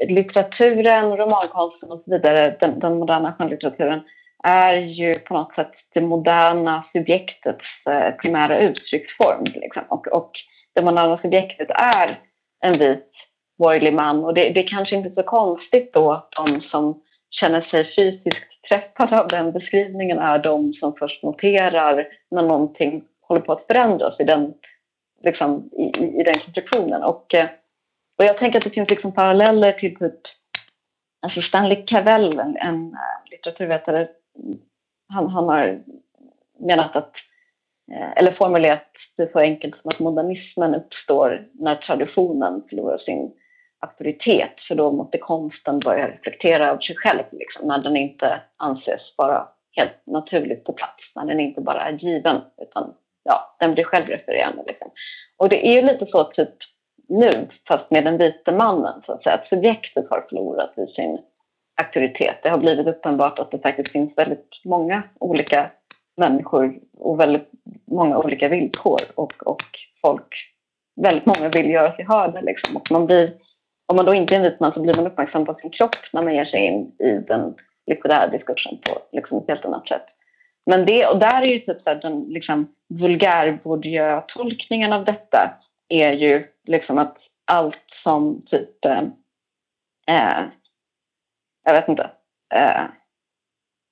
litteraturen, 0.00 1.16
romankonsten 1.16 1.90
och 1.90 2.02
så 2.04 2.10
vidare, 2.10 2.56
den, 2.60 2.78
den 2.78 2.98
moderna 2.98 3.34
skönlitteraturen 3.38 4.00
är 4.44 4.74
ju 4.74 5.18
på 5.18 5.34
något 5.34 5.54
sätt 5.54 5.72
det 5.94 6.00
moderna 6.00 6.84
subjektets 6.92 7.64
eh, 7.90 8.14
primära 8.14 8.58
uttrycksform. 8.58 9.44
Liksom. 9.44 9.82
Och, 9.88 10.06
och 10.06 10.30
det 10.74 10.82
moderna 10.82 11.18
subjektet 11.18 11.70
är 11.70 12.20
en 12.64 12.78
vit 12.78 13.10
borgerlig 13.58 13.94
man 13.94 14.24
och 14.24 14.34
det, 14.34 14.48
det 14.50 14.60
är 14.60 14.68
kanske 14.68 14.96
inte 14.96 15.10
så 15.10 15.22
konstigt 15.22 15.92
då 15.92 16.12
att 16.12 16.32
de 16.32 16.60
som 16.60 17.02
känner 17.30 17.60
sig 17.60 17.94
fysiskt 17.96 18.62
träffade 18.68 19.20
av 19.20 19.28
den 19.28 19.52
beskrivningen 19.52 20.18
är 20.18 20.38
de 20.38 20.72
som 20.72 20.94
först 20.98 21.22
noterar 21.22 22.06
när 22.30 22.42
någonting 22.42 23.04
håller 23.20 23.40
på 23.40 23.52
att 23.52 23.66
förändras 23.66 24.20
i 24.20 24.24
den, 24.24 24.54
liksom, 25.24 25.70
i, 25.72 26.20
i 26.20 26.22
den 26.22 26.38
konstruktionen. 26.38 27.02
Och, 27.02 27.34
eh, 27.34 27.46
och 28.18 28.24
jag 28.24 28.38
tänker 28.38 28.58
att 28.58 28.64
det 28.64 28.70
finns 28.70 28.90
liksom 28.90 29.12
paralleller 29.12 29.72
till 29.72 29.96
typ 29.96 30.20
Alltså 31.24 31.42
Stanley 31.42 31.84
Cavell, 31.86 32.38
en, 32.38 32.56
en 32.56 32.92
eh, 32.92 33.30
litteraturvetare, 33.30 34.08
han, 35.08 35.28
han 35.28 35.48
har 35.48 35.80
menat 36.58 36.96
att, 36.96 37.12
eh, 37.92 38.12
eller 38.16 38.32
formulerat 38.32 38.86
det 39.16 39.32
så 39.32 39.38
enkelt 39.38 39.76
som 39.82 39.90
att 39.90 39.98
modernismen 39.98 40.74
uppstår 40.74 41.48
när 41.52 41.74
traditionen 41.74 42.62
förlorar 42.68 42.98
sin 42.98 43.32
auktoritet, 43.80 44.60
för 44.68 44.74
då 44.74 44.92
måste 44.92 45.18
konsten 45.18 45.78
börja 45.80 46.08
reflektera 46.08 46.68
över 46.68 46.80
sig 46.80 46.96
själv, 46.96 47.22
liksom, 47.32 47.68
när 47.68 47.78
den 47.78 47.96
inte 47.96 48.42
anses 48.56 49.14
vara 49.16 49.48
helt 49.76 50.06
naturligt 50.06 50.64
på 50.64 50.72
plats, 50.72 51.02
när 51.14 51.24
den 51.24 51.40
inte 51.40 51.60
bara 51.60 51.88
är 51.88 51.92
given, 51.92 52.40
utan 52.62 52.94
ja, 53.22 53.56
den 53.60 53.74
blir 53.74 53.84
självrefererande. 53.84 54.62
Liksom. 54.66 54.90
Och 55.36 55.48
det 55.48 55.68
är 55.68 55.72
ju 55.72 55.82
lite 55.82 56.06
så 56.06 56.24
typ 56.24 56.54
nu, 57.08 57.48
fast 57.68 57.90
med 57.90 58.04
den 58.04 58.18
vita 58.18 58.52
mannen, 58.52 59.02
så 59.06 59.12
att 59.12 59.22
säga, 59.22 59.34
att 59.34 59.48
subjektet 59.48 60.06
har 60.10 60.26
förlorat 60.28 60.78
i 60.78 60.86
sin 60.86 61.18
auktoritet. 61.82 62.36
Det 62.42 62.48
har 62.48 62.58
blivit 62.58 62.86
uppenbart 62.86 63.38
att 63.38 63.50
det 63.50 63.58
faktiskt 63.58 63.92
finns 63.92 64.12
väldigt 64.16 64.60
många 64.64 65.02
olika 65.20 65.70
människor 66.16 66.78
och 66.98 67.20
väldigt 67.20 67.50
många 67.84 68.18
olika 68.18 68.48
villkor 68.48 69.00
och, 69.14 69.46
och 69.46 69.62
folk, 70.00 70.34
väldigt 70.96 71.26
många 71.26 71.48
vill 71.48 71.70
göra 71.70 71.96
sig 71.96 72.04
hörda 72.04 72.40
liksom. 72.40 72.76
Och 72.76 72.90
man 72.90 73.06
blir, 73.06 73.32
om 73.86 73.96
man 73.96 74.04
då 74.04 74.14
inte 74.14 74.34
är 74.34 74.36
en 74.36 74.42
vit 74.42 74.60
man 74.60 74.72
så 74.72 74.80
blir 74.80 74.94
man 74.94 75.06
uppmärksam 75.06 75.46
på 75.46 75.54
sin 75.54 75.70
kropp 75.70 75.96
när 76.12 76.22
man 76.22 76.34
ger 76.34 76.44
sig 76.44 76.60
in 76.60 76.92
i 76.98 77.24
den 77.28 77.54
litterära 77.86 78.28
diskursen 78.28 78.78
på 78.78 78.98
liksom, 79.12 79.38
ett 79.38 79.48
helt 79.48 79.64
annat 79.64 79.88
sätt. 79.88 80.06
Men 80.66 80.86
det, 80.86 81.06
och 81.06 81.18
där 81.18 81.42
är 81.42 81.46
ju 81.46 81.58
typ 81.58 81.82
så 81.84 81.94
den 81.94 82.24
liksom, 82.28 82.68
vulgär-Bourdieu-tolkningen 82.88 84.92
av 84.92 85.04
detta 85.04 85.54
är 85.88 86.12
ju 86.12 86.46
liksom 86.64 86.98
att 86.98 87.16
allt 87.44 87.84
som 88.02 88.42
typ 88.46 88.84
eh, 88.84 89.02
eh, 90.06 90.44
jag 91.64 91.74
vet 91.74 91.88
inte. 91.88 92.10
Eh, 92.54 92.84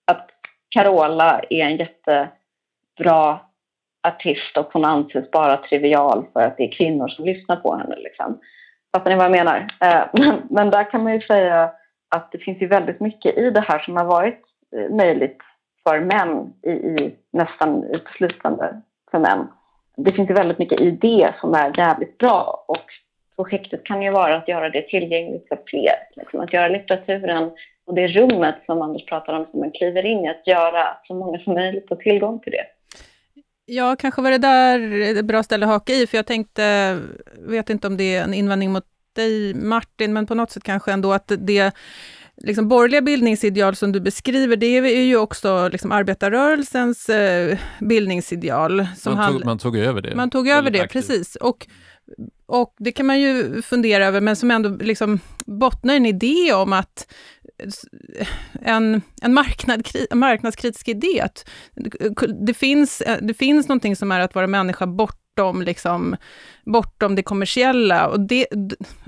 att 0.06 0.30
Carola 0.68 1.40
är 1.50 1.64
en 1.64 1.76
jättebra 1.76 3.40
artist 4.08 4.56
och 4.56 4.72
hon 4.72 4.84
anses 4.84 5.30
bara 5.30 5.56
trivial 5.56 6.26
för 6.32 6.40
att 6.40 6.56
det 6.56 6.64
är 6.64 6.72
kvinnor 6.72 7.08
som 7.08 7.24
lyssnar 7.24 7.56
på 7.56 7.76
henne. 7.76 7.96
Liksom. 7.96 8.40
Fattar 8.96 9.10
ni 9.10 9.16
vad 9.16 9.24
jag 9.24 9.32
menar? 9.32 9.74
Eh, 9.80 10.04
men, 10.12 10.42
men, 10.50 10.70
där 10.70 10.90
kan 10.90 11.02
man 11.02 11.12
ju 11.12 11.20
säga 11.20 11.72
att 12.08 12.32
det 12.32 12.38
finns 12.38 12.62
ju 12.62 12.66
väldigt 12.66 13.00
mycket 13.00 13.38
i 13.38 13.50
det 13.50 13.60
här 13.60 13.78
som 13.78 13.96
har 13.96 14.04
varit 14.04 14.42
eh, 14.76 14.96
möjligt 14.96 15.38
för 15.88 16.00
män 16.00 16.52
i, 16.62 16.70
i 16.70 17.16
nästan 17.32 17.84
uteslutande 17.84 18.80
för 19.10 19.18
män. 19.18 19.48
Det 19.96 20.12
finns 20.12 20.30
ju 20.30 20.34
väldigt 20.34 20.58
mycket 20.58 20.80
i 20.80 20.90
det 20.90 21.34
som 21.40 21.54
är 21.54 21.78
jävligt 21.78 22.18
bra 22.18 22.64
och 22.68 22.84
projektet 23.36 23.84
kan 23.84 24.02
ju 24.02 24.10
vara 24.10 24.36
att 24.36 24.48
göra 24.48 24.70
det 24.70 24.82
tillgängligt 24.82 25.48
för 25.48 25.58
fler. 25.66 25.94
Liksom, 26.16 26.40
att 26.40 26.52
göra 26.52 26.68
litteraturen 26.68 27.50
och 27.86 27.94
det 27.94 28.06
rummet 28.06 28.54
som 28.66 28.82
Anders 28.82 29.04
pratar 29.04 29.32
om 29.32 29.46
som 29.50 29.60
man 29.60 29.70
kliver 29.70 30.06
in 30.06 30.24
i, 30.24 30.28
att 30.28 30.46
göra 30.46 30.96
så 31.06 31.14
många 31.14 31.38
som 31.38 31.54
möjligt 31.54 31.88
får 31.88 31.96
tillgång 31.96 32.40
till 32.40 32.52
det. 32.52 32.66
Ja, 33.66 33.96
kanske 33.98 34.22
var 34.22 34.30
det 34.30 34.38
där 34.38 35.00
ett 35.18 35.24
bra 35.24 35.42
ställe 35.42 35.66
att 35.66 35.72
haka 35.72 35.92
i, 35.92 36.06
för 36.06 36.18
jag 36.18 36.26
tänkte, 36.26 36.98
vet 37.48 37.70
inte 37.70 37.86
om 37.86 37.96
det 37.96 38.16
är 38.16 38.24
en 38.24 38.34
invändning 38.34 38.72
mot 38.72 38.84
dig 39.16 39.54
Martin, 39.54 40.12
men 40.12 40.26
på 40.26 40.34
något 40.34 40.50
sätt 40.50 40.62
kanske 40.62 40.92
ändå 40.92 41.12
att 41.12 41.32
det 41.38 41.74
liksom 42.36 42.68
borgerliga 42.68 43.00
bildningsideal 43.00 43.76
som 43.76 43.92
du 43.92 44.00
beskriver, 44.00 44.56
det 44.56 44.66
är 44.66 45.04
ju 45.04 45.16
också 45.16 45.68
liksom 45.68 45.92
arbetarrörelsens 45.92 47.08
eh, 47.08 47.58
bildningsideal. 47.80 48.86
Som 48.96 49.14
man, 49.14 49.32
tog, 49.32 49.44
man 49.44 49.58
tog 49.58 49.76
över 49.76 50.02
det. 50.02 50.14
Man 50.14 50.30
tog 50.30 50.48
över 50.48 50.70
det, 50.70 50.80
aktivt. 50.80 51.06
precis. 51.06 51.36
Och 51.36 51.66
och 52.46 52.74
det 52.78 52.92
kan 52.92 53.06
man 53.06 53.20
ju 53.20 53.62
fundera 53.62 54.06
över, 54.06 54.20
men 54.20 54.36
som 54.36 54.50
ändå 54.50 54.68
liksom 54.68 55.20
bottnar 55.46 55.94
en 55.94 56.06
idé 56.06 56.52
om 56.52 56.72
att 56.72 57.12
en, 58.60 59.02
en 59.22 59.34
marknad, 59.34 59.88
marknadskritisk 60.14 60.88
idé, 60.88 61.20
att 61.20 61.48
det 62.46 62.54
finns, 62.54 63.02
det 63.20 63.34
finns 63.34 63.68
någonting 63.68 63.96
som 63.96 64.12
är 64.12 64.20
att 64.20 64.34
vara 64.34 64.46
människa 64.46 64.86
bortom, 64.86 65.62
liksom, 65.62 66.16
bortom 66.64 67.14
det 67.14 67.22
kommersiella. 67.22 68.08
Och 68.08 68.20
det, 68.20 68.46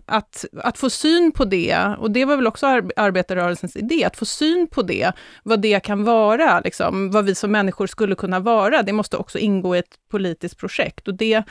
att, 0.07 0.45
att 0.57 0.79
få 0.79 0.91
syn 0.91 1.33
på 1.33 1.45
det, 1.45 1.95
och 1.99 2.11
det 2.11 2.25
var 2.25 2.37
väl 2.37 2.47
också 2.47 2.67
arbetarrörelsens 2.97 3.77
idé, 3.77 4.05
att 4.05 4.17
få 4.17 4.25
syn 4.25 4.67
på 4.67 4.83
det, 4.83 5.13
vad 5.43 5.61
det 5.61 5.81
kan 5.81 6.05
vara, 6.05 6.61
liksom, 6.61 7.11
vad 7.11 7.25
vi 7.25 7.35
som 7.35 7.53
människor 7.53 7.87
skulle 7.87 8.15
kunna 8.15 8.41
vara, 8.41 8.83
det 8.83 8.93
måste 8.93 9.17
också 9.17 9.39
ingå 9.39 9.77
i 9.77 9.79
ett 9.79 9.95
politiskt 10.11 10.59
projekt. 10.59 11.09
Och 11.09 11.15
det, 11.15 11.43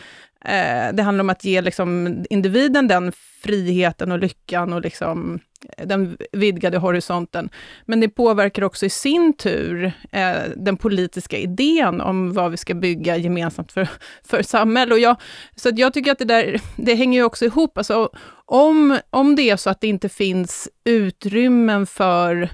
eh, 0.44 0.94
det 0.94 1.04
handlar 1.04 1.24
om 1.24 1.30
att 1.30 1.44
ge 1.44 1.62
liksom, 1.62 2.18
individen 2.30 2.88
den 2.88 3.12
friheten 3.44 4.12
och 4.12 4.20
lyckan 4.20 4.74
och 4.74 4.82
liksom, 4.82 5.40
eh, 5.78 5.88
den 5.88 6.18
vidgade 6.32 6.78
horisonten. 6.78 7.50
Men 7.86 8.00
det 8.00 8.10
påverkar 8.10 8.64
också 8.64 8.86
i 8.86 8.90
sin 8.90 9.34
tur 9.34 9.92
eh, 10.12 10.36
den 10.56 10.78
politiska 10.78 11.38
idén 11.38 12.02
om 12.02 12.34
vad 12.34 12.52
vi 12.52 12.58
ska 12.58 12.74
bygga 12.74 13.18
gemensamt 13.18 13.72
för, 13.72 13.90
för 14.24 14.44
samhälle. 14.44 14.94
Och 14.94 15.00
jag, 15.00 15.16
så 15.56 15.70
att 15.70 15.78
jag 15.78 15.94
tycker 15.94 16.12
att 16.12 16.20
det 16.20 16.26
där, 16.26 16.62
det 16.78 16.96
hänger 16.96 17.20
ju 17.20 17.26
också 17.26 17.46
ihop. 17.46 17.78
Alltså, 17.78 18.10
om, 18.46 19.00
om 19.10 19.36
det 19.36 19.50
är 19.50 19.58
så 19.58 19.70
att 19.70 19.82
det 19.82 19.88
inte 19.88 20.10
finns 20.10 20.70
utrymmen 20.84 21.86
för 21.86 22.50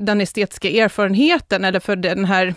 den 0.00 0.20
estetiska 0.20 0.68
erfarenheten 0.68 1.64
eller 1.64 1.80
för 1.80 1.96
den 1.96 2.24
här, 2.24 2.54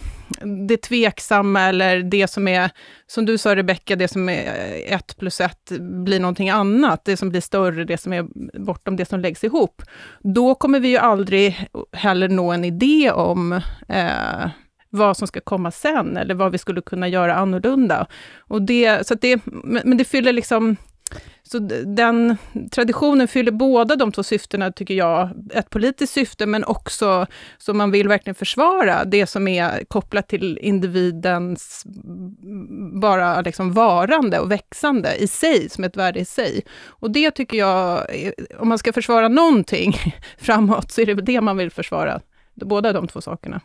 det 0.68 0.78
tveksamma 0.78 1.62
eller 1.62 2.04
det 2.04 2.28
som 2.28 2.48
är, 2.48 2.70
som 3.08 3.26
du 3.26 3.38
sa 3.38 3.56
Rebecka, 3.56 3.96
det 3.96 4.08
som 4.08 4.30
är 4.30 4.94
ett 4.94 5.18
plus 5.18 5.42
ett 5.42 5.72
blir 5.80 6.20
någonting 6.20 6.50
annat, 6.50 7.06
det 7.06 7.18
som 7.18 7.30
blir 7.30 7.42
större, 7.42 7.84
det 7.84 7.98
som 7.98 8.14
är 8.14 8.26
bortom 8.60 8.96
det 8.96 9.06
som 9.06 9.20
läggs 9.20 9.44
ihop. 9.44 9.82
Då 10.20 10.56
kommer 10.56 10.80
vi 10.80 10.88
ju 10.88 10.98
aldrig 10.98 11.68
heller 11.92 12.30
nå 12.30 12.52
en 12.52 12.66
idé 12.66 13.12
om 13.12 13.54
eh, 13.88 14.50
vad 14.90 15.18
som 15.18 15.28
ska 15.28 15.40
komma 15.40 15.72
sen, 15.72 16.18
eller 16.18 16.36
vad 16.36 16.52
vi 16.52 16.58
skulle 16.58 16.82
kunna 16.82 17.08
göra 17.08 17.36
annorlunda. 17.36 18.08
Och 18.40 18.62
det, 18.62 19.08
så 19.08 19.16
det, 19.16 19.42
men 19.64 19.98
det 19.98 20.06
fyller 20.06 20.34
liksom 20.34 20.76
så 21.44 21.60
den 21.86 22.38
traditionen 22.72 23.28
fyller 23.28 23.52
båda 23.52 23.96
de 23.96 24.12
två 24.12 24.24
syftena, 24.24 24.72
tycker 24.72 24.94
jag. 24.94 25.30
Ett 25.54 25.70
politiskt 25.70 26.14
syfte, 26.14 26.46
men 26.46 26.64
också 26.64 27.26
så 27.58 27.74
man 27.74 27.92
vill 27.92 28.08
verkligen 28.08 28.36
försvara 28.36 29.06
det 29.06 29.28
som 29.28 29.48
är 29.48 29.86
kopplat 29.86 30.30
till 30.30 30.58
individens 30.62 31.84
bara 33.02 33.42
liksom 33.42 33.74
varande 33.74 34.40
och 34.40 34.52
växande 34.52 35.16
i 35.16 35.28
sig, 35.28 35.70
som 35.70 35.84
ett 35.84 35.98
värde 35.98 36.20
i 36.20 36.26
sig. 36.26 36.62
Och 36.86 37.12
det 37.12 37.32
tycker 37.32 37.58
jag, 37.58 38.08
om 38.60 38.68
man 38.68 38.78
ska 38.78 38.94
försvara 38.94 39.28
någonting 39.28 39.96
framåt, 40.38 40.92
så 40.92 41.02
är 41.02 41.06
det 41.06 41.14
det 41.14 41.42
man 41.42 41.58
vill 41.58 41.72
försvara. 41.72 42.22
Båda 42.54 42.94
de 42.94 43.08
två 43.08 43.22
sakerna. 43.22 43.62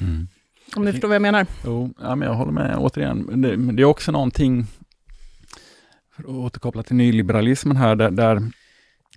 Mm. 0.00 0.28
Om 0.76 0.84
du 0.84 0.92
förstår 0.92 1.08
vad 1.08 1.14
jag 1.14 1.22
menar? 1.22 1.46
Jo, 1.64 1.90
ja, 2.00 2.14
men 2.14 2.28
jag 2.28 2.34
håller 2.34 2.52
med 2.52 2.76
återigen. 2.78 3.42
Det, 3.42 3.56
det 3.56 3.82
är 3.82 3.84
också 3.84 4.12
någonting 4.12 4.66
återkoppla 6.26 6.82
till 6.82 6.96
nyliberalismen 6.96 7.76
här, 7.76 7.96
där, 7.96 8.10
där 8.10 8.42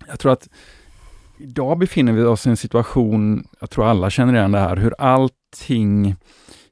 jag 0.06 0.18
tror 0.18 0.32
att 0.32 0.48
idag 1.38 1.78
befinner 1.78 2.12
vi 2.12 2.22
oss 2.22 2.46
i 2.46 2.50
en 2.50 2.56
situation, 2.56 3.44
jag 3.60 3.70
tror 3.70 3.86
alla 3.86 4.10
känner 4.10 4.34
igen 4.34 4.52
det 4.52 4.58
här, 4.58 4.76
hur 4.76 4.94
allting, 4.98 6.16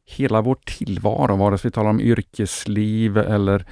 hela 0.05 0.41
vår 0.41 0.57
tillvaro, 0.67 1.37
vare 1.37 1.59
sig 1.59 1.69
vi 1.69 1.73
talar 1.73 1.91
om 1.91 2.01
yrkesliv 2.01 3.19
eller 3.19 3.67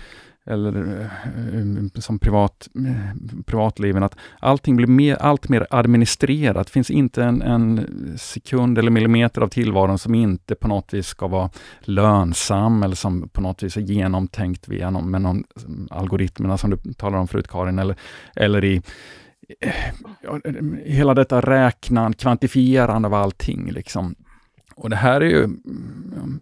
eller 0.46 1.00
eh, 1.00 2.00
som 2.00 2.18
privat, 2.18 2.68
eh, 2.74 3.42
privatliven, 3.46 4.02
att 4.02 4.16
allting 4.38 4.76
blir 4.76 4.86
mer, 4.86 5.16
allt 5.16 5.48
mer 5.48 5.66
administrerat. 5.70 6.66
Det 6.66 6.72
finns 6.72 6.90
inte 6.90 7.24
en, 7.24 7.42
en, 7.42 7.88
sekund 8.18 8.78
eller 8.78 8.90
millimeter 8.90 9.40
av 9.40 9.48
tillvaron 9.48 9.98
som 9.98 10.14
inte 10.14 10.54
på 10.54 10.68
något 10.68 10.94
vis 10.94 11.06
ska 11.06 11.26
vara 11.26 11.50
lönsam 11.80 12.82
eller 12.82 12.96
som 12.96 13.28
på 13.28 13.40
något 13.40 13.62
vis 13.62 13.76
är 13.76 13.80
genomtänkt 13.80 14.68
via 14.68 14.90
någon, 14.90 15.10
med 15.10 15.22
någon 15.22 15.44
mm, 15.66 15.88
algoritmerna 15.90 16.58
som 16.58 16.70
du 16.70 16.92
talar 16.94 17.18
om 17.18 17.28
förut 17.28 17.48
Karin, 17.48 17.78
eller, 17.78 17.96
eller 18.36 18.64
i 18.64 18.82
eh, 19.60 19.74
hela 20.84 21.14
detta 21.14 21.40
räknande, 21.40 22.18
kvantifierande 22.18 23.08
av 23.08 23.14
allting. 23.14 23.70
Liksom. 23.72 24.14
Och 24.74 24.90
det 24.90 24.96
här 24.96 25.20
är 25.20 25.30
ju 25.30 25.44
mm, 25.44 26.40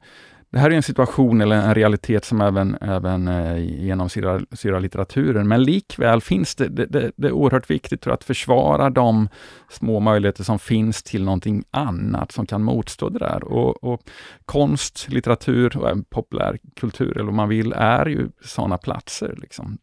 det 0.50 0.58
här 0.58 0.70
är 0.70 0.74
en 0.74 0.82
situation 0.82 1.40
eller 1.40 1.56
en 1.56 1.74
realitet 1.74 2.24
som 2.24 2.40
även, 2.40 2.74
även 2.80 3.28
eh, 3.28 3.58
genomsyrar 3.58 4.80
litteraturen, 4.80 5.48
men 5.48 5.62
likväl 5.62 6.20
finns 6.20 6.54
det, 6.54 6.68
det, 6.68 6.86
det, 6.86 7.12
det 7.16 7.28
är 7.28 7.32
oerhört 7.32 7.70
viktigt 7.70 8.06
att 8.06 8.24
försvara 8.24 8.90
de 8.90 9.28
små 9.70 10.00
möjligheter 10.00 10.44
som 10.44 10.58
finns 10.58 11.02
till 11.02 11.24
någonting 11.24 11.64
annat 11.70 12.32
som 12.32 12.46
kan 12.46 12.62
motstå 12.62 13.08
det 13.08 13.18
där. 13.18 13.44
Och, 13.44 13.84
och 13.84 14.00
konst, 14.44 15.08
litteratur 15.08 15.76
och 15.76 16.10
populärkultur, 16.10 17.12
eller 17.12 17.24
vad 17.24 17.34
man 17.34 17.48
vill, 17.48 17.72
är 17.76 18.06
ju 18.06 18.28
sådana 18.44 18.78
platser. 18.78 19.34
Liksom. 19.40 19.78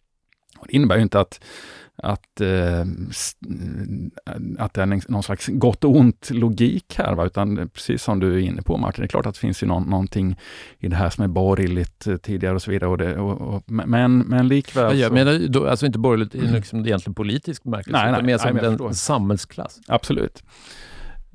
Och 0.58 0.68
det 0.68 0.76
innebär 0.76 0.96
ju 0.96 1.02
inte 1.02 1.20
att 1.20 1.44
att, 1.98 2.42
eh, 2.42 2.86
att 4.60 4.74
det 4.74 4.82
är 4.82 5.12
någon 5.12 5.24
slags 5.24 5.48
gott 5.48 5.84
och 5.84 5.96
ont 5.96 6.30
logik 6.32 6.96
här, 6.98 7.16
va? 7.16 7.26
utan 7.26 7.70
precis 7.74 8.04
som 8.04 8.20
du 8.20 8.34
är 8.34 8.40
inne 8.40 8.62
på 8.62 8.78
Martin, 8.78 9.02
det 9.02 9.06
är 9.06 9.08
klart 9.08 9.26
att 9.26 9.34
det 9.34 9.40
finns 9.40 9.64
ju 9.64 9.68
någon, 9.68 9.90
någonting 9.90 10.36
i 10.80 10.88
det 10.88 10.96
här 10.96 11.10
som 11.10 11.24
är 11.24 11.28
borgerligt 11.28 12.08
eh, 12.08 12.18
tidigare 12.18 12.56
och 12.56 12.62
så 12.62 12.72
vidare. 12.72 12.90
Och 12.90 12.98
det, 12.98 13.18
och, 13.18 13.56
och, 13.56 13.64
men, 13.72 14.20
men 14.20 14.48
likväl... 14.48 15.00
Jag 15.00 15.08
så... 15.08 15.14
menar 15.14 15.48
då, 15.48 15.68
alltså 15.68 15.86
inte 15.86 16.00
borgerligt 16.00 16.36
i 16.36 16.42
liksom 16.42 16.86
egentligen 16.86 17.16
politisk 17.16 17.64
bemärkelse, 17.64 17.92
nej, 17.92 18.04
nej, 18.04 18.14
utan 18.14 18.26
mer 18.26 18.38
som 18.38 18.78
nej, 18.78 18.88
en 18.90 18.96
samhällsklass. 18.96 19.80
Absolut. 19.88 20.44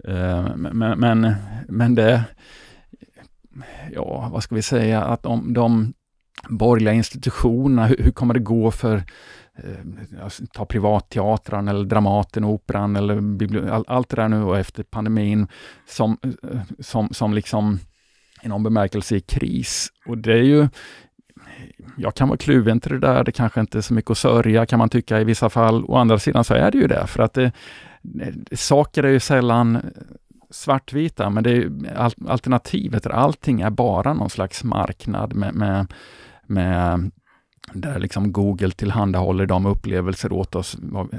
Uh, 0.08 0.56
men, 0.56 1.00
men, 1.00 1.34
men 1.68 1.94
det... 1.94 2.24
Ja, 3.92 4.28
vad 4.32 4.42
ska 4.42 4.54
vi 4.54 4.62
säga, 4.62 5.02
att 5.04 5.26
om 5.26 5.52
de 5.52 5.92
borgerliga 6.48 6.94
institutionerna, 6.94 7.86
hur, 7.86 7.96
hur 7.96 8.10
kommer 8.10 8.34
det 8.34 8.40
gå 8.40 8.70
för 8.70 8.96
eh, 9.56 10.22
alltså, 10.22 10.42
ta 10.52 10.64
privatteatern 10.64 11.68
eller 11.68 11.84
Dramaten, 11.84 12.44
Operan 12.44 12.96
eller 12.96 13.70
all, 13.70 13.84
allt 13.88 14.08
det 14.08 14.16
där 14.16 14.28
nu 14.28 14.42
och 14.42 14.58
efter 14.58 14.82
pandemin 14.82 15.48
som, 15.88 16.16
eh, 16.22 16.60
som, 16.78 17.08
som 17.12 17.34
liksom 17.34 17.78
i 18.42 18.48
någon 18.48 18.62
bemärkelse 18.62 19.16
i 19.16 19.20
kris. 19.20 19.88
Och 20.06 20.18
det 20.18 20.32
är 20.32 20.42
ju 20.42 20.68
jag 21.96 22.14
kan 22.14 22.28
vara 22.28 22.38
kluven 22.38 22.80
till 22.80 22.92
det 22.92 22.98
där, 22.98 23.24
det 23.24 23.32
kanske 23.32 23.60
inte 23.60 23.78
är 23.78 23.82
så 23.82 23.94
mycket 23.94 24.10
att 24.10 24.18
sörja 24.18 24.66
kan 24.66 24.78
man 24.78 24.88
tycka 24.88 25.20
i 25.20 25.24
vissa 25.24 25.50
fall. 25.50 25.84
Å 25.84 25.96
andra 25.96 26.18
sidan 26.18 26.44
så 26.44 26.54
är 26.54 26.70
det 26.70 26.78
ju 26.78 26.86
det, 26.86 27.06
för 27.06 27.22
att 27.22 27.34
det, 27.34 27.44
eh, 27.44 28.34
saker 28.52 29.02
är 29.02 29.08
ju 29.08 29.20
sällan 29.20 29.92
svartvita, 30.50 31.30
men 31.30 31.44
det 31.44 31.50
är 31.52 32.30
alternativet, 32.30 33.06
allting 33.06 33.60
är 33.60 33.70
bara 33.70 34.14
någon 34.14 34.30
slags 34.30 34.64
marknad 34.64 35.34
med, 35.34 35.54
med, 35.54 35.92
med 36.46 37.10
där 37.72 37.98
liksom 37.98 38.32
Google 38.32 38.70
tillhandahåller 38.70 39.46
de 39.46 39.66
upplevelser 39.66 40.32
åt 40.32 40.54
oss, 40.54 40.76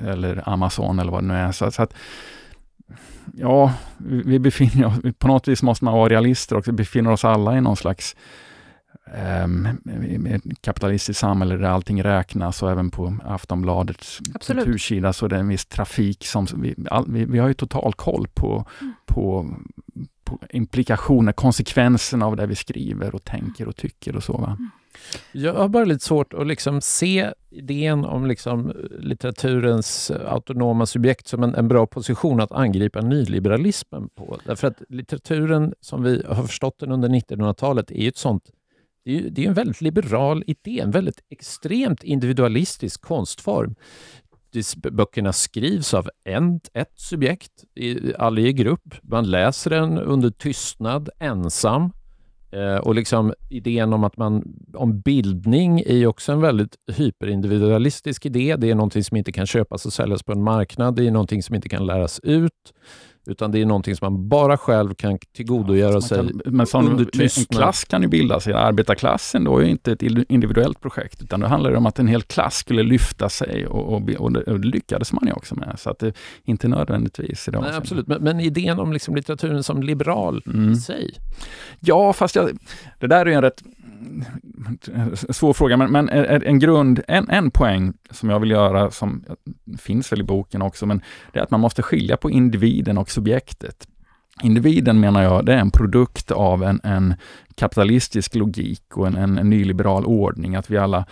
eller 0.07 0.49
Amazon 0.49 0.99
eller 0.99 1.11
vad 1.11 1.23
det 1.23 1.27
nu 1.27 1.33
är. 1.33 1.51
Så, 1.51 1.71
så 1.71 1.83
att, 1.83 1.93
ja, 3.33 3.73
vi 3.97 4.39
befinner 4.39 4.85
oss, 4.85 4.95
på 5.17 5.27
något 5.27 5.47
vis 5.47 5.63
måste 5.63 5.85
man 5.85 5.93
vara 5.93 6.09
realister 6.09 6.57
också, 6.57 6.71
vi 6.71 6.77
befinner 6.77 7.11
oss 7.11 7.25
alla 7.25 7.57
i 7.57 7.61
någon 7.61 7.77
slags 7.77 8.15
um, 9.43 9.67
kapitalistiskt 10.61 11.19
samhälle 11.19 11.57
där 11.57 11.69
allting 11.69 12.03
räknas 12.03 12.63
och 12.63 12.71
även 12.71 12.91
på 12.91 13.17
Aftonbladets 13.23 14.19
Absolut. 14.33 14.63
kultursida 14.63 15.13
så 15.13 15.25
är 15.25 15.29
det 15.29 15.37
en 15.37 15.47
viss 15.47 15.65
trafik 15.65 16.25
som 16.25 16.47
vi, 16.55 16.75
all, 16.89 17.05
vi, 17.07 17.25
vi, 17.25 17.39
har 17.39 17.47
ju 17.47 17.53
total 17.53 17.93
koll 17.93 18.27
på, 18.33 18.65
mm. 18.81 18.93
på, 19.05 19.55
på 20.23 20.39
implikationer, 20.49 21.31
konsekvenserna 21.31 22.25
av 22.25 22.35
det 22.35 22.45
vi 22.45 22.55
skriver 22.55 23.15
och 23.15 23.23
tänker 23.23 23.67
och 23.67 23.75
tycker 23.75 24.15
och 24.15 24.23
så. 24.23 24.33
Va? 24.37 24.55
Mm. 24.59 24.69
Jag 25.31 25.53
har 25.53 25.67
bara 25.67 25.85
lite 25.85 26.05
svårt 26.05 26.33
att 26.33 26.47
liksom 26.47 26.81
se 26.81 27.33
idén 27.49 28.05
om 28.05 28.25
liksom 28.25 28.73
litteraturens 28.99 30.11
autonoma 30.11 30.85
subjekt 30.85 31.27
som 31.27 31.43
en, 31.43 31.55
en, 31.55 31.67
bra 31.67 31.87
position 31.87 32.41
att 32.41 32.51
angripa 32.51 33.01
nyliberalismen 33.01 34.09
på. 34.15 34.39
Därför 34.45 34.67
att 34.67 34.81
litteraturen, 34.89 35.73
som 35.81 36.03
vi 36.03 36.23
har 36.27 36.43
förstått 36.43 36.79
den 36.79 36.91
under 36.91 37.09
1900-talet, 37.09 37.91
är 37.91 38.01
ju 38.01 38.07
ett 38.07 38.17
sånt 38.17 38.43
det 39.03 39.17
är, 39.17 39.29
det 39.29 39.43
är 39.43 39.47
en 39.47 39.53
väldigt 39.53 39.81
liberal 39.81 40.43
idé, 40.47 40.79
en 40.79 40.91
väldigt 40.91 41.21
extremt 41.29 42.03
individualistisk 42.03 43.01
konstform. 43.01 43.75
Böckerna 44.91 45.33
skrivs 45.33 45.93
av 45.93 46.09
en, 46.23 46.59
ett 46.73 46.93
subjekt, 46.95 47.51
aldrig 48.17 48.47
i 48.47 48.53
grupp. 48.53 48.95
Man 49.01 49.31
läser 49.31 49.69
den 49.69 49.97
under 49.97 50.29
tystnad, 50.29 51.09
ensam. 51.19 51.91
Eh, 52.51 52.75
och 52.75 52.95
liksom 52.95 53.33
idén 53.49 53.93
om 53.93 54.03
att 54.03 54.17
man, 54.17 54.43
om 54.73 54.99
bildning 55.01 55.79
är 55.85 56.07
också 56.07 56.31
en 56.31 56.41
väldigt 56.41 56.75
hyperindividualistisk 56.91 58.25
idé. 58.25 58.55
Det 58.55 58.69
är 58.69 58.75
någonting 58.75 59.03
som 59.03 59.17
inte 59.17 59.31
kan 59.31 59.47
köpas 59.47 59.85
och 59.85 59.93
säljas 59.93 60.23
på 60.23 60.31
en 60.31 60.43
marknad. 60.43 60.95
Det 60.95 61.07
är 61.07 61.11
någonting 61.11 61.43
som 61.43 61.55
inte 61.55 61.69
kan 61.69 61.85
läras 61.85 62.19
ut. 62.23 62.73
Utan 63.25 63.51
det 63.51 63.61
är 63.61 63.65
någonting 63.65 63.95
som 63.95 64.13
man 64.13 64.29
bara 64.29 64.57
själv 64.57 64.93
kan 64.93 65.19
tillgodogöra 65.35 65.93
ja, 65.93 66.01
sig 66.01 66.17
kan, 66.17 66.41
men 66.45 66.65
tystnad. 67.05 67.45
En 67.49 67.57
klass 67.57 67.85
kan 67.85 68.01
ju 68.01 68.07
bildas. 68.07 68.47
Arbetarklassen 68.47 69.43
då 69.43 69.57
är 69.57 69.65
inte 69.65 69.91
ett 69.91 70.01
individuellt 70.29 70.81
projekt, 70.81 71.21
utan 71.21 71.39
det 71.39 71.47
handlar 71.47 71.73
om 71.73 71.85
att 71.85 71.99
en 71.99 72.07
hel 72.07 72.21
klass 72.21 72.55
skulle 72.55 72.83
lyfta 72.83 73.29
sig 73.29 73.67
och, 73.67 73.93
och, 73.93 74.09
och, 74.09 74.31
det, 74.31 74.43
och 74.43 74.59
det 74.59 74.67
lyckades 74.67 75.13
man 75.13 75.27
ju 75.27 75.33
också 75.33 75.55
med. 75.55 75.75
Så 75.79 75.89
att 75.89 75.99
det 75.99 76.13
inte 76.43 76.67
nödvändigtvis 76.67 77.47
i 77.47 77.51
Nej, 77.51 77.73
Absolut, 77.73 78.07
men, 78.07 78.23
men, 78.23 78.39
idén 78.39 78.79
om 78.79 78.93
liksom 78.93 79.15
litteraturen 79.15 79.63
som 79.63 79.83
liberal 79.83 80.43
mm. 80.45 80.71
i 80.71 80.75
sig? 80.75 81.15
Ja, 81.79 82.13
fast 82.13 82.35
jag, 82.35 82.57
det 82.99 83.07
där 83.07 83.25
är 83.25 83.31
en 83.31 83.41
rätt 83.41 83.63
svår 85.29 85.53
fråga, 85.53 85.77
men, 85.77 85.91
men 85.91 86.09
en 86.09 86.59
grund, 86.59 87.01
en, 87.07 87.29
en 87.29 87.51
poäng 87.51 87.93
som 88.09 88.29
jag 88.29 88.39
vill 88.39 88.51
göra, 88.51 88.91
som 88.91 89.23
finns 89.79 90.11
väl 90.11 90.21
i 90.21 90.23
boken 90.23 90.61
också, 90.61 90.85
men 90.85 91.01
det 91.31 91.39
är 91.39 91.43
att 91.43 91.51
man 91.51 91.59
måste 91.59 91.81
skilja 91.81 92.17
på 92.17 92.29
individen 92.29 92.97
och 92.97 93.11
subjektet. 93.11 93.87
Individen 94.43 94.99
menar 94.99 95.23
jag, 95.23 95.45
det 95.45 95.53
är 95.53 95.57
en 95.57 95.71
produkt 95.71 96.31
av 96.31 96.63
en, 96.63 96.81
en 96.83 97.13
kapitalistisk 97.55 98.35
logik 98.35 98.97
och 98.97 99.07
en, 99.07 99.15
en, 99.15 99.37
en 99.37 99.49
nyliberal 99.49 100.05
ordning, 100.05 100.55
att 100.55 100.69
vi 100.69 100.77
alla 100.77 101.05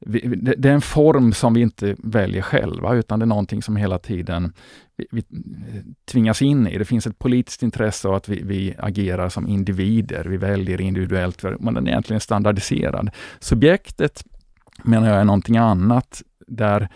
vi, 0.00 0.20
det, 0.20 0.54
det, 0.58 0.68
är 0.68 0.72
en 0.72 0.80
form 0.80 1.32
som 1.32 1.54
vi 1.54 1.60
inte 1.60 1.96
väljer 1.98 2.42
själva, 2.42 2.94
utan 2.94 3.18
det 3.18 3.24
är 3.24 3.26
någonting 3.26 3.62
som 3.62 3.76
hela 3.76 3.98
tiden 3.98 4.52
vi, 4.96 5.06
vi 5.10 5.20
eh, 5.20 5.82
tvingas 6.10 6.42
in 6.42 6.66
i. 6.66 6.78
Det 6.78 6.84
finns 6.84 7.06
ett 7.06 7.18
politiskt 7.18 7.62
intresse 7.62 8.08
av 8.08 8.14
att 8.14 8.28
vi, 8.28 8.42
vi, 8.42 8.74
agerar 8.78 9.28
som 9.28 9.48
individer. 9.48 10.24
Vi 10.24 10.36
väljer 10.36 10.80
individuellt, 10.80 11.42
men 11.60 11.74
den 11.74 11.86
är 11.86 11.90
egentligen 11.90 12.20
standardiserad. 12.20 13.10
Subjektet 13.38 14.24
menar 14.82 15.08
jag 15.08 15.20
är 15.20 15.24
någonting 15.24 15.56
annat, 15.56 16.22
där 16.46 16.88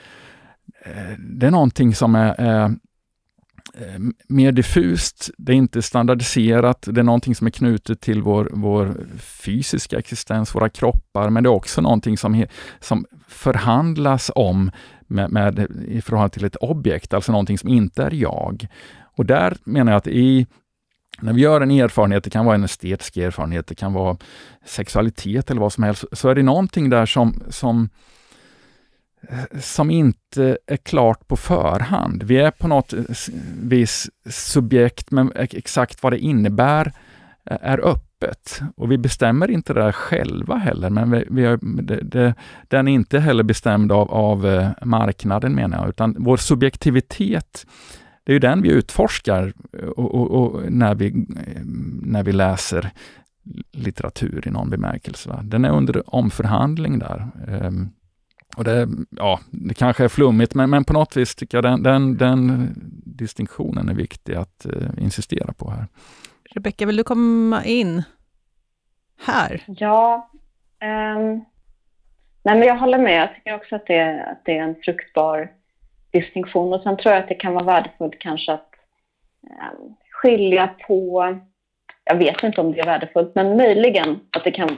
eh, 0.84 1.18
det 1.18 1.46
är 1.46 1.50
någonting 1.50 1.94
som 1.94 2.14
är, 2.14 2.34
är 2.40 2.64
Eh, 2.64 2.70
Eh, 3.74 3.98
mer 4.28 4.52
diffust, 4.52 5.30
det 5.38 5.52
är 5.52 5.56
inte 5.56 5.82
standardiserat, 5.82 6.88
det 6.90 7.00
är 7.00 7.04
någonting 7.04 7.34
som 7.34 7.46
är 7.46 7.50
knutet 7.50 8.00
till 8.00 8.22
vår, 8.22 8.50
vår 8.52 9.06
fysiska 9.18 9.98
existens, 9.98 10.54
våra 10.54 10.68
kroppar, 10.68 11.30
men 11.30 11.42
det 11.42 11.48
är 11.48 11.52
också 11.52 11.80
någonting 11.80 12.18
som, 12.18 12.46
som 12.80 13.06
förhandlas 13.28 14.30
om 14.34 14.70
med, 15.06 15.30
med, 15.30 15.66
i 15.88 16.00
förhållande 16.00 16.34
till 16.34 16.44
ett 16.44 16.56
objekt, 16.56 17.14
alltså 17.14 17.32
någonting 17.32 17.58
som 17.58 17.68
inte 17.68 18.02
är 18.02 18.14
jag. 18.14 18.66
Och 19.16 19.26
där 19.26 19.56
menar 19.64 19.92
jag 19.92 19.96
att 19.98 20.06
i 20.06 20.46
när 21.20 21.32
vi 21.32 21.40
gör 21.40 21.60
en 21.60 21.70
erfarenhet, 21.70 22.24
det 22.24 22.30
kan 22.30 22.44
vara 22.44 22.54
en 22.54 22.64
estetisk 22.64 23.16
erfarenhet, 23.16 23.66
det 23.66 23.74
kan 23.74 23.92
vara 23.92 24.16
sexualitet 24.66 25.50
eller 25.50 25.60
vad 25.60 25.72
som 25.72 25.84
helst, 25.84 26.04
så 26.12 26.28
är 26.28 26.34
det 26.34 26.42
någonting 26.42 26.90
där 26.90 27.06
som, 27.06 27.42
som 27.48 27.88
som 29.60 29.90
inte 29.90 30.58
är 30.66 30.76
klart 30.76 31.28
på 31.28 31.36
förhand. 31.36 32.22
Vi 32.22 32.36
är 32.36 32.50
på 32.50 32.68
något 32.68 32.92
eh, 32.92 33.02
vis 33.62 34.10
subjekt, 34.30 35.10
men 35.10 35.32
exakt 35.34 36.02
vad 36.02 36.12
det 36.12 36.18
innebär 36.18 36.92
eh, 37.50 37.56
är 37.60 37.78
öppet. 37.78 38.60
Och 38.76 38.92
vi 38.92 38.98
bestämmer 38.98 39.50
inte 39.50 39.74
det 39.74 39.80
där 39.80 39.92
själva 39.92 40.56
heller, 40.56 40.90
men 40.90 41.10
vi, 41.10 41.24
vi 41.30 41.44
är, 41.44 41.58
det, 41.82 42.00
det, 42.02 42.34
den 42.68 42.88
är 42.88 42.92
inte 42.92 43.18
heller 43.18 43.42
bestämd 43.42 43.92
av, 43.92 44.10
av 44.10 44.46
eh, 44.46 44.70
marknaden 44.82 45.54
menar 45.54 45.78
jag, 45.78 45.88
utan 45.88 46.16
vår 46.18 46.36
subjektivitet, 46.36 47.66
det 48.24 48.32
är 48.32 48.34
ju 48.34 48.40
den 48.40 48.62
vi 48.62 48.68
utforskar 48.68 49.52
och, 49.96 50.14
och, 50.14 50.30
och 50.30 50.72
när, 50.72 50.94
vi, 50.94 51.26
när 52.02 52.22
vi 52.22 52.32
läser 52.32 52.90
litteratur 53.72 54.48
i 54.48 54.50
någon 54.50 54.70
bemärkelse. 54.70 55.40
Den 55.42 55.64
är 55.64 55.70
under 55.70 56.14
omförhandling 56.14 56.98
där. 56.98 57.28
Ehm. 57.48 57.90
Och 58.60 58.64
det, 58.64 58.88
ja, 59.10 59.40
det 59.50 59.74
kanske 59.74 60.04
är 60.04 60.08
flummigt, 60.08 60.54
men, 60.54 60.70
men 60.70 60.84
på 60.84 60.92
något 60.92 61.16
vis 61.16 61.34
tycker 61.34 61.56
jag 61.58 61.64
den, 61.64 61.82
den, 61.82 62.16
den 62.16 62.72
distinktionen 63.18 63.88
är 63.88 63.94
viktig 63.94 64.34
att 64.34 64.66
uh, 64.66 65.04
insistera 65.04 65.52
på 65.52 65.70
här. 65.70 65.86
Rebecka, 66.54 66.86
vill 66.86 66.96
du 66.96 67.04
komma 67.04 67.64
in 67.64 68.02
här? 69.26 69.62
Ja, 69.66 70.30
um, 71.16 71.44
Nej, 72.42 72.58
men 72.58 72.62
jag 72.62 72.76
håller 72.76 72.98
med. 72.98 73.22
Jag 73.22 73.34
tycker 73.34 73.54
också 73.54 73.76
att 73.76 73.86
det, 73.86 74.24
att 74.24 74.44
det 74.44 74.58
är 74.58 74.62
en 74.62 74.76
fruktbar 74.84 75.50
distinktion. 76.10 76.72
Och 76.72 76.82
sen 76.82 76.96
tror 76.96 77.14
jag 77.14 77.22
att 77.22 77.28
det 77.28 77.34
kan 77.34 77.54
vara 77.54 77.64
värdefullt 77.64 78.18
kanske 78.18 78.52
att 78.52 78.74
eh, 79.50 79.78
skilja 80.10 80.74
på, 80.86 81.38
jag 82.04 82.16
vet 82.16 82.42
inte 82.42 82.60
om 82.60 82.72
det 82.72 82.80
är 82.80 82.86
värdefullt, 82.86 83.34
men 83.34 83.56
möjligen 83.56 84.20
att 84.30 84.44
det 84.44 84.50
kan 84.50 84.76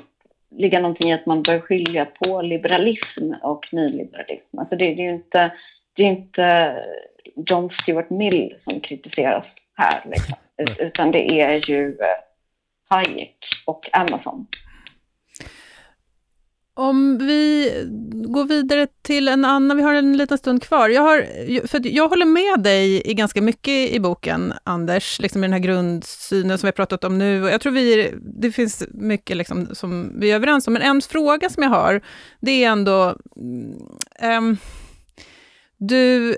ligga 0.57 0.81
någonting 0.81 1.11
i 1.11 1.13
att 1.13 1.27
man 1.27 1.43
bör 1.43 1.61
skilja 1.61 2.05
på 2.05 2.43
liberalism 2.43 3.33
och 3.43 3.69
nyliberalism. 3.73 4.59
Alltså 4.59 4.77
det, 4.77 4.95
det 4.95 5.03
är 5.03 5.07
ju 5.07 5.15
inte, 5.15 5.53
det 5.97 6.03
är 6.03 6.07
inte 6.07 6.77
John 7.37 7.71
Stuart 7.71 8.11
Mill 8.11 8.55
som 8.65 8.81
kritiseras 8.81 9.45
här, 9.75 10.03
liksom. 10.05 10.37
utan 10.79 11.11
det 11.11 11.41
är 11.41 11.71
ju 11.71 11.89
eh, 11.89 12.07
Hayek 12.89 13.37
och 13.67 13.89
Amazon. 13.93 14.47
Om 16.75 17.19
vi 17.19 17.71
går 18.29 18.45
vidare 18.45 18.87
till 19.03 19.29
en 19.29 19.45
annan, 19.45 19.77
vi 19.77 19.83
har 19.83 19.95
en 19.95 20.17
liten 20.17 20.39
stund 20.39 20.63
kvar. 20.63 20.89
Jag, 20.89 21.03
har, 21.03 21.67
för 21.67 21.81
jag 21.85 22.09
håller 22.09 22.27
med 22.27 22.61
dig 22.65 23.11
i 23.11 23.15
ganska 23.15 23.43
mycket 23.43 23.91
i 23.91 24.01
boken, 24.01 24.53
Anders, 24.65 25.21
liksom 25.21 25.45
i 25.45 25.47
den 25.47 25.53
här 25.53 25.61
grundsynen 25.61 26.59
som 26.59 26.67
vi 26.67 26.69
har 26.69 26.73
pratat 26.73 27.05
om 27.05 27.19
nu. 27.19 27.35
Jag 27.35 27.61
tror 27.61 27.73
vi, 27.73 28.15
det 28.41 28.53
finns 28.53 28.85
mycket 28.91 29.37
liksom 29.37 29.75
som 29.75 30.21
vi 30.21 30.31
är 30.31 30.35
överens 30.35 30.67
om, 30.67 30.73
men 30.73 30.83
en 30.83 31.03
fråga 31.03 31.51
som 31.51 31.63
jag 31.63 31.71
har, 31.71 32.03
det 32.41 32.65
är 32.65 32.71
ändå, 32.71 33.17
um, 34.39 34.57
du, 35.77 36.37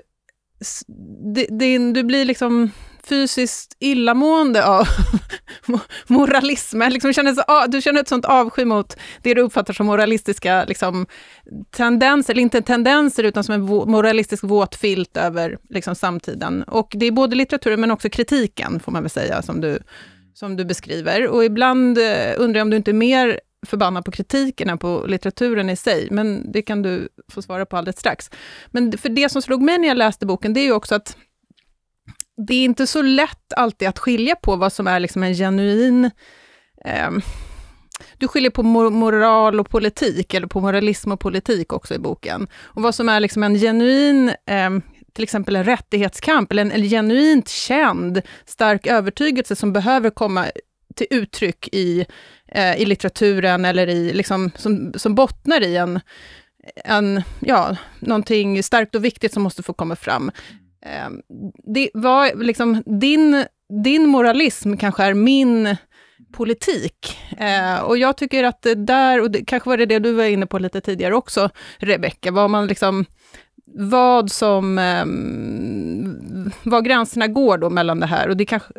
din, 1.49 1.93
du 1.93 2.03
blir 2.03 2.25
liksom 2.25 2.71
fysiskt 3.07 3.75
illamående 3.79 4.65
av 4.65 4.87
moralismen. 6.07 6.93
Liksom 6.93 7.13
känner 7.13 7.33
så, 7.33 7.43
ah, 7.47 7.67
du 7.67 7.81
känner 7.81 8.01
ett 8.01 8.07
sånt 8.07 8.25
avsky 8.25 8.65
mot 8.65 8.97
det 9.21 9.33
du 9.33 9.41
uppfattar 9.41 9.73
som 9.73 9.85
moralistiska 9.85 10.65
liksom, 10.65 11.07
tendenser, 11.71 12.33
eller 12.33 12.41
inte 12.41 12.61
tendenser, 12.61 13.23
utan 13.23 13.43
som 13.43 13.55
en 13.55 13.61
moralistisk 13.61 14.43
våt 14.43 14.75
filt 14.75 15.17
över 15.17 15.57
liksom, 15.69 15.95
samtiden. 15.95 16.63
Och 16.63 16.93
det 16.95 17.05
är 17.05 17.11
både 17.11 17.35
litteraturen, 17.35 17.81
men 17.81 17.91
också 17.91 18.09
kritiken, 18.09 18.79
får 18.79 18.91
man 18.91 19.03
väl 19.03 19.09
säga, 19.09 19.41
som 19.41 19.61
du, 19.61 19.79
som 20.33 20.57
du 20.57 20.65
beskriver. 20.65 21.27
Och 21.27 21.45
ibland 21.45 21.97
eh, 21.97 22.33
undrar 22.37 22.59
jag 22.59 22.65
om 22.65 22.69
du 22.69 22.77
inte 22.77 22.91
är 22.91 22.93
mer 22.93 23.39
förbannad 23.65 24.05
på 24.05 24.11
kritiken 24.11 24.69
än 24.69 24.77
på 24.77 25.05
litteraturen 25.07 25.69
i 25.69 25.75
sig, 25.75 26.07
men 26.11 26.51
det 26.51 26.61
kan 26.61 26.81
du 26.81 27.09
få 27.31 27.41
svara 27.41 27.65
på 27.65 27.77
alldeles 27.77 27.99
strax. 27.99 28.29
Men 28.67 28.97
för 28.97 29.09
det 29.09 29.29
som 29.29 29.41
slog 29.41 29.61
mig 29.61 29.77
när 29.77 29.87
jag 29.87 29.97
läste 29.97 30.25
boken, 30.25 30.53
det 30.53 30.59
är 30.59 30.65
ju 30.65 30.71
också 30.71 30.95
att 30.95 31.17
det 32.37 32.53
är 32.53 32.65
inte 32.65 32.87
så 32.87 33.01
lätt 33.01 33.53
alltid 33.55 33.87
att 33.87 33.99
skilja 33.99 34.35
på 34.35 34.55
vad 34.55 34.73
som 34.73 34.87
är 34.87 34.99
liksom 34.99 35.23
en 35.23 35.33
genuin... 35.33 36.11
Eh, 36.85 37.11
du 38.17 38.27
skiljer 38.27 38.51
på 38.51 38.63
moral 38.63 39.59
och 39.59 39.69
politik, 39.69 40.33
eller 40.33 40.47
på 40.47 40.61
moralism 40.61 41.11
och 41.11 41.19
politik 41.19 41.73
också 41.73 41.93
i 41.93 41.99
boken. 41.99 42.47
Och 42.63 42.81
vad 42.81 42.95
som 42.95 43.09
är 43.09 43.19
liksom 43.19 43.43
en 43.43 43.55
genuin, 43.55 44.29
eh, 44.29 44.69
till 45.13 45.23
exempel 45.23 45.55
en 45.55 45.63
rättighetskamp, 45.63 46.51
eller 46.51 46.61
en, 46.61 46.71
en 46.71 46.89
genuint 46.89 47.49
känd, 47.49 48.21
stark 48.45 48.87
övertygelse 48.87 49.55
som 49.55 49.73
behöver 49.73 50.09
komma 50.09 50.45
till 50.95 51.07
uttryck 51.09 51.69
i, 51.71 52.05
eh, 52.47 52.75
i 52.75 52.85
litteraturen, 52.85 53.65
eller 53.65 53.87
i, 53.87 54.13
liksom, 54.13 54.51
som, 54.55 54.93
som 54.95 55.15
bottnar 55.15 55.61
i 55.61 55.75
en, 55.75 55.99
en, 56.75 57.21
ja, 57.39 57.75
någonting 57.99 58.63
starkt 58.63 58.95
och 58.95 59.05
viktigt 59.05 59.33
som 59.33 59.43
måste 59.43 59.63
få 59.63 59.73
komma 59.73 59.95
fram. 59.95 60.31
Eh, 60.85 61.09
det 61.75 61.89
var 61.93 62.43
liksom, 62.43 62.83
din, 62.85 63.45
din 63.83 64.07
moralism 64.07 64.77
kanske 64.77 65.03
är 65.03 65.13
min 65.13 65.75
politik. 66.33 67.17
Eh, 67.37 67.79
och 67.79 67.97
jag 67.97 68.17
tycker 68.17 68.43
att 68.43 68.61
det 68.61 68.75
där, 68.75 69.21
och 69.21 69.31
det, 69.31 69.45
kanske 69.45 69.69
var 69.69 69.77
det 69.77 69.85
det 69.85 69.99
du 69.99 70.11
var 70.11 70.23
inne 70.23 70.45
på 70.45 70.59
lite 70.59 70.81
tidigare 70.81 71.15
också, 71.15 71.49
Rebecka, 71.77 72.31
vad 72.31 72.49
man 72.49 72.67
liksom, 72.67 73.05
vad 73.77 74.31
som, 74.31 74.79
eh, 74.79 75.05
var 76.63 76.81
gränserna 76.81 77.27
går 77.27 77.57
då 77.57 77.69
mellan 77.69 77.99
det 77.99 78.05
här. 78.05 78.29
Och 78.29 78.37
det 78.37 78.45
kanske, 78.45 78.73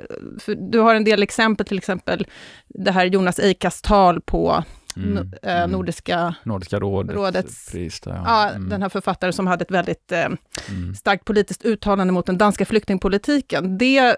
du 0.70 0.78
har 0.78 0.94
en 0.94 1.04
del 1.04 1.22
exempel, 1.22 1.66
till 1.66 1.78
exempel 1.78 2.26
det 2.68 2.90
här 2.90 3.06
Jonas 3.06 3.38
Eikas 3.38 3.82
tal 3.82 4.20
på 4.20 4.64
mm. 4.96 5.32
Eh, 5.42 5.56
mm. 5.56 5.70
Nordiska, 5.70 6.34
Nordiska 6.42 6.78
rådets, 6.78 7.16
rådets 7.16 7.70
pris. 7.70 8.00
Där, 8.00 8.12
ja. 8.12 8.22
ja 8.26 8.50
mm. 8.50 8.68
Den 8.68 8.82
här 8.82 8.88
författaren 8.88 9.32
som 9.32 9.46
hade 9.46 9.62
ett 9.62 9.70
väldigt 9.70 10.12
eh, 10.12 10.24
mm. 10.24 10.94
starkt 10.94 11.24
politiskt 11.24 11.64
uttalande 11.64 12.12
mot 12.12 12.26
den 12.26 12.38
danska 12.38 12.64
flyktingpolitiken. 12.64 13.78
Det 13.78 13.98
eh, 13.98 14.14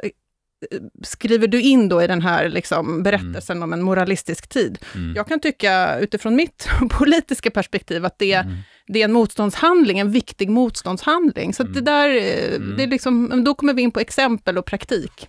skriver 1.02 1.48
du 1.48 1.60
in 1.60 1.88
då 1.88 2.02
i 2.02 2.06
den 2.06 2.22
här 2.22 2.48
liksom, 2.48 3.02
berättelsen 3.02 3.56
mm. 3.56 3.62
om 3.62 3.72
en 3.72 3.82
moralistisk 3.82 4.48
tid. 4.48 4.78
Mm. 4.94 5.16
Jag 5.16 5.28
kan 5.28 5.40
tycka, 5.40 5.98
utifrån 5.98 6.36
mitt 6.36 6.68
politiska 6.90 7.50
perspektiv, 7.50 8.04
att 8.04 8.18
det, 8.18 8.32
mm. 8.32 8.56
det 8.86 9.00
är 9.00 9.04
en 9.04 9.12
motståndshandling, 9.12 9.98
en 9.98 10.10
viktig 10.10 10.50
motståndshandling. 10.50 11.54
Så 11.54 11.62
det 11.62 11.70
mm. 11.70 11.84
där, 11.84 12.10
mm. 12.56 12.76
det 12.76 12.82
är 12.82 12.86
liksom, 12.86 13.44
då 13.44 13.54
kommer 13.54 13.74
vi 13.74 13.82
in 13.82 13.90
på 13.90 14.00
exempel 14.00 14.58
och 14.58 14.66
praktik. 14.66 15.28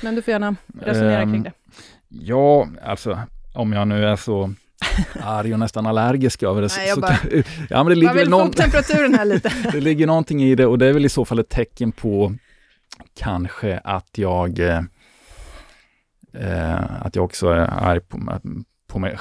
Men 0.00 0.14
du 0.14 0.22
får 0.22 0.32
gärna 0.32 0.56
resonera 0.80 1.22
um, 1.22 1.32
kring 1.32 1.42
det. 1.42 1.52
Ja, 2.08 2.68
alltså 2.82 3.18
om 3.54 3.72
jag 3.72 3.88
nu 3.88 4.04
är 4.04 4.16
så 4.16 4.54
arg 5.22 5.52
och 5.52 5.58
nästan 5.58 5.86
allergisk 5.86 6.42
över 6.42 6.62
det. 6.62 6.68
Nej, 6.76 6.88
jag 6.88 7.00
bara, 7.00 7.18
ja, 7.70 7.84
men 7.84 7.86
det 7.86 7.94
ligger 7.94 8.14
vill 8.14 8.30
någon, 8.30 8.40
få 8.40 8.48
upp 8.48 8.56
temperaturen 8.56 9.14
här 9.14 9.24
lite. 9.24 9.52
det 9.72 9.80
ligger 9.80 10.06
någonting 10.06 10.42
i 10.42 10.54
det 10.54 10.66
och 10.66 10.78
det 10.78 10.86
är 10.86 10.92
väl 10.92 11.04
i 11.04 11.08
så 11.08 11.24
fall 11.24 11.38
ett 11.38 11.48
tecken 11.48 11.92
på 11.92 12.34
kanske 13.18 13.80
att 13.84 14.18
jag 14.18 14.58
eh, 14.58 14.80
att 17.00 17.16
jag 17.16 17.24
också 17.24 17.48
är 17.48 17.58
arg 17.58 18.00
på, 18.00 18.18
på 18.92 18.98
mig. 18.98 19.18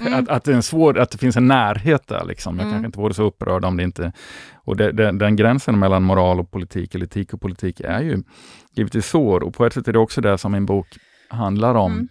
Mm. 0.00 0.14
att, 0.14 0.28
att, 0.28 0.44
det 0.44 0.50
är 0.50 0.56
en 0.56 0.62
svår, 0.62 0.98
att 0.98 1.10
det 1.10 1.18
finns 1.18 1.36
en 1.36 1.46
närhet 1.46 2.06
där. 2.06 2.24
Liksom. 2.24 2.56
Jag 2.56 2.62
mm. 2.62 2.72
kanske 2.72 2.86
inte 2.86 2.98
vore 2.98 3.14
så 3.14 3.24
upprörd 3.24 3.64
om 3.64 3.76
det 3.76 3.82
inte... 3.82 4.12
Och 4.54 4.76
det, 4.76 4.92
det, 4.92 5.12
den 5.12 5.36
gränsen 5.36 5.78
mellan 5.78 6.02
moral 6.02 6.40
och 6.40 6.50
politik, 6.50 6.94
eller 6.94 7.06
etik 7.06 7.34
och 7.34 7.40
politik, 7.40 7.80
är 7.80 8.00
ju 8.00 8.22
givetvis 8.72 9.06
svår. 9.06 9.42
Och 9.42 9.54
på 9.54 9.66
ett 9.66 9.72
sätt 9.72 9.88
är 9.88 9.92
det 9.92 9.98
också 9.98 10.20
det 10.20 10.38
som 10.38 10.52
min 10.52 10.66
bok 10.66 10.86
handlar 11.28 11.74
om. 11.74 11.92
Mm. 11.92 12.08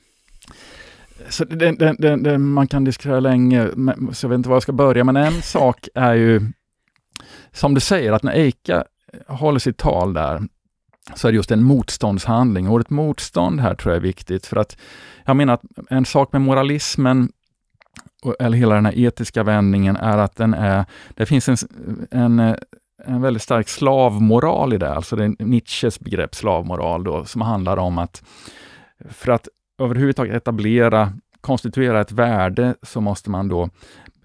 Så 1.30 1.46
det, 1.46 1.72
det, 1.72 2.16
det, 2.16 2.38
man 2.38 2.68
kan 2.68 2.84
diskutera 2.84 3.20
länge, 3.20 3.70
så 4.14 4.26
jag 4.26 4.30
vet 4.30 4.38
inte 4.38 4.50
var 4.50 4.56
jag 4.56 4.64
ska 4.64 4.72
börja, 4.72 5.04
men 5.04 5.16
en 5.16 5.42
sak 5.42 5.88
är 5.96 6.14
ju, 6.14 6.42
som 7.52 7.74
du 7.74 7.80
säger, 7.80 8.12
att 8.12 8.24
när 8.24 8.34
Eika 8.34 8.84
håller 9.28 9.60
sitt 9.60 9.78
tal 9.78 10.14
där, 10.14 10.42
så 11.16 11.28
är 11.28 11.32
det 11.32 11.36
just 11.36 11.52
en 11.52 11.64
motståndshandling. 11.64 12.70
Ordet 12.70 12.90
motstånd 12.90 13.60
här 13.60 13.76
tror 13.76 13.94
jag 13.94 13.98
är 13.98 14.08
viktigt, 14.08 14.46
för 14.46 14.58
att 14.58 14.78
jag 15.26 15.36
menar 15.36 15.54
att 15.54 15.64
en 15.90 16.06
sak 16.06 16.32
med 16.32 16.42
moralismen, 16.42 17.32
eller 18.40 18.58
hela 18.58 18.76
den 18.76 18.86
här 18.86 19.00
etiska 19.00 19.44
vändningen, 19.44 19.96
är 19.96 20.18
att 20.18 20.36
den 20.36 20.54
är, 20.54 20.86
det 21.16 21.26
finns 21.26 21.50
en, 21.50 21.58
en 22.12 22.56
en 23.06 23.22
väldigt 23.22 23.44
stark 23.44 23.70
slavmoral 23.70 24.74
i 24.74 24.78
det, 24.78 24.94
alltså 24.94 25.16
det 25.16 25.24
är 25.24 25.46
Nietzsches 25.46 26.00
begrepp 26.00 26.36
slavmoral 26.36 27.04
då, 27.04 27.26
som 27.26 27.42
handlar 27.42 27.78
om 27.78 27.98
att 27.98 28.24
för 29.10 29.32
att 29.32 29.48
överhuvudtaget 29.82 30.36
etablera, 30.36 31.14
konstituera 31.42 32.02
ett 32.02 32.12
värde, 32.12 32.76
så 32.82 33.02
måste 33.02 33.30
man 33.30 33.48
då 33.48 33.70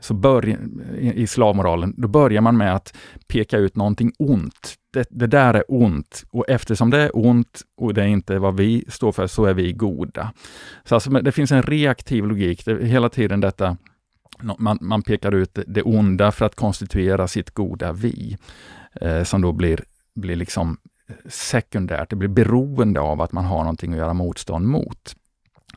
så 0.00 0.14
börja, 0.14 0.58
i 0.98 1.26
slavmoralen, 1.26 1.94
då 1.96 2.08
börjar 2.08 2.40
man 2.40 2.56
med 2.56 2.74
att 2.74 2.96
peka 3.28 3.58
ut 3.58 3.76
någonting 3.76 4.12
ont. 4.18 4.74
Det, 4.92 5.06
det, 5.10 5.26
där 5.26 5.54
är 5.54 5.64
ont 5.68 6.24
och 6.30 6.44
eftersom 6.48 6.90
det 6.90 6.98
är 6.98 7.10
ont 7.14 7.62
och 7.76 7.94
det 7.94 8.02
är 8.02 8.06
inte 8.06 8.38
vad 8.38 8.56
vi 8.56 8.84
står 8.88 9.12
för, 9.12 9.26
så 9.26 9.44
är 9.44 9.54
vi 9.54 9.72
goda. 9.72 10.32
Så 10.84 10.94
alltså, 10.94 11.10
det 11.10 11.32
finns 11.32 11.52
en 11.52 11.62
reaktiv 11.62 12.26
logik, 12.26 12.64
det 12.64 12.72
är 12.72 12.82
hela 12.82 13.08
tiden 13.08 13.40
detta 13.40 13.76
man, 14.58 14.78
man 14.80 15.02
pekar 15.02 15.32
ut 15.32 15.58
det 15.66 15.82
onda 15.82 16.32
för 16.32 16.46
att 16.46 16.54
konstituera 16.54 17.28
sitt 17.28 17.50
goda 17.50 17.92
vi, 17.92 18.36
eh, 19.00 19.22
som 19.22 19.40
då 19.40 19.52
blir, 19.52 19.84
blir 20.14 20.36
liksom 20.36 20.76
sekundärt, 21.28 22.10
det 22.10 22.16
blir 22.16 22.28
beroende 22.28 23.00
av 23.00 23.20
att 23.20 23.32
man 23.32 23.44
har 23.44 23.58
någonting 23.58 23.92
att 23.92 23.98
göra 23.98 24.14
motstånd 24.14 24.66
mot. 24.66 25.14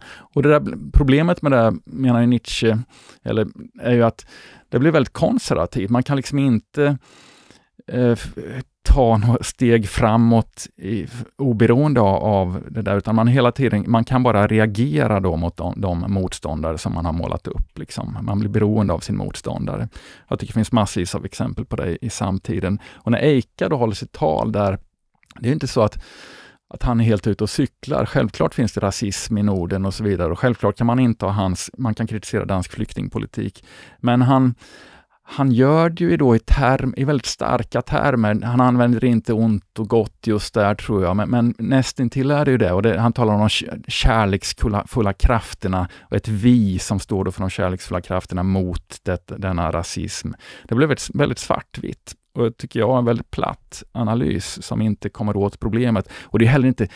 Och 0.10 0.44
det 0.44 0.50
där 0.50 0.92
problemet 0.94 1.42
med 1.42 1.52
det, 1.52 1.74
menar 1.86 2.26
Nietzsche, 2.26 2.78
eller, 3.24 3.48
är 3.82 3.94
ju 3.94 4.04
att 4.04 4.26
det 4.70 4.80
blir 4.80 4.92
väldigt 4.92 5.14
konservativt. 5.14 5.90
Man 5.90 6.04
kan 6.04 6.18
liksom 6.18 6.40
inte 6.40 6.98
eh, 7.88 8.18
ta 8.84 9.18
några 9.18 9.44
steg 9.44 9.90
framåt 9.90 10.68
i, 10.78 11.08
oberoende 11.38 12.02
av, 12.02 12.24
av, 12.24 12.64
det 12.70 12.82
där, 12.82 12.98
utan 12.98 13.16
man 13.16 13.28
hela 13.28 13.52
tiden, 13.52 13.86
man 13.88 14.04
kan 14.04 14.24
bara 14.24 14.48
reagera 14.48 15.20
då 15.20 15.36
mot 15.36 15.58
de, 15.58 15.82
de 15.82 16.06
motståndare 16.08 16.78
som 16.78 16.94
man 16.94 17.06
har 17.06 17.14
målat 17.14 17.48
upp. 17.48 17.78
Liksom. 17.78 18.18
Man 18.22 18.40
blir 18.40 18.50
beroende 18.50 18.94
av 18.94 19.00
sin 19.00 19.18
motståndare. 19.18 19.90
Jag 20.28 20.40
tycker 20.40 20.54
det 20.54 20.58
finns 20.58 20.72
massvis 20.72 21.16
av 21.16 21.26
exempel 21.26 21.66
på 21.66 21.76
det 21.76 22.06
i 22.06 22.10
samtiden. 22.10 22.80
Och 22.94 23.12
när 23.12 23.20
Eika 23.20 23.70
då 23.70 23.78
håller 23.78 23.94
sitt 23.94 24.12
tal 24.12 24.52
där, 24.52 24.80
det 25.40 25.50
är 25.50 25.54
inte 25.54 25.68
så 25.68 25.82
att 25.82 26.04
att 26.74 26.84
han 26.84 27.00
är 27.00 27.04
helt 27.04 27.28
ute 27.28 27.44
och 27.44 27.50
cyklar. 27.50 28.06
Självklart 28.06 28.54
finns 28.54 28.74
det 28.74 28.82
rasism 28.82 29.38
i 29.38 29.44
Norden 29.44 29.86
och 29.86 29.94
så 29.94 30.04
vidare 30.04 30.32
och 30.32 30.40
självklart 30.40 30.78
kan 30.78 30.88
man 30.88 31.00
inte 31.00 31.26
ha 31.26 31.32
hans, 31.32 31.70
man 31.78 31.94
kan 31.94 32.08
kritisera 32.08 32.46
dansk 32.46 32.72
flyktingpolitik. 32.72 33.66
Men 34.00 34.22
han, 34.22 34.56
han 35.24 35.52
gör 35.52 35.90
det 35.90 36.04
ju 36.04 36.18
då 36.18 36.36
i, 36.36 36.40
term, 36.40 36.94
i 36.98 37.04
väldigt 37.04 37.26
starka 37.26 37.82
termer. 37.82 38.42
Han 38.42 38.62
använder 38.62 39.04
inte 39.04 39.34
ont 39.34 39.80
och 39.80 39.88
gott 39.88 40.28
just 40.28 40.54
där 40.54 40.76
tror 40.76 41.04
jag, 41.04 41.16
men, 41.16 41.30
men 41.30 41.56
nästintill 41.58 42.32
är 42.32 42.46
det 42.46 42.52
ju 42.52 42.58
det. 42.58 42.72
Och 42.72 42.82
det, 42.82 43.00
han 43.00 43.14
talar 43.14 43.34
om 43.34 43.40
de 43.40 43.50
kärleksfulla 43.88 45.14
krafterna 45.14 45.88
och 46.02 46.16
ett 46.16 46.28
vi 46.28 46.80
som 46.80 47.00
står 47.00 47.24
då 47.24 47.32
för 47.32 47.42
de 47.42 47.50
kärleksfulla 47.50 48.02
krafterna 48.02 48.44
mot 48.44 48.98
det, 49.04 49.28
denna 49.28 49.72
rasism. 49.72 50.32
Det 50.68 50.76
blev 50.76 50.92
ett, 50.92 51.10
väldigt 51.14 51.40
svartvitt 51.40 52.16
och 52.34 52.58
tycker 52.58 52.80
jag 52.80 52.98
en 52.98 53.06
väldigt 53.06 53.32
platt 53.32 53.84
analys 53.92 54.64
som 54.64 54.82
inte 54.82 55.10
kommer 55.10 55.38
åt 55.38 55.60
problemet. 55.60 56.10
Och 56.22 56.40
det 56.40 56.46
är 56.46 56.50
heller 56.50 56.68
inte, 56.68 56.88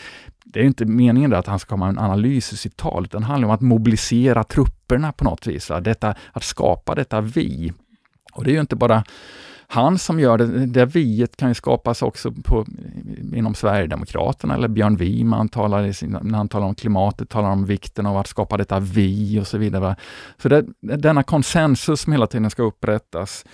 det 0.44 0.60
är 0.60 0.64
inte 0.64 0.84
meningen 0.84 1.34
att 1.34 1.46
han 1.46 1.58
ska 1.58 1.68
komma 1.68 1.86
med 1.86 1.92
en 1.92 2.04
analys 2.04 2.52
i 2.52 2.56
sitt 2.56 2.76
tal, 2.76 3.04
utan 3.04 3.20
det 3.20 3.26
handlar 3.26 3.48
om 3.48 3.54
att 3.54 3.60
mobilisera 3.60 4.44
trupperna 4.44 5.12
på 5.12 5.24
något 5.24 5.46
vis. 5.46 5.70
Va? 5.70 5.80
Detta, 5.80 6.14
att 6.32 6.44
skapa 6.44 6.94
detta 6.94 7.20
vi. 7.20 7.72
Och 8.32 8.44
det 8.44 8.50
är 8.50 8.54
ju 8.54 8.60
inte 8.60 8.76
bara 8.76 9.04
han 9.68 9.98
som 9.98 10.20
gör 10.20 10.38
det, 10.38 10.66
det 10.66 10.84
viet 10.84 11.36
kan 11.36 11.48
ju 11.48 11.54
skapas 11.54 12.02
också 12.02 12.32
på, 12.44 12.66
inom 13.34 13.54
Sverigedemokraterna 13.54 14.54
eller 14.54 14.68
Björn 14.68 14.96
Wiman 14.96 15.48
talar 15.48 15.92
sin, 15.92 16.18
när 16.22 16.38
han 16.38 16.48
talar 16.48 16.66
om 16.66 16.74
klimatet, 16.74 17.28
talar 17.28 17.50
om 17.50 17.66
vikten 17.66 18.06
av 18.06 18.16
att 18.16 18.26
skapa 18.26 18.56
detta 18.56 18.80
vi 18.80 19.40
och 19.40 19.46
så 19.46 19.58
vidare. 19.58 19.96
Så 20.38 20.48
det, 20.48 20.64
denna 20.80 21.22
konsensus 21.22 22.00
som 22.00 22.12
hela 22.12 22.26
tiden 22.26 22.50
ska 22.50 22.62
upprättas, 22.62 23.44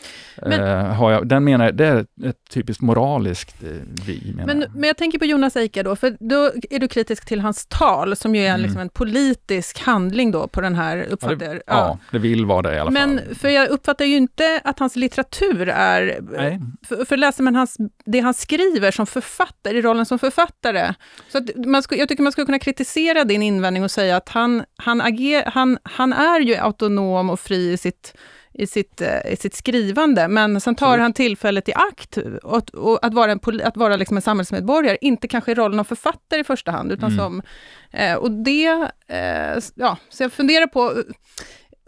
men, 0.46 0.60
eh, 0.60 0.84
har 0.84 1.10
jag, 1.10 1.28
den 1.28 1.44
menar 1.44 1.64
jag, 1.64 1.76
det 1.76 1.86
är 1.86 2.06
ett 2.24 2.50
typiskt 2.50 2.82
moraliskt 2.82 3.62
eh, 3.62 3.70
vi. 4.06 4.34
Men, 4.36 4.60
jag. 4.60 4.74
men 4.74 4.84
jag 4.84 4.96
tänker 4.96 5.18
på 5.18 5.24
Jonas 5.24 5.56
Eika 5.56 5.82
då, 5.82 5.96
för 5.96 6.16
då 6.20 6.50
är 6.70 6.78
du 6.78 6.88
kritisk 6.88 7.24
till 7.24 7.40
hans 7.40 7.66
tal, 7.66 8.16
som 8.16 8.34
ju 8.34 8.42
är 8.42 8.48
mm. 8.48 8.60
liksom 8.60 8.80
en 8.80 8.88
politisk 8.88 9.80
handling 9.80 10.30
då 10.30 10.48
på 10.48 10.60
den 10.60 10.74
här, 10.74 11.06
uppfattar 11.10 11.46
ja, 11.46 11.52
det, 11.52 11.54
ja. 11.54 11.62
ja, 11.66 11.98
det 12.10 12.18
vill 12.18 12.46
vara 12.46 12.62
det 12.62 12.76
i 12.76 12.78
alla 12.78 12.90
men, 12.90 13.18
fall. 13.18 13.26
Men 13.26 13.34
för 13.34 13.48
jag 13.48 13.68
uppfattar 13.68 14.04
ju 14.04 14.16
inte 14.16 14.60
att 14.64 14.78
hans 14.78 14.96
litteratur 14.96 15.68
är 15.68 16.01
Nej. 16.30 16.60
För, 16.88 17.04
för 17.04 17.16
läser 17.16 17.42
man 17.42 17.56
hans, 17.56 17.76
det 18.04 18.20
han 18.20 18.34
skriver 18.34 18.90
som 18.90 19.06
författare, 19.06 19.78
i 19.78 19.82
rollen 19.82 20.06
som 20.06 20.18
författare, 20.18 20.94
så 21.28 21.40
man 21.66 21.82
ska, 21.82 21.96
jag 21.96 22.08
tycker 22.08 22.22
man 22.22 22.32
skulle 22.32 22.46
kunna 22.46 22.58
kritisera 22.58 23.24
din 23.24 23.42
invändning 23.42 23.84
och 23.84 23.90
säga 23.90 24.16
att 24.16 24.28
han, 24.28 24.64
han, 24.76 25.00
ager, 25.00 25.44
han, 25.46 25.78
han 25.82 26.12
är 26.12 26.40
ju 26.40 26.56
autonom 26.56 27.30
och 27.30 27.40
fri 27.40 27.72
i 27.72 27.76
sitt 27.76 28.14
i 28.54 28.66
sitt, 28.66 29.00
eh, 29.00 29.32
i 29.32 29.36
sitt 29.36 29.54
skrivande, 29.54 30.28
men 30.28 30.60
sen 30.60 30.74
tar 30.74 30.98
han 30.98 31.12
tillfället 31.12 31.68
i 31.68 31.72
akt 31.74 32.18
och, 32.42 32.74
och 32.74 33.06
att 33.06 33.14
vara, 33.14 33.32
en, 33.32 33.40
att 33.64 33.76
vara 33.76 33.96
liksom 33.96 34.16
en 34.16 34.22
samhällsmedborgare, 34.22 34.98
inte 35.00 35.28
kanske 35.28 35.52
i 35.52 35.54
rollen 35.54 35.80
av 35.80 35.84
författare 35.84 36.40
i 36.40 36.44
första 36.44 36.70
hand, 36.70 36.92
utan 36.92 37.12
mm. 37.12 37.18
som... 37.18 37.42
Eh, 37.90 38.14
och 38.14 38.30
det... 38.30 38.90
Eh, 39.08 39.62
ja, 39.74 39.96
så 40.08 40.22
jag 40.22 40.32
funderar 40.32 40.66
på 40.66 40.94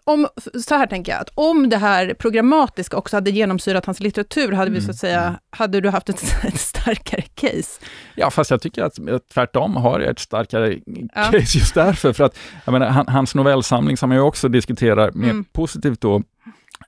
om, 0.07 0.29
så 0.67 0.75
här 0.75 0.87
tänker 0.87 1.13
jag, 1.13 1.21
att 1.21 1.31
om 1.35 1.69
det 1.69 1.77
här 1.77 2.15
programmatiska 2.15 2.97
också 2.97 3.17
hade 3.17 3.31
genomsyrat 3.31 3.87
hans 3.87 4.01
litteratur, 4.01 4.53
hade 4.53 4.71
vi 4.71 4.81
så 4.81 4.91
att 4.91 4.97
säga, 4.97 5.23
mm. 5.23 5.35
hade 5.51 5.81
du 5.81 5.91
haft 5.91 6.09
ett, 6.09 6.23
ett, 6.45 6.61
starkare 6.61 7.23
case? 7.23 7.81
Ja, 8.15 8.31
fast 8.31 8.51
jag 8.51 8.61
tycker 8.61 8.83
att 8.83 8.99
tvärtom 9.35 9.77
har 9.77 10.01
jag 10.01 10.11
ett 10.11 10.19
starkare 10.19 10.79
ja. 11.15 11.25
case 11.25 11.59
just 11.59 11.75
därför, 11.75 12.13
för 12.13 12.25
att 12.25 12.39
jag 12.65 12.73
menar, 12.73 13.05
hans 13.09 13.35
novellsamling, 13.35 13.97
som 13.97 14.11
jag 14.11 14.27
också 14.27 14.49
diskuterar 14.49 15.13
mer 15.13 15.31
mm. 15.31 15.45
positivt 15.45 16.01
då, 16.01 16.23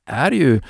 är 0.06 0.30
ju, 0.30 0.60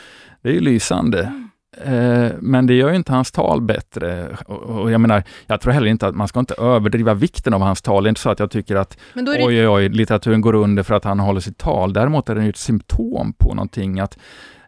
det 0.43 0.49
är 0.49 0.53
ju 0.53 0.61
lysande. 0.61 1.23
Mm. 1.23 1.51
Eh, 1.85 2.31
men 2.41 2.67
det 2.67 2.75
gör 2.75 2.91
ju 2.91 2.97
inte 2.97 3.13
hans 3.13 3.33
tal 3.33 3.63
bättre. 3.63 4.37
Och, 4.47 4.91
jag 4.91 5.01
menar, 5.01 5.23
jag 5.47 5.61
tror 5.61 5.73
heller 5.73 5.87
inte 5.87 6.07
att 6.07 6.15
man 6.15 6.29
ska 6.29 6.41
inte 6.41 6.55
överdriva 6.55 7.15
vikten 7.15 7.55
av 7.55 7.61
hans 7.61 7.83
tal. 7.83 8.03
Det 8.03 8.07
är 8.07 8.09
inte 8.09 8.21
så 8.21 8.31
att 8.31 8.39
jag 8.39 8.51
tycker 8.51 8.77
att 8.77 8.99
det... 9.15 9.45
oj, 9.47 9.69
oj, 9.69 9.89
litteraturen 9.89 10.41
går 10.41 10.55
under 10.55 10.83
för 10.83 10.95
att 10.95 11.05
han 11.05 11.21
håller 11.21 11.41
sitt 11.41 11.59
tal. 11.59 11.93
Däremot 11.93 12.29
är 12.29 12.35
det 12.35 12.45
ett 12.45 12.57
symptom 12.57 13.33
på 13.39 13.55
någonting, 13.55 14.01
att 14.01 14.19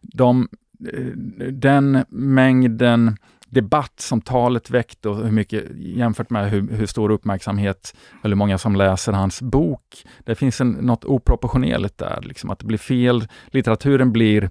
de, 0.02 0.48
eh, 0.92 1.04
den 1.52 2.04
mängden 2.08 3.16
debatt 3.50 4.00
som 4.00 4.20
talet 4.20 4.70
väckte 4.70 5.08
och 5.08 5.16
hur 5.16 5.32
mycket 5.32 5.64
jämfört 5.76 6.30
med 6.30 6.50
hur, 6.50 6.68
hur, 6.70 6.86
stor 6.86 7.10
uppmärksamhet 7.10 7.96
eller 8.22 8.34
hur 8.34 8.38
många 8.38 8.58
som 8.58 8.76
läser 8.76 9.12
hans 9.12 9.42
bok. 9.42 10.04
Det 10.24 10.34
finns 10.34 10.60
en, 10.60 10.70
något 10.70 11.04
oproportionerligt 11.04 11.98
där, 11.98 12.18
liksom 12.22 12.50
att 12.50 12.58
det 12.58 12.66
blir 12.66 12.78
fel. 12.78 13.28
Litteraturen 13.46 14.12
blir 14.12 14.50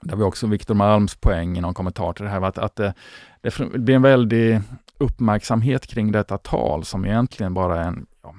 där 0.00 0.16
vi 0.16 0.22
också 0.22 0.46
Viktor 0.46 0.74
Malms 0.74 1.14
poäng 1.14 1.58
i 1.58 1.60
någon 1.60 1.74
kommentar 1.74 2.12
till 2.12 2.24
det 2.24 2.30
här, 2.30 2.42
att, 2.42 2.58
att 2.58 2.76
det, 2.76 2.94
det 3.42 3.78
blir 3.78 3.94
en 3.94 4.02
väldig 4.02 4.60
uppmärksamhet 4.98 5.86
kring 5.86 6.12
detta 6.12 6.38
tal 6.38 6.84
som 6.84 7.04
egentligen 7.04 7.54
bara 7.54 7.80
är 7.84 7.88
en 7.88 8.06
ja, 8.22 8.34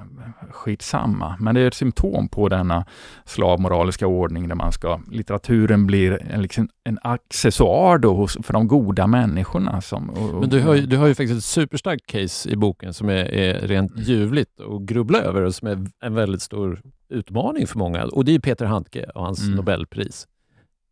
skitsamma. 0.51 1.38
Men 1.39 1.56
det 1.56 1.62
är 1.62 1.68
ett 1.68 1.74
symptom 1.74 2.28
på 2.28 2.49
denna 2.49 2.86
slavmoraliska 3.26 4.08
ordning 4.08 4.47
där 4.47 4.56
man 4.56 4.72
ska, 4.72 4.99
litteraturen 5.12 5.88
blir 5.88 6.24
en, 6.32 6.41
liksom, 6.41 6.70
en 6.84 6.99
accessoar 7.01 7.97
då 7.97 8.14
hos, 8.14 8.38
för 8.43 8.54
de 8.54 8.68
goda 8.68 9.08
människorna. 9.08 9.82
Som, 9.82 10.10
och, 10.10 10.39
Men 10.39 10.49
du 10.49 10.62
har, 10.62 10.76
ju, 10.76 10.86
du 10.86 10.97
har 10.97 11.08
ju 11.08 11.16
faktiskt 11.16 11.38
ett 11.38 11.43
superstarkt 11.43 12.08
case 12.08 12.49
i 12.49 12.56
boken 12.56 12.93
som 12.93 13.10
är, 13.10 13.34
är 13.34 13.68
rent 13.68 13.91
mm. 13.91 14.04
ljuvligt 14.04 14.60
att 14.60 14.82
grubbla 14.82 15.20
över 15.20 15.41
och 15.41 15.56
som 15.56 15.68
är 15.68 15.88
en 16.04 16.16
väldigt 16.16 16.41
stor 16.41 16.82
utmaning 17.10 17.68
för 17.68 17.78
många. 17.78 18.04
Och 18.04 18.26
det 18.26 18.36
är 18.36 18.39
Peter 18.39 18.66
Handke 18.66 19.04
och 19.16 19.24
hans 19.24 19.43
mm. 19.43 19.56
Nobelpris. 19.56 20.28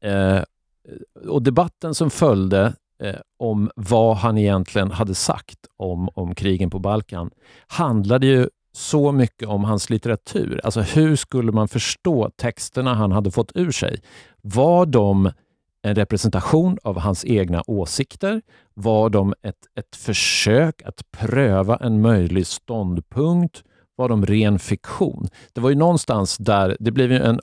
Eh, 0.03 0.43
och 1.27 1.41
debatten 1.41 1.95
som 1.95 2.09
följde 2.09 2.73
eh, 3.03 3.15
om 3.39 3.71
vad 3.75 4.17
han 4.17 4.37
egentligen 4.37 4.91
hade 4.91 5.15
sagt 5.15 5.59
om, 5.77 6.09
om 6.13 6.35
krigen 6.35 6.69
på 6.69 6.79
Balkan 6.79 7.29
handlade 7.67 8.27
ju 8.27 8.49
så 8.73 9.11
mycket 9.11 9.47
om 9.47 9.63
hans 9.63 9.89
litteratur. 9.89 10.61
Alltså 10.63 10.81
hur 10.81 11.15
skulle 11.15 11.51
man 11.51 11.67
förstå 11.67 12.29
texterna 12.35 12.93
han 12.93 13.11
hade 13.11 13.31
fått 13.31 13.51
ur 13.55 13.71
sig? 13.71 14.01
Var 14.41 14.85
de 14.85 15.31
en 15.81 15.95
representation 15.95 16.77
av 16.83 16.99
hans 16.99 17.25
egna 17.25 17.63
åsikter? 17.67 18.41
Var 18.73 19.09
de 19.09 19.33
ett, 19.41 19.55
ett 19.75 19.95
försök 19.95 20.81
att 20.85 21.11
pröva 21.11 21.77
en 21.77 22.01
möjlig 22.01 22.47
ståndpunkt? 22.47 23.63
Var 23.95 24.09
de 24.09 24.25
ren 24.25 24.59
fiktion? 24.59 25.27
Det 25.53 25.61
var 25.61 25.69
ju 25.69 25.75
någonstans 25.75 26.37
där, 26.37 26.77
det 26.79 26.91
blev 26.91 27.11
ju 27.11 27.19
en, 27.19 27.39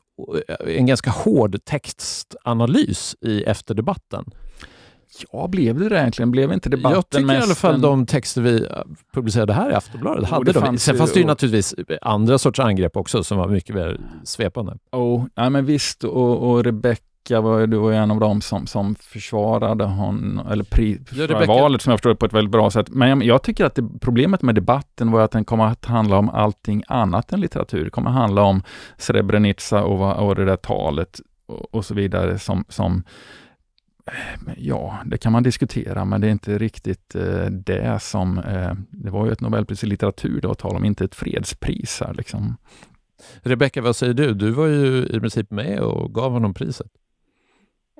en 0.66 0.86
ganska 0.86 1.10
hård 1.10 1.64
textanalys 1.64 3.16
i 3.20 3.42
efterdebatten. 3.42 4.24
Ja, 5.32 5.48
blev 5.48 5.78
det 5.78 5.88
det 5.88 5.98
egentligen? 5.98 6.30
Blev 6.30 6.52
inte 6.52 6.68
debatten 6.68 6.96
Jag 6.96 7.08
tycker 7.08 7.34
i 7.34 7.36
alla 7.36 7.54
fall 7.54 7.74
en... 7.74 7.80
de 7.80 8.06
texter 8.06 8.42
vi 8.42 8.66
publicerade 9.12 9.52
här 9.52 9.70
i 9.70 9.74
Aftonbladet 9.74 10.28
hade 10.28 10.52
de. 10.52 10.60
Fanns 10.60 10.84
Sen 10.84 10.96
fanns 10.96 11.12
det 11.12 11.18
ju 11.18 11.24
och... 11.24 11.28
naturligtvis 11.28 11.74
andra 12.02 12.38
sorts 12.38 12.60
angrepp 12.60 12.96
också 12.96 13.24
som 13.24 13.38
var 13.38 13.48
mycket 13.48 13.74
mer 13.74 14.00
svepande. 14.24 14.78
Oh, 14.92 15.24
nej 15.36 15.50
men 15.50 15.64
visst, 15.64 16.04
och, 16.04 16.50
och 16.50 16.64
Rebecca 16.64 17.02
var 17.36 17.60
ju 17.60 17.94
en 17.94 18.10
av 18.10 18.20
dem 18.20 18.40
som, 18.40 18.66
som 18.66 18.94
försvarade 18.94 19.84
honom, 19.84 20.46
eller 20.50 20.64
pri, 20.64 21.00
ja, 21.10 21.44
valet 21.46 21.82
som 21.82 21.90
jag 21.90 21.98
förstår 21.98 22.14
på 22.14 22.26
ett 22.26 22.32
väldigt 22.32 22.52
bra 22.52 22.70
sätt. 22.70 22.88
Men 22.90 23.08
jag, 23.08 23.22
jag 23.22 23.42
tycker 23.42 23.64
att 23.64 23.74
det, 23.74 23.88
problemet 24.00 24.42
med 24.42 24.54
debatten 24.54 25.10
var 25.10 25.20
att 25.20 25.30
den 25.30 25.44
kommer 25.44 25.64
att 25.64 25.84
handla 25.84 26.18
om 26.18 26.30
allting 26.30 26.82
annat 26.88 27.32
än 27.32 27.40
litteratur. 27.40 27.84
Det 27.84 27.90
kommer 27.90 28.10
att 28.10 28.16
handla 28.16 28.42
om 28.42 28.62
Srebrenica 28.96 29.84
och, 29.84 30.28
och 30.28 30.34
det 30.34 30.44
där 30.44 30.56
talet 30.56 31.20
och, 31.46 31.74
och 31.74 31.84
så 31.84 31.94
vidare 31.94 32.38
som, 32.38 32.64
som 32.68 33.02
Ja, 34.56 34.98
det 35.06 35.18
kan 35.18 35.32
man 35.32 35.42
diskutera, 35.42 36.04
men 36.04 36.20
det 36.20 36.26
är 36.26 36.30
inte 36.30 36.58
riktigt 36.58 37.14
eh, 37.14 37.46
det 37.46 38.02
som... 38.02 38.38
Eh, 38.38 38.72
det 38.90 39.10
var 39.10 39.26
ju 39.26 39.32
ett 39.32 39.40
Nobelpris 39.40 39.84
i 39.84 39.86
litteratur 39.86 40.40
då, 40.40 40.54
tala 40.54 40.76
om, 40.76 40.84
inte 40.84 41.04
ett 41.04 41.14
fredspris 41.14 42.00
här 42.00 42.14
liksom. 42.14 42.56
Rebecka, 43.42 43.82
vad 43.82 43.96
säger 43.96 44.14
du? 44.14 44.34
Du 44.34 44.50
var 44.50 44.66
ju 44.66 45.06
i 45.06 45.20
princip 45.20 45.50
med 45.50 45.80
och 45.80 46.14
gav 46.14 46.32
honom 46.32 46.54
priset. 46.54 46.86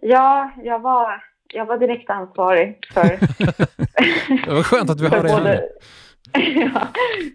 Ja, 0.03 0.51
jag 0.63 0.79
var, 0.79 1.23
jag 1.55 1.67
var 1.67 1.79
direkt 1.79 2.11
ansvarig 2.11 2.79
för... 2.95 3.03
det 4.47 4.55
var 4.55 4.63
skönt 4.63 4.91
att 4.91 5.01
vi 5.01 5.07
har 5.07 5.23
det 5.23 5.33
här. 5.33 5.69
ja, 6.55 6.81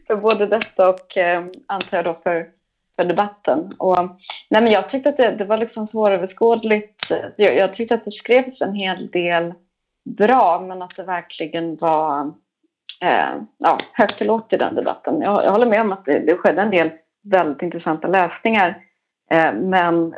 för 0.07 0.15
både 0.15 0.45
detta 0.45 0.89
och 0.89 1.17
eh, 1.17 1.45
antar 1.67 1.97
jag 1.97 2.05
då 2.05 2.19
för 2.23 2.47
för 2.95 3.03
debatten. 3.03 3.73
Och, 3.77 3.97
nej 4.49 4.61
men 4.61 4.71
jag 4.71 4.89
tyckte 4.89 5.09
att 5.09 5.17
det, 5.17 5.35
det 5.37 5.45
var 5.45 5.57
liksom 5.57 5.87
svåröverskådligt. 5.87 7.01
Jag, 7.37 7.55
jag 7.55 7.75
tyckte 7.75 7.95
att 7.95 8.05
det 8.05 8.11
skrevs 8.11 8.61
en 8.61 8.73
hel 8.73 9.11
del 9.11 9.53
bra, 10.17 10.65
men 10.67 10.81
att 10.81 10.95
det 10.95 11.03
verkligen 11.03 11.75
var 11.75 12.33
eh, 13.01 13.35
ja, 13.57 13.79
högt 13.93 14.21
och 14.21 14.27
lågt 14.27 14.53
i 14.53 14.57
den 14.57 14.75
debatten. 14.75 15.21
Jag, 15.21 15.43
jag 15.43 15.51
håller 15.51 15.65
med 15.65 15.81
om 15.81 15.91
att 15.91 16.05
det, 16.05 16.19
det 16.19 16.37
skedde 16.37 16.61
en 16.61 16.71
del 16.71 16.91
väldigt 17.23 17.61
intressanta 17.61 18.07
läsningar. 18.07 18.77
Eh, 19.31 19.53
men 19.53 20.15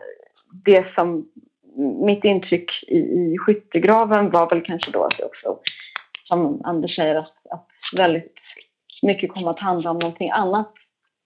det 0.65 0.93
som 0.95 1.29
mitt 1.77 2.23
intryck 2.23 2.83
i, 2.87 2.97
i 2.97 3.37
skyttegraven 3.37 4.29
var 4.29 4.49
väl 4.49 4.65
kanske 4.65 4.91
då 4.91 5.03
att 5.03 5.17
det 5.17 5.23
också, 5.23 5.59
som 6.23 6.61
Anders 6.63 6.95
säger, 6.95 7.15
att, 7.15 7.33
att 7.49 7.67
väldigt 7.95 8.35
mycket 9.01 9.31
kom 9.31 9.47
att 9.47 9.59
handla 9.59 9.91
om 9.91 9.99
någonting 9.99 10.31
annat 10.31 10.73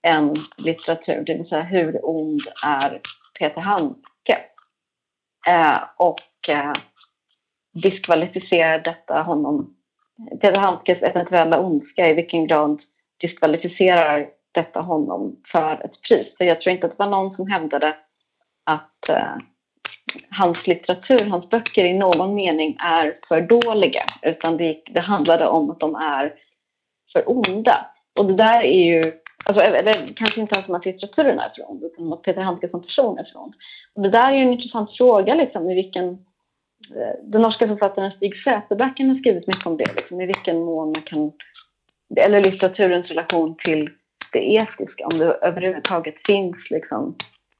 än 0.07 0.35
litteratur, 0.57 1.23
det 1.25 1.33
vill 1.33 1.49
säga 1.49 1.61
hur 1.61 1.99
ond 2.03 2.41
är 2.63 3.01
Peter 3.39 3.61
Handke? 3.61 4.39
Eh, 5.47 5.79
och 5.97 6.49
eh, 6.49 6.73
diskvalificerar 7.73 8.79
detta 8.79 9.21
honom, 9.21 9.75
Peter 10.41 10.57
Handkes 10.57 11.01
eventuella 11.01 11.59
ondska, 11.59 12.09
i 12.09 12.13
vilken 12.13 12.47
grad 12.47 12.81
diskvalificerar 13.17 14.29
detta 14.51 14.81
honom 14.81 15.35
för 15.51 15.85
ett 15.85 16.01
pris? 16.01 16.27
För 16.37 16.45
jag 16.45 16.61
tror 16.61 16.75
inte 16.75 16.85
att 16.85 16.97
det 16.97 17.03
var 17.03 17.09
någon 17.09 17.35
som 17.35 17.47
hävdade 17.47 17.95
att, 18.63 19.09
eh, 19.09 19.35
hans 20.29 20.67
litteratur, 20.67 21.25
hans 21.25 21.49
böcker 21.49 21.85
i 21.85 21.93
någon 21.93 22.35
mening 22.35 22.77
är 22.79 23.17
för 23.27 23.41
dåliga. 23.41 24.03
Utan 24.21 24.57
det, 24.57 24.81
det 24.89 24.99
handlade 24.99 25.47
om 25.47 25.69
att 25.69 25.79
de 25.79 25.95
är 25.95 26.33
för 27.13 27.29
onda. 27.29 27.85
Och 28.19 28.25
det 28.25 28.33
där 28.33 28.61
är 28.63 28.85
ju, 28.85 29.13
alltså, 29.45 29.63
eller 29.63 30.13
kanske 30.15 30.41
inte 30.41 30.55
ens 30.55 30.69
om 30.69 30.75
att 30.75 30.85
litteraturen 30.85 31.39
är 31.39 31.51
för 31.55 31.71
ond, 31.71 31.83
utan 31.83 32.05
om 32.05 32.13
att 32.13 32.21
Peter 32.21 32.41
Handke 32.41 32.69
som 32.69 32.81
person 32.81 33.19
är 33.19 33.23
för 33.23 33.41
ond. 33.41 33.53
Och 33.95 34.01
det 34.01 34.09
där 34.09 34.31
är 34.31 34.35
ju 34.35 34.41
en 34.41 34.53
intressant 34.53 34.97
fråga, 34.97 35.35
liksom, 35.35 35.69
i 35.69 35.75
vilken 35.75 36.09
eh, 36.95 37.15
den 37.23 37.41
norska 37.41 37.67
författaren 37.67 38.11
Stig 38.11 38.43
Säterbacken 38.43 39.09
har 39.09 39.17
skrivit 39.17 39.47
mycket 39.47 39.65
om 39.65 39.77
det, 39.77 39.95
liksom, 39.95 40.21
i 40.21 40.25
vilken 40.25 40.59
mån 40.59 40.91
man 40.91 41.01
kan, 41.01 41.31
eller 42.15 42.41
litteraturens 42.41 43.07
relation 43.07 43.55
till 43.55 43.89
det 44.31 44.53
etiska, 44.53 45.05
om 45.05 45.17
det 45.17 45.25
överhuvudtaget 45.25 46.15
finns 46.25 46.69
liksom, 46.69 47.15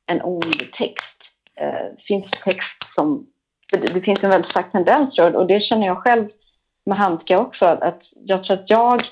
en 0.06 0.22
ond 0.22 0.72
text. 0.74 1.19
Eh, 1.60 1.98
finns 2.08 2.26
text 2.44 2.84
som... 2.96 3.26
Det, 3.72 4.02
finns 4.02 4.24
en 4.24 4.30
väldigt 4.30 4.52
stark 4.52 4.72
tendens, 4.72 5.18
jag, 5.18 5.36
och 5.36 5.48
det 5.48 5.60
känner 5.60 5.88
jag 5.88 5.98
själv 5.98 6.30
med 6.86 6.98
Handke 6.98 7.38
också, 7.38 7.66
att 7.66 8.02
jag 8.12 8.44
tror 8.44 8.58
att 8.58 8.70
jag 8.70 9.04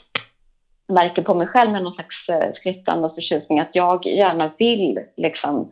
märker 0.87 1.21
på 1.21 1.35
mig 1.35 1.47
själv 1.47 1.71
med 1.71 1.83
någon 1.83 1.93
slags 1.93 2.29
eh, 2.29 2.53
skrittande 2.53 3.07
och 3.07 3.15
förtjusning 3.15 3.59
att 3.59 3.69
jag 3.73 4.05
gärna 4.05 4.51
vill 4.57 4.99
liksom 5.17 5.71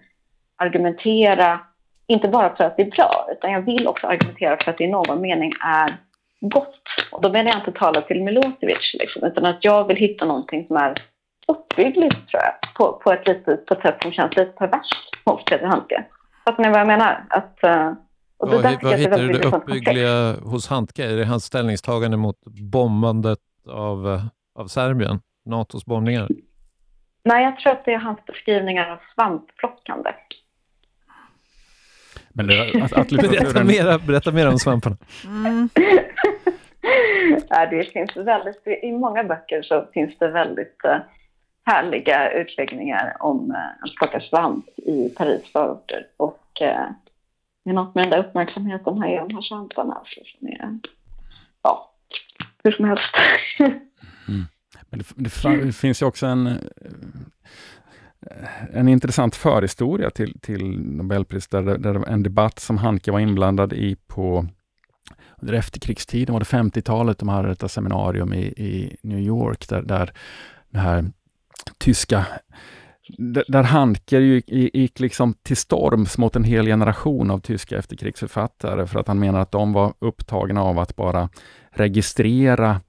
argumentera, 0.56 1.60
inte 2.08 2.28
bara 2.28 2.56
för 2.56 2.64
att 2.64 2.78
det 2.78 2.84
är 2.84 2.92
bra, 2.92 3.28
utan 3.32 3.52
jag 3.52 3.62
vill 3.62 3.88
också 3.88 4.08
argumentera 4.08 4.58
för 4.64 4.72
att 4.72 4.78
det 4.78 4.84
i 4.84 4.92
någon 4.92 5.22
mening 5.22 5.54
är 5.64 5.98
gott. 6.40 6.82
Och 7.12 7.22
då 7.22 7.30
menar 7.30 7.52
jag 7.52 7.60
inte 7.60 7.80
tala 7.80 8.02
till 8.02 8.24
Milosevic, 8.24 8.94
liksom, 8.94 9.24
utan 9.24 9.46
att 9.46 9.64
jag 9.64 9.88
vill 9.88 9.98
hitta 9.98 10.26
någonting 10.26 10.68
som 10.68 10.76
är 10.76 11.02
uppbyggligt, 11.48 12.30
tror 12.30 12.44
jag, 12.44 12.74
på, 12.76 12.94
på, 13.04 13.12
ett, 13.12 13.28
litet, 13.28 13.66
på 13.66 13.74
ett 13.74 13.82
sätt 13.82 14.02
som 14.02 14.12
känns 14.12 14.36
lite 14.36 14.52
perverst 14.52 15.10
mot 15.26 15.46
Peter 15.46 15.66
Handke. 15.66 16.06
Fattar 16.46 16.64
ni 16.64 16.70
vad 16.70 16.80
jag 16.80 16.88
menar? 16.88 17.26
Att, 17.30 17.60
uh, 17.64 17.94
och 18.38 18.50
vad, 18.50 18.64
vad 18.82 19.00
hittar 19.00 19.18
du 19.18 19.28
det 19.28 19.48
uppbyggliga 19.48 20.36
hos 20.44 20.68
Handke? 20.68 21.06
Är 21.06 21.18
det 21.18 21.26
hans 21.26 21.44
ställningstagande 21.44 22.18
mot 22.18 22.42
bombandet 22.46 23.40
av, 23.68 24.14
eh, 24.14 24.26
av 24.56 24.68
Serbien? 24.68 25.20
NATOs 25.46 25.86
bombningar? 25.86 26.28
Nej, 27.24 27.44
jag 27.44 27.60
tror 27.60 27.74
att 27.74 27.86
det 27.86 27.94
är 27.94 27.98
hans 27.98 28.26
beskrivningar 28.26 28.90
av 28.90 28.98
svampplockande. 29.16 30.12
Men 32.30 32.48
det, 32.48 32.82
att, 32.84 32.94
att 32.94 33.10
berätta, 33.10 33.64
mera, 33.64 34.00
berätta 34.00 34.32
mer 34.32 34.48
om 34.48 34.60
svamparna. 34.60 34.98
Mm. 35.26 35.70
ja, 37.50 37.66
det 37.66 37.84
finns 37.84 38.18
väldigt, 38.18 38.68
I 38.84 38.92
många 38.92 39.24
böcker 39.24 39.62
så 39.62 39.88
finns 39.94 40.18
det 40.18 40.28
väldigt 40.28 40.82
uh, 40.86 40.98
härliga 41.66 42.32
utläggningar 42.32 43.18
om 43.20 43.52
eh, 43.52 43.84
att 43.84 43.96
plocka 43.96 44.22
svamp 44.22 44.66
i 44.78 45.10
Paris 45.10 45.42
förorter. 45.54 46.08
Och 46.18 46.62
eh, 46.62 46.90
det 47.64 47.70
är 47.70 47.74
något 47.74 47.96
med 47.96 48.04
den 48.04 48.12
där 48.12 48.28
uppmärksamheten 48.28 49.02
här 49.02 49.14
i 49.14 49.28
de 49.28 49.36
här 49.36 49.42
svamparna 49.42 49.94
alltså, 49.94 50.20
som 50.26 50.48
är, 50.48 50.80
ja, 51.64 51.92
hur 52.64 52.72
som 52.72 52.86
helst. 52.86 53.16
mm. 54.28 54.46
Men 54.90 55.00
det, 55.00 55.06
det, 55.16 55.72
finns 55.72 56.02
ju 56.02 56.06
också 56.06 56.26
en, 56.26 56.48
eh, 56.48 56.58
en 58.74 58.88
intressant 58.88 59.36
förhistoria 59.36 60.10
till, 60.10 60.40
till 60.40 60.80
Nobelpriset, 60.80 61.52
där, 61.52 61.64
där 61.64 61.94
det 61.94 62.00
var 62.00 62.08
en 62.08 62.24
debatt 62.24 62.60
som 62.60 62.78
Hanke 62.78 63.12
var 63.12 63.20
inblandad 63.20 63.74
i 63.74 63.96
på 64.08 64.46
under 65.42 65.54
efterkrigstiden, 65.54 66.34
var 66.34 66.40
det 66.40 66.46
50-talet, 66.46 67.20
de 67.20 67.30
hade 67.30 67.48
detta 67.48 67.68
seminarium 67.68 68.34
i, 68.34 68.46
i 68.46 68.98
New 69.02 69.20
York, 69.20 69.70
där, 69.70 69.82
där 69.82 70.12
det 70.70 70.80
här 70.80 71.06
tyska 71.78 72.26
där 73.48 73.64
Handker 73.64 74.20
gick 74.76 75.00
liksom 75.00 75.34
till 75.34 75.58
storms 75.58 76.18
mot 76.18 76.36
en 76.36 76.44
hel 76.44 76.66
generation 76.66 77.32
av 77.32 77.40
tyska 77.40 77.78
efterkrigsförfattare 77.78 78.88
för 78.88 79.00
att 79.00 79.08
han 79.08 79.20
menar 79.20 79.40
att 79.40 79.52
de 79.52 79.74
var 79.74 79.94
upptagna 80.00 80.64
av 80.64 80.80
att 80.80 80.96
bara 80.96 81.30
registrera 81.72 82.82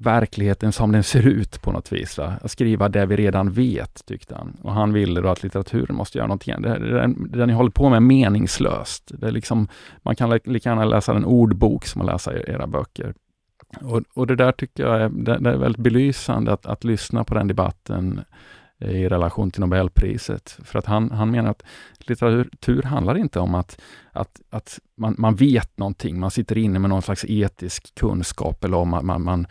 verkligheten 0.00 0.72
som 0.72 0.92
den 0.92 1.02
ser 1.02 1.26
ut 1.26 1.62
på 1.62 1.72
något 1.72 1.92
vis. 1.92 2.18
Va? 2.18 2.34
Skriva 2.44 2.88
det 2.88 3.06
vi 3.06 3.16
redan 3.16 3.50
vet, 3.50 4.06
tyckte 4.06 4.34
han. 4.34 4.56
Och 4.62 4.72
han 4.72 4.92
ville 4.92 5.20
då 5.20 5.28
att 5.28 5.42
litteraturen 5.42 5.96
måste 5.96 6.18
göra 6.18 6.26
någonting. 6.26 6.62
Det, 6.62 6.78
det, 6.78 7.14
det 7.38 7.46
ni 7.46 7.52
håller 7.52 7.70
på 7.70 7.88
med 7.88 7.96
är 7.96 8.00
meningslöst. 8.00 9.10
Det 9.14 9.26
är 9.26 9.30
liksom, 9.30 9.68
man 10.02 10.16
kan 10.16 10.30
lika 10.44 10.68
gärna 10.68 10.84
läsa 10.84 11.14
en 11.14 11.24
ordbok 11.24 11.86
som 11.86 12.00
att 12.00 12.06
läsa 12.06 12.32
era 12.34 12.66
böcker. 12.66 13.14
Och, 13.80 14.02
och 14.14 14.26
det 14.26 14.36
där 14.36 14.52
tycker 14.52 14.82
jag 14.82 15.00
är, 15.00 15.08
det, 15.08 15.38
det 15.38 15.50
är 15.50 15.56
väldigt 15.56 15.82
belysande 15.82 16.52
att, 16.52 16.66
att 16.66 16.84
lyssna 16.84 17.24
på 17.24 17.34
den 17.34 17.48
debatten 17.48 18.20
i 18.78 19.08
relation 19.08 19.50
till 19.50 19.60
Nobelpriset. 19.60 20.58
För 20.64 20.78
att 20.78 20.86
han, 20.86 21.10
han 21.10 21.30
menar 21.30 21.50
att 21.50 21.62
litteratur 21.98 22.82
handlar 22.82 23.18
inte 23.18 23.40
om 23.40 23.54
att, 23.54 23.80
att, 24.12 24.40
att 24.50 24.78
man, 24.96 25.14
man 25.18 25.34
vet 25.34 25.78
någonting, 25.78 26.20
man 26.20 26.30
sitter 26.30 26.58
inne 26.58 26.78
med 26.78 26.90
någon 26.90 27.02
slags 27.02 27.24
etisk 27.28 27.94
kunskap 27.94 28.64
eller 28.64 28.76
om 28.76 28.94
att 28.94 29.04
man, 29.04 29.22
man 29.22 29.46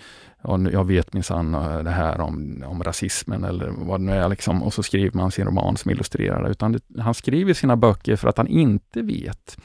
jag 0.72 0.88
vet 0.88 1.13
minsann 1.13 1.55
eh, 1.55 1.80
det 1.80 1.91
här 1.91 2.22
om, 2.22 2.63
om 2.68 2.84
rasismen 2.84 3.43
eller 3.43 3.70
vad 3.70 3.99
det 3.99 4.05
nu 4.05 4.11
är, 4.11 4.30
liksom, 4.30 4.63
och 4.63 4.74
så 4.74 4.84
skriver 4.84 5.18
man 5.18 5.32
sin 5.32 5.45
roman 5.45 5.78
som 5.78 5.91
illustrerar 5.91 6.43
det. 6.43 6.49
Utan 6.49 6.72
det, 6.72 7.01
han 7.01 7.13
skriver 7.13 7.53
sina 7.53 7.76
böcker 7.76 8.16
för 8.16 8.28
att 8.28 8.38
han 8.38 8.47
inte 8.47 9.01
vet. 9.01 9.57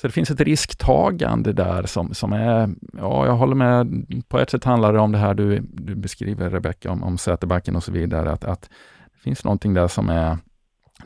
Så 0.00 0.06
det 0.06 0.12
finns 0.12 0.30
ett 0.30 0.40
risktagande 0.40 1.52
där 1.52 1.82
som, 1.82 2.14
som 2.14 2.32
är, 2.32 2.68
ja, 2.92 3.26
jag 3.26 3.36
håller 3.36 3.54
med, 3.54 4.04
på 4.28 4.38
ett 4.38 4.50
sätt 4.50 4.64
handlar 4.64 4.92
det 4.92 4.98
om 4.98 5.12
det 5.12 5.18
här 5.18 5.34
du, 5.34 5.60
du 5.60 5.94
beskriver 5.94 6.50
Rebecka, 6.50 6.90
om, 6.90 7.02
om 7.02 7.18
Säterbacken 7.18 7.76
och 7.76 7.84
så 7.84 7.92
vidare, 7.92 8.30
att, 8.30 8.44
att 8.44 8.70
det 9.12 9.18
finns 9.18 9.44
någonting 9.44 9.74
där 9.74 9.88
som 9.88 10.08
är, 10.08 10.38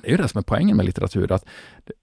det 0.02 0.08
är 0.08 0.10
ju 0.10 0.16
det 0.16 0.28
som 0.28 0.38
är 0.38 0.42
poängen 0.42 0.76
med 0.76 0.86
litteratur, 0.86 1.32
att 1.32 1.46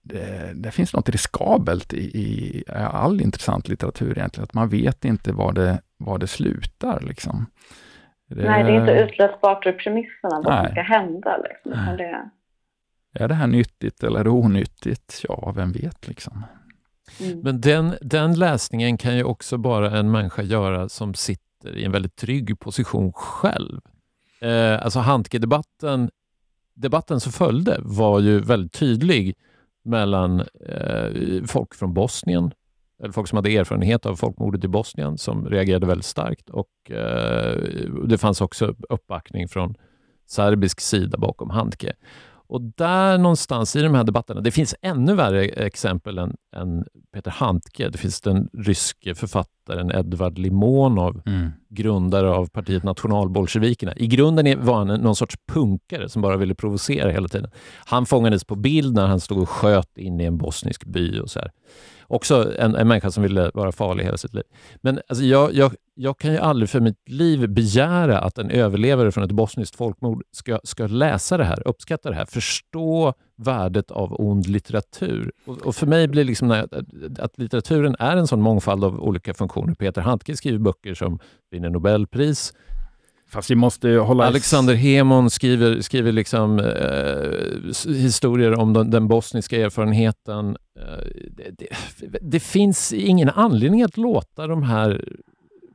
det, 0.02 0.52
det, 0.54 0.70
finns 0.70 0.92
något 0.94 1.08
riskabelt 1.08 1.92
i, 1.92 2.20
i, 2.20 2.64
all 2.72 3.20
intressant 3.20 3.68
litteratur 3.68 4.18
egentligen, 4.18 4.44
att 4.44 4.54
man 4.54 4.68
vet 4.68 5.04
inte 5.04 5.32
var 5.32 5.52
det, 5.52 5.80
var 5.96 6.18
det 6.18 6.26
slutar. 6.26 7.00
Liksom. 7.00 7.46
Det, 8.28 8.44
Nej, 8.44 8.64
det 8.64 8.70
är 8.70 8.80
inte 8.80 8.92
utlösbart 8.92 9.66
ur 9.66 9.72
premisserna 9.72 10.42
vad 10.44 10.64
som 10.64 10.72
ska 10.72 10.82
hända. 10.82 11.36
Liksom, 11.36 11.96
det... 11.96 12.30
Är 13.14 13.28
det 13.28 13.34
här 13.34 13.46
nyttigt 13.46 14.02
eller 14.02 14.20
är 14.20 14.24
det 14.24 14.30
onyttigt? 14.30 15.24
Ja, 15.28 15.52
vem 15.56 15.72
vet 15.72 16.08
liksom. 16.08 16.44
Mm. 17.20 17.40
Men 17.40 17.60
den, 17.60 17.94
den 18.00 18.34
läsningen 18.34 18.98
kan 18.98 19.16
ju 19.16 19.24
också 19.24 19.58
bara 19.58 19.98
en 19.98 20.10
människa 20.10 20.42
göra 20.42 20.88
som 20.88 21.14
sitter 21.14 21.76
i 21.76 21.84
en 21.84 21.92
väldigt 21.92 22.16
trygg 22.16 22.60
position 22.60 23.12
själv. 23.12 23.80
Eh, 24.40 24.84
alltså 24.84 24.98
Handke-debatten 24.98 26.10
debatten 26.74 27.20
som 27.20 27.32
följde 27.32 27.76
var 27.80 28.20
ju 28.20 28.40
väldigt 28.40 28.72
tydlig 28.72 29.36
mellan 29.84 30.40
eh, 30.40 31.44
folk 31.46 31.74
från 31.74 31.94
Bosnien, 31.94 32.52
eller 33.02 33.12
folk 33.12 33.28
som 33.28 33.36
hade 33.36 33.56
erfarenhet 33.56 34.06
av 34.06 34.16
folkmordet 34.16 34.64
i 34.64 34.68
Bosnien, 34.68 35.18
som 35.18 35.48
reagerade 35.48 35.86
väldigt 35.86 36.06
starkt. 36.06 36.50
Och 36.50 36.90
eh, 36.90 37.56
Det 38.04 38.18
fanns 38.18 38.40
också 38.40 38.74
uppbackning 38.88 39.48
från 39.48 39.74
serbisk 40.26 40.80
sida 40.80 41.18
bakom 41.18 41.50
Handke. 41.50 41.92
Och 42.52 42.60
där 42.60 43.18
någonstans 43.18 43.76
i 43.76 43.82
de 43.82 43.94
här 43.94 44.04
debatterna, 44.04 44.40
det 44.40 44.50
finns 44.50 44.74
ännu 44.82 45.14
värre 45.14 45.44
exempel 45.44 46.18
än, 46.18 46.36
än 46.56 46.84
Peter 47.14 47.30
Handke. 47.30 47.88
Det 47.88 47.98
finns 47.98 48.20
den 48.20 48.48
ryske 48.52 49.14
författaren 49.14 49.52
Edvard 49.70 50.38
Limonov, 50.38 51.22
mm. 51.26 51.50
grundare 51.68 52.30
av 52.30 52.46
partiet 52.46 52.82
Nationalbolsjevikerna. 52.82 53.92
I 53.96 54.06
grunden 54.06 54.64
var 54.64 54.74
han 54.74 54.86
någon 54.86 55.16
sorts 55.16 55.36
punkare 55.52 56.08
som 56.08 56.22
bara 56.22 56.36
ville 56.36 56.54
provocera 56.54 57.10
hela 57.10 57.28
tiden. 57.28 57.50
Han 57.84 58.06
fångades 58.06 58.44
på 58.44 58.54
bild 58.54 58.94
när 58.94 59.06
han 59.06 59.20
stod 59.20 59.38
och 59.38 59.48
sköt 59.48 59.98
in 59.98 60.20
i 60.20 60.24
en 60.24 60.38
bosnisk 60.38 60.84
by 60.84 61.20
och 61.20 61.30
så 61.30 61.40
här. 61.40 61.50
Också 62.12 62.52
en, 62.58 62.74
en 62.74 62.88
människa 62.88 63.10
som 63.10 63.22
ville 63.22 63.50
vara 63.54 63.72
farlig 63.72 64.04
hela 64.04 64.16
sitt 64.16 64.34
liv. 64.34 64.44
Men 64.80 65.00
alltså, 65.08 65.24
jag, 65.24 65.54
jag, 65.54 65.74
jag 65.94 66.18
kan 66.18 66.32
ju 66.32 66.38
aldrig 66.38 66.70
för 66.70 66.80
mitt 66.80 67.08
liv 67.08 67.48
begära 67.48 68.18
att 68.18 68.38
en 68.38 68.50
överlevare 68.50 69.12
från 69.12 69.24
ett 69.24 69.32
bosniskt 69.32 69.76
folkmord 69.76 70.22
ska, 70.32 70.60
ska 70.64 70.86
läsa 70.86 71.36
det 71.36 71.44
här, 71.44 71.68
uppskatta 71.68 72.10
det 72.10 72.16
här, 72.16 72.24
förstå 72.24 73.14
värdet 73.36 73.90
av 73.90 74.20
ond 74.20 74.46
litteratur. 74.46 75.32
Och, 75.44 75.58
och 75.58 75.74
för 75.76 75.86
mig 75.86 76.08
blir 76.08 76.24
liksom 76.24 76.50
att, 76.50 76.72
att 77.18 77.38
litteraturen 77.38 77.96
är 77.98 78.16
en 78.16 78.26
sån 78.26 78.40
mångfald 78.40 78.84
av 78.84 79.00
olika 79.00 79.34
funktioner. 79.34 79.74
Peter 79.74 80.00
Handke 80.00 80.36
skriver 80.36 80.58
böcker 80.58 80.94
som 80.94 81.18
vinner 81.50 81.70
Nobelpris, 81.70 82.52
Fast 83.32 83.50
vi 83.50 83.54
måste 83.54 83.88
hålla... 83.88 84.26
Alexander 84.26 84.74
Hemon 84.74 85.30
skriver, 85.30 85.80
skriver 85.80 86.12
liksom, 86.12 86.58
eh, 86.58 87.94
historier 87.94 88.54
om 88.54 88.72
den, 88.72 88.90
den, 88.90 89.08
bosniska 89.08 89.56
erfarenheten. 89.56 90.56
Eh, 90.80 91.06
det, 91.30 91.50
det, 91.58 92.18
det, 92.20 92.40
finns 92.40 92.92
ingen 92.92 93.28
anledning 93.28 93.82
att 93.82 93.96
låta 93.96 94.46
de 94.46 94.62
här 94.62 95.04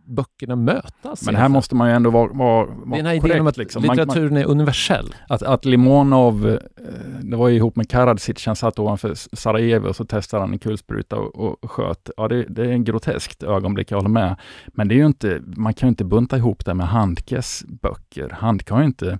böckerna 0.07 0.55
mötas? 0.55 1.25
Men 1.25 1.35
här 1.35 1.49
måste 1.49 1.75
man 1.75 1.89
ju 1.89 1.95
ändå 1.95 2.09
vara, 2.09 2.27
vara, 2.33 2.65
vara 2.65 2.97
Den 2.97 3.05
här 3.05 3.17
korrekt. 3.17 3.25
idén 3.25 3.41
om 3.41 3.47
att 3.47 3.57
liksom. 3.57 3.85
Man- 3.85 3.95
litteraturen 3.97 4.37
är 4.37 4.45
universell. 4.45 5.15
Att, 5.29 5.43
att 5.43 5.65
Limonov, 5.65 6.47
eh, 6.49 6.57
det 7.21 7.37
var 7.37 7.47
ju 7.47 7.55
ihop 7.55 7.75
med 7.75 7.89
Karadzic, 7.89 8.45
han 8.45 8.55
satt 8.55 8.79
ovanför 8.79 9.13
Sarajevo 9.35 9.87
och 9.87 9.95
så 9.95 10.05
testade 10.05 10.43
han 10.43 10.53
en 10.53 10.59
kulspruta 10.59 11.15
och, 11.15 11.63
och 11.63 11.71
sköt. 11.71 12.09
Ja, 12.17 12.27
det, 12.27 12.43
det 12.49 12.61
är 12.61 12.69
en 12.71 12.83
groteskt 12.83 13.43
ögonblick, 13.43 13.91
jag 13.91 13.97
håller 13.97 14.09
med. 14.09 14.35
Men 14.67 14.87
det 14.87 14.95
är 14.95 14.97
ju 14.97 15.05
inte, 15.05 15.41
man 15.45 15.73
kan 15.73 15.87
ju 15.87 15.89
inte 15.89 16.03
bunta 16.05 16.37
ihop 16.37 16.65
det 16.65 16.73
med 16.73 16.87
Handkes 16.87 17.63
böcker. 17.67 18.29
Handke 18.29 18.73
har 18.73 18.81
ju 18.81 18.85
inte, 18.87 19.19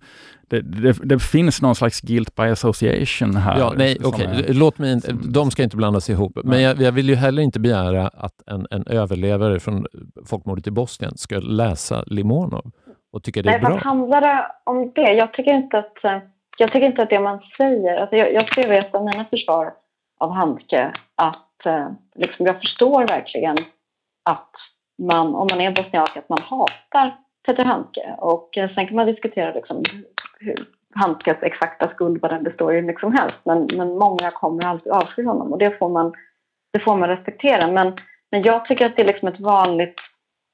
det, 0.50 0.62
det, 0.62 0.98
det 1.04 1.20
finns 1.20 1.62
någon 1.62 1.76
slags 1.76 2.02
guilt 2.02 2.36
by 2.36 2.44
association 2.44 3.36
här. 3.36 3.60
Ja, 3.60 3.74
nej, 3.78 3.96
som 3.96 4.08
okej, 4.10 4.26
är- 4.48 4.54
låt 4.54 4.78
mig 4.78 4.94
inte, 4.94 5.08
som- 5.08 5.32
de 5.34 5.52
ska 5.52 5.64
inte 5.64 5.78
blandas 5.78 6.10
ihop. 6.10 6.32
Men 6.36 6.44
Nej. 6.46 6.62
jag, 6.62 6.82
jag 6.82 6.92
vill 6.92 7.10
ju 7.10 7.16
heller 7.16 7.42
inte 7.42 7.60
begära 7.60 8.08
att 8.08 8.42
en, 8.48 8.68
en 8.72 8.88
överlevare 8.88 9.60
från 9.60 9.86
folkmordet 10.26 10.68
i 10.68 10.72
Bosnien 10.72 11.18
ska 11.18 11.40
läsa 11.40 12.04
Limonov 12.08 12.72
och 13.12 13.24
tycka 13.24 13.42
det 13.42 13.50
är 13.50 13.52
Nej, 13.52 13.62
bra. 13.62 13.70
vad 13.70 13.80
handlar 13.84 14.22
det 14.22 14.48
om 14.64 14.92
det? 14.96 15.14
Jag 15.14 15.34
tycker 15.34 15.54
inte 15.54 15.78
att, 15.78 16.04
eh, 16.04 16.18
jag 16.58 16.72
tycker 16.72 16.86
inte 16.88 17.02
att 17.04 17.10
det 17.10 17.20
man 17.20 17.40
säger... 17.58 17.98
Alltså 17.98 18.16
jag, 18.16 18.34
jag 18.34 18.54
ser 18.54 18.72
ett 18.72 18.96
av 18.96 19.06
mina 19.06 19.26
försvar 19.26 19.72
av 20.20 20.32
Handke 20.32 20.92
att 21.16 21.66
eh, 21.66 21.88
liksom 22.16 22.46
jag 22.46 22.60
förstår 22.62 23.08
verkligen 23.08 23.58
att 24.26 24.52
man, 25.02 25.28
om 25.36 25.48
man 25.52 25.62
är 25.62 25.72
bosniak, 25.72 26.18
att 26.18 26.30
man 26.30 26.40
hatar 26.42 27.16
Peter 27.46 27.66
Handke. 27.66 28.16
Och 28.18 28.58
eh, 28.58 28.70
sen 28.76 28.88
kan 28.88 28.96
man 28.96 29.06
diskutera 29.08 29.54
liksom 29.54 29.84
Handkes 30.96 31.38
exakta 31.42 31.90
skuld, 31.90 32.22
vad 32.22 32.32
den 32.32 32.44
består 32.44 32.74
i, 32.74 32.76
hur 32.76 32.82
mycket 32.82 33.02
som 33.02 33.14
helst. 33.14 33.38
Men, 33.44 33.70
men 33.74 33.98
många 33.98 34.32
kommer 34.32 34.66
alltid 34.66 34.92
avsky 34.92 35.24
honom 35.24 35.54
och 35.54 35.58
det 35.58 35.78
får 35.78 35.90
man, 35.90 36.14
det 36.74 36.80
får 36.80 36.98
man 36.98 37.10
respektera. 37.10 37.72
Men, 37.72 37.94
men 38.32 38.42
jag 38.42 38.66
tycker 38.66 38.86
att 38.86 38.96
det 38.96 39.02
är 39.02 39.08
liksom 39.08 39.28
ett 39.28 39.40
vanligt 39.40 39.96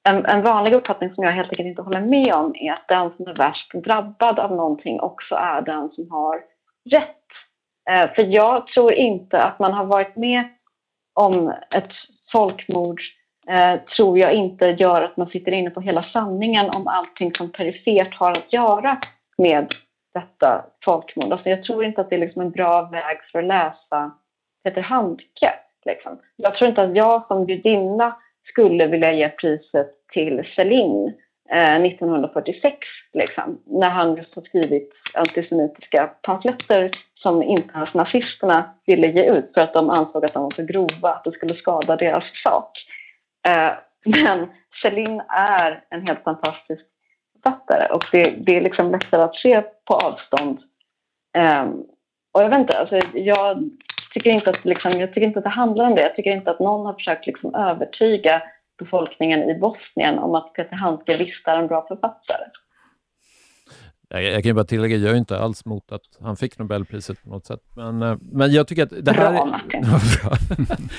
en, 0.09 0.25
en 0.25 0.43
vanlig 0.43 0.73
uppfattning 0.73 1.15
som 1.15 1.23
jag 1.23 1.31
helt 1.31 1.49
enkelt 1.49 1.67
inte 1.67 1.81
håller 1.81 2.01
med 2.01 2.34
om 2.34 2.55
är 2.55 2.71
att 2.73 2.88
den 2.88 3.11
som 3.17 3.27
är 3.27 3.36
värst 3.36 3.73
drabbad 3.73 4.39
av 4.39 4.51
någonting 4.51 4.99
också 4.99 5.36
är 5.36 5.61
den 5.61 5.89
som 5.89 6.11
har 6.11 6.41
rätt. 6.89 7.17
Eh, 7.89 8.13
för 8.15 8.23
jag 8.23 8.67
tror 8.67 8.93
inte 8.93 9.43
att 9.43 9.59
man 9.59 9.73
har 9.73 9.86
varit 9.86 10.15
med 10.15 10.43
om 11.13 11.53
ett 11.69 11.91
folkmord 12.31 13.01
eh, 13.47 13.75
tror 13.95 14.17
jag 14.17 14.34
inte 14.34 14.65
gör 14.65 15.01
att 15.01 15.17
man 15.17 15.27
sitter 15.27 15.51
inne 15.51 15.69
på 15.69 15.81
hela 15.81 16.03
sanningen 16.03 16.69
om 16.69 16.88
allting 16.88 17.36
som 17.36 17.51
perifert 17.51 18.15
har 18.15 18.31
att 18.31 18.53
göra 18.53 18.97
med 19.38 19.73
detta 20.13 20.65
folkmord. 20.86 21.31
Alltså 21.31 21.49
jag 21.49 21.63
tror 21.63 21.86
inte 21.86 22.01
att 22.01 22.09
det 22.09 22.15
är 22.15 22.19
liksom 22.19 22.41
en 22.41 22.51
bra 22.51 22.89
väg 22.91 23.17
för 23.31 23.39
att 23.39 23.45
läsa 23.45 24.11
Peter 24.63 24.81
Handke. 24.81 25.53
Liksom. 25.86 26.19
Jag 26.36 26.55
tror 26.55 26.69
inte 26.69 26.81
att 26.81 26.95
jag 26.95 27.27
som 27.27 27.49
judinna 27.49 28.15
skulle 28.47 28.88
vilja 28.88 29.13
ge 29.13 29.29
priset 29.29 29.91
till 30.13 30.47
Selin 30.55 31.13
eh, 31.49 31.81
1946, 31.81 32.77
liksom, 33.13 33.59
när 33.65 33.89
han 33.89 34.15
just 34.15 34.36
har 34.36 34.41
skrivit 34.41 34.89
antisemitiska 35.13 36.07
pamfletter 36.21 36.91
som 37.15 37.43
inte 37.43 37.73
ens 37.75 37.93
nazisterna 37.93 38.73
ville 38.86 39.07
ge 39.07 39.31
ut 39.31 39.51
för 39.53 39.61
att 39.61 39.73
de 39.73 39.89
ansåg 39.89 40.25
att 40.25 40.34
de 40.34 40.43
var 40.43 40.51
så 40.51 40.63
grova 40.63 41.09
att 41.09 41.23
det 41.23 41.31
skulle 41.31 41.55
skada 41.55 41.95
deras 41.95 42.23
sak. 42.43 42.71
Eh, 43.47 43.71
men 44.05 44.47
Selin 44.81 45.21
är 45.29 45.84
en 45.89 46.07
helt 46.07 46.23
fantastisk 46.23 46.86
författare 47.43 47.87
och 47.93 48.05
det, 48.11 48.29
det 48.29 48.57
är 48.57 48.61
liksom 48.61 48.91
lättare 48.91 49.21
att 49.21 49.35
se 49.35 49.61
på 49.61 49.93
avstånd. 49.93 50.59
Eh, 51.37 51.63
och 52.31 52.43
jag 52.43 52.49
vet 52.49 52.59
inte, 52.59 52.77
alltså, 52.77 52.99
jag 53.13 53.69
tycker 54.13 54.29
inte 54.29 54.49
att 54.49 54.65
liksom, 54.65 54.99
jag 54.99 55.09
tycker 55.09 55.27
inte 55.27 55.39
att 55.39 55.45
det 55.45 55.49
handlar 55.49 55.85
om 55.85 55.95
det. 55.95 56.01
Jag 56.01 56.15
tycker 56.15 56.31
inte 56.31 56.51
att 56.51 56.59
någon 56.59 56.85
har 56.85 56.93
försökt 56.93 57.27
liksom 57.27 57.55
övertyga 57.55 58.41
befolkningen 58.79 59.49
i 59.49 59.59
Bosnien 59.59 60.19
om 60.19 60.35
att 60.35 60.53
Peter 60.53 60.75
Handke 60.75 61.17
visst 61.17 61.47
är 61.47 61.57
en 61.57 61.67
bra 61.67 61.85
författare. 61.87 62.43
Jag, 64.09 64.23
jag 64.23 64.43
kan 64.43 64.55
bara 64.55 64.65
tillägga, 64.65 64.97
jag 64.97 65.11
är 65.11 65.17
inte 65.17 65.39
alls 65.39 65.65
mot 65.65 65.91
att 65.91 66.01
han 66.21 66.35
fick 66.35 66.59
Nobelpriset 66.59 67.23
på 67.23 67.29
något 67.29 67.45
sätt. 67.45 67.61
Men, 67.75 68.01
eh, 68.01 68.17
men 68.21 68.51
jag 68.51 68.67
tycker 68.67 68.83
att 68.83 69.05
det 69.05 69.11
här... 69.11 69.33
Bra, 69.33 69.45
Martin. 69.45 69.85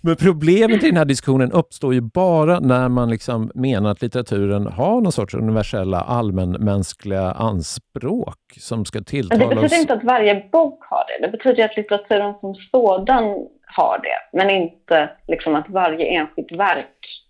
Men 0.00 0.16
problemet 0.16 0.84
i 0.84 0.86
den 0.86 0.96
här 0.96 1.04
diskussionen 1.04 1.52
uppstår 1.52 1.94
ju 1.94 2.00
bara 2.00 2.60
när 2.60 2.88
man 2.88 3.10
liksom 3.10 3.50
menar 3.54 3.90
att 3.90 4.02
litteraturen 4.02 4.66
har 4.66 5.00
någon 5.00 5.12
sorts 5.12 5.34
universella 5.34 6.00
allmänmänskliga 6.00 7.32
anspråk 7.32 8.38
som 8.58 8.84
ska 8.84 8.98
Men 8.98 9.04
det 9.04 9.10
tilltala 9.10 9.48
betyder 9.48 9.64
oss. 9.64 9.78
inte 9.80 9.94
att 9.94 10.04
varje 10.04 10.48
bok 10.52 10.84
har 10.90 11.04
det. 11.20 11.26
Det 11.26 11.32
betyder 11.32 11.64
att 11.64 11.76
litteraturen 11.76 12.34
som 12.40 12.54
sådan 12.54 13.24
har 13.66 13.98
det. 14.02 14.38
Men 14.38 14.50
inte 14.50 15.10
liksom 15.28 15.54
att 15.54 15.68
varje 15.68 16.06
enskilt 16.06 16.52
verk 16.52 17.22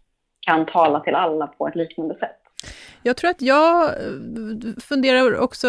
kan 0.46 0.66
tala 0.66 1.00
till 1.00 1.14
alla 1.14 1.46
på 1.46 1.68
ett 1.68 1.74
liknande 1.74 2.14
sätt. 2.14 2.36
Jag 3.02 3.16
tror 3.16 3.30
att 3.30 3.42
jag 3.42 3.84
eh, 3.84 3.90
funderar 4.82 5.38
också 5.38 5.68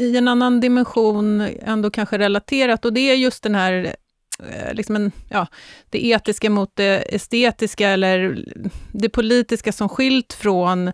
i 0.00 0.16
en 0.18 0.28
annan 0.28 0.60
dimension, 0.60 1.48
ändå 1.62 1.90
kanske 1.90 2.18
relaterat, 2.18 2.84
och 2.84 2.92
det 2.92 3.10
är 3.10 3.14
just 3.14 3.42
den 3.42 3.54
här 3.54 3.94
Eh, 4.42 4.74
liksom 4.74 4.96
en, 4.96 5.12
ja, 5.28 5.46
det 5.90 6.06
etiska 6.06 6.50
mot 6.50 6.70
det 6.74 7.14
estetiska, 7.14 7.88
eller 7.88 8.44
det 8.92 9.08
politiska 9.08 9.72
som 9.72 9.88
skilt 9.88 10.32
från 10.32 10.92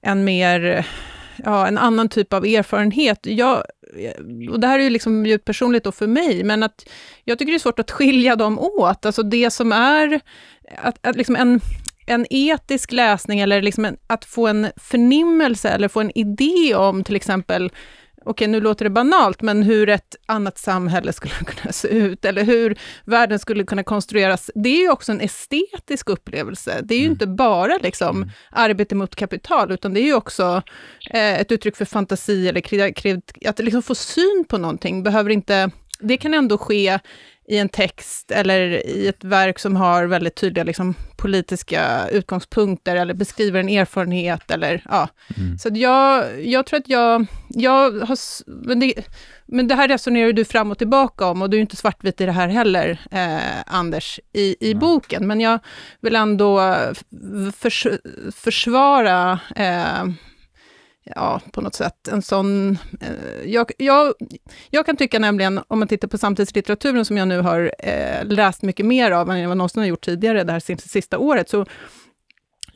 en 0.00 0.24
mer, 0.24 0.86
ja, 1.36 1.66
en 1.66 1.78
annan 1.78 2.08
typ 2.08 2.32
av 2.32 2.44
erfarenhet. 2.44 3.18
Jag, 3.22 3.64
eh, 3.96 4.50
och 4.50 4.60
det 4.60 4.66
här 4.66 4.78
är 4.78 4.82
ju 4.82 4.90
liksom 4.90 5.26
djupt 5.26 5.44
personligt 5.44 5.84
då 5.84 5.92
för 5.92 6.06
mig, 6.06 6.44
men 6.44 6.62
att 6.62 6.88
jag 7.24 7.38
tycker 7.38 7.52
det 7.52 7.56
är 7.56 7.58
svårt 7.58 7.78
att 7.78 7.90
skilja 7.90 8.36
dem 8.36 8.58
åt. 8.58 9.06
Alltså 9.06 9.22
det 9.22 9.50
som 9.50 9.72
är, 9.72 10.20
att, 10.76 11.06
att 11.06 11.16
liksom 11.16 11.36
en, 11.36 11.60
en 12.06 12.26
etisk 12.30 12.92
läsning 12.92 13.40
eller 13.40 13.62
liksom 13.62 13.84
en, 13.84 13.96
att 14.06 14.24
få 14.24 14.46
en 14.46 14.66
förnimmelse 14.76 15.68
eller 15.68 15.88
få 15.88 16.00
en 16.00 16.18
idé 16.18 16.74
om 16.74 17.04
till 17.04 17.16
exempel, 17.16 17.70
okej 18.24 18.48
nu 18.48 18.60
låter 18.60 18.84
det 18.84 18.90
banalt, 18.90 19.42
men 19.42 19.62
hur 19.62 19.88
ett 19.88 20.16
annat 20.26 20.58
samhälle 20.58 21.12
skulle 21.12 21.34
kunna 21.46 21.72
se 21.72 21.88
ut 21.88 22.24
eller 22.24 22.44
hur 22.44 22.78
världen 23.04 23.38
skulle 23.38 23.64
kunna 23.64 23.82
konstrueras, 23.82 24.50
det 24.54 24.68
är 24.68 24.80
ju 24.82 24.90
också 24.90 25.12
en 25.12 25.20
estetisk 25.20 26.08
upplevelse. 26.08 26.80
Det 26.84 26.94
är 26.94 26.98
ju 26.98 27.04
Mm. 27.04 27.12
inte 27.12 27.26
bara 27.26 27.78
liksom 27.82 28.16
Mm. 28.16 28.30
arbete 28.50 28.94
mot 28.94 29.14
kapital, 29.16 29.72
utan 29.72 29.94
det 29.94 30.00
är 30.00 30.04
ju 30.04 30.14
också 30.14 30.62
eh, 31.10 31.40
ett 31.40 31.52
uttryck 31.52 31.76
för 31.76 31.84
fantasi 31.84 32.48
eller 32.48 32.60
att 33.48 33.58
liksom 33.58 33.82
få 33.82 33.94
syn 33.94 34.44
på 34.48 34.58
någonting 34.58 35.02
behöver 35.02 35.30
inte, 35.30 35.70
det 36.00 36.16
kan 36.16 36.34
ändå 36.34 36.58
ske 36.58 36.98
i 37.48 37.58
en 37.58 37.68
text 37.68 38.30
eller 38.30 38.86
i 38.86 39.08
ett 39.08 39.24
verk 39.24 39.58
som 39.58 39.76
har 39.76 40.06
väldigt 40.06 40.34
tydliga 40.34 40.64
liksom, 40.64 40.94
politiska 41.16 42.08
utgångspunkter 42.08 42.96
eller 42.96 43.14
beskriver 43.14 43.60
en 43.60 43.68
erfarenhet 43.68 44.50
eller 44.50 44.82
ja. 44.84 45.08
Mm. 45.36 45.58
Så 45.58 45.68
jag, 45.72 46.24
jag 46.44 46.66
tror 46.66 46.80
att 46.80 46.88
jag, 46.88 47.26
jag 47.48 47.90
har, 47.92 48.18
men 48.66 48.80
det, 48.80 48.94
men 49.46 49.68
det 49.68 49.74
här 49.74 49.88
resonerar 49.88 50.32
du 50.32 50.44
fram 50.44 50.70
och 50.70 50.78
tillbaka 50.78 51.26
om 51.26 51.42
och 51.42 51.50
du 51.50 51.56
är 51.56 51.60
inte 51.60 51.76
svartvit 51.76 52.20
i 52.20 52.26
det 52.26 52.32
här 52.32 52.48
heller, 52.48 53.00
eh, 53.10 53.62
Anders, 53.66 54.20
i, 54.32 54.56
i 54.60 54.74
Nej. 54.74 54.74
boken. 54.74 55.26
Men 55.26 55.40
jag 55.40 55.58
vill 56.00 56.16
ändå 56.16 56.76
förs, 57.56 57.86
försvara 58.34 59.40
eh, 59.56 60.04
ja, 61.14 61.40
på 61.52 61.60
något 61.60 61.74
sätt, 61.74 62.08
en 62.08 62.22
sån... 62.22 62.78
Eh, 63.00 63.50
jag, 63.50 63.70
jag, 63.78 64.14
jag 64.70 64.86
kan 64.86 64.96
tycka 64.96 65.18
nämligen, 65.18 65.60
om 65.68 65.78
man 65.78 65.88
tittar 65.88 66.08
på 66.08 66.18
samtidslitteraturen 66.18 67.04
som 67.04 67.16
jag 67.16 67.28
nu 67.28 67.40
har 67.40 67.72
eh, 67.78 68.24
läst 68.24 68.62
mycket 68.62 68.86
mer 68.86 69.10
av 69.10 69.30
än 69.30 69.40
jag 69.40 69.56
någonsin 69.56 69.80
har 69.80 69.86
gjort 69.86 70.04
tidigare, 70.04 70.44
det 70.44 70.52
här 70.52 70.60
sista, 70.60 70.88
sista 70.88 71.18
året, 71.18 71.48
så 71.48 71.66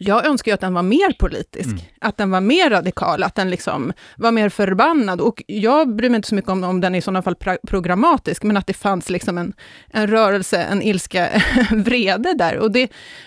jag 0.02 0.26
önskar 0.26 0.50
ju 0.50 0.54
att 0.54 0.60
den 0.60 0.74
var 0.74 0.82
mer 0.82 1.12
politisk, 1.18 1.66
Mm. 1.68 1.78
att 2.00 2.16
den 2.16 2.30
var 2.30 2.40
mer 2.40 2.70
radikal, 2.70 3.22
att 3.22 3.34
den 3.34 3.50
liksom 3.50 3.92
var 4.16 4.32
mer 4.32 4.48
förbannad. 4.48 5.20
Och 5.20 5.42
jag 5.46 5.96
bryr 5.96 6.08
mig 6.10 6.16
inte 6.16 6.28
så 6.28 6.34
mycket 6.34 6.50
om 6.50 6.64
om 6.64 6.80
den 6.80 6.94
är 6.94 6.98
i 6.98 7.02
sådana 7.02 7.22
fall 7.22 7.36
programmatisk, 7.68 8.42
men 8.42 8.56
att 8.56 8.66
det 8.66 8.72
fanns 8.74 9.10
liksom 9.10 9.38
en, 9.38 9.52
en 9.90 10.06
rörelse, 10.06 10.62
en 10.62 10.82
ilska, 10.82 11.28
vrede 11.70 12.34
där. 12.34 12.58
Och 12.58 12.70
det, 12.72 12.82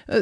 eh, 0.07 0.15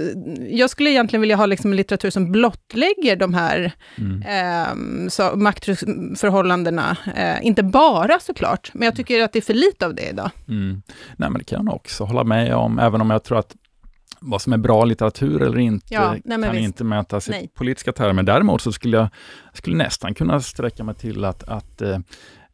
jag 0.49 0.69
skulle 0.69 0.89
egentligen 0.89 1.21
vilja 1.21 1.35
ha 1.35 1.45
liksom 1.45 1.71
en 1.71 1.77
litteratur 1.77 2.09
som 2.09 2.31
blottlägger 2.31 3.15
de 3.15 3.33
här 3.33 3.71
Mm. 3.97 4.21
eh, 4.21 5.09
så, 5.09 5.31
maktförhållandena. 5.35 6.97
Eh, 7.15 7.45
inte 7.45 7.63
bara 7.63 8.19
såklart, 8.19 8.71
men 8.73 8.85
jag 8.85 8.95
tycker 8.95 9.23
att 9.23 9.33
det 9.33 9.39
är 9.39 9.41
för 9.41 9.53
lite 9.53 9.85
av 9.85 9.95
det 9.95 10.09
idag. 10.09 10.29
Mm. 10.47 10.81
Nej, 11.17 11.29
men 11.29 11.39
det 11.39 11.43
kan 11.45 11.65
jag 11.65 11.75
också 11.75 12.03
hålla 12.03 12.23
med 12.23 12.55
om, 12.55 12.79
även 12.79 13.01
om 13.01 13.09
jag 13.09 13.23
tror 13.23 13.39
att 13.39 13.55
vad 14.25 14.41
som 14.41 14.53
är 14.53 14.57
bra 14.57 14.85
litteratur 14.85 15.41
eller 15.41 15.57
inte 15.59 15.93
Ja, 15.93 16.15
nej, 16.25 16.41
kan 16.41 16.51
visst. 16.51 16.63
inte 16.63 16.83
mätas 16.83 17.27
i 17.27 17.31
Nej. 17.31 17.49
politiska 17.55 17.91
termer. 17.91 18.23
Däremot 18.23 18.61
så 18.61 18.71
skulle 18.71 18.97
jag 18.97 19.07
skulle 19.53 19.75
nästan 19.77 20.13
kunna 20.13 20.41
sträcka 20.41 20.83
mig 20.83 20.95
till 20.95 21.25
att, 21.25 21.43
att 21.43 21.81
eh, 21.81 21.97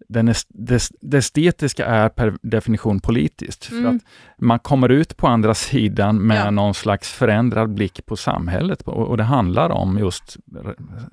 den 0.07 0.27
est, 0.27 0.47
det, 0.49 1.17
estetiska 1.17 1.85
är 1.85 2.09
per 2.09 2.33
definition 2.41 2.99
politiskt. 2.99 3.65
För 3.65 3.75
Mm. 3.75 3.95
att 3.95 4.01
man 4.41 4.59
kommer 4.59 4.89
ut 4.89 5.17
på 5.17 5.27
andra 5.27 5.53
sidan 5.53 6.17
med 6.27 6.45
Ja. 6.45 6.51
någon 6.51 6.73
slags 6.73 7.09
förändrad 7.13 7.73
blick 7.73 8.05
på 8.05 8.15
samhället. 8.15 8.81
Och, 8.81 9.07
och 9.07 9.17
det 9.17 9.23
handlar 9.23 9.69
om 9.69 9.97
just 9.99 10.37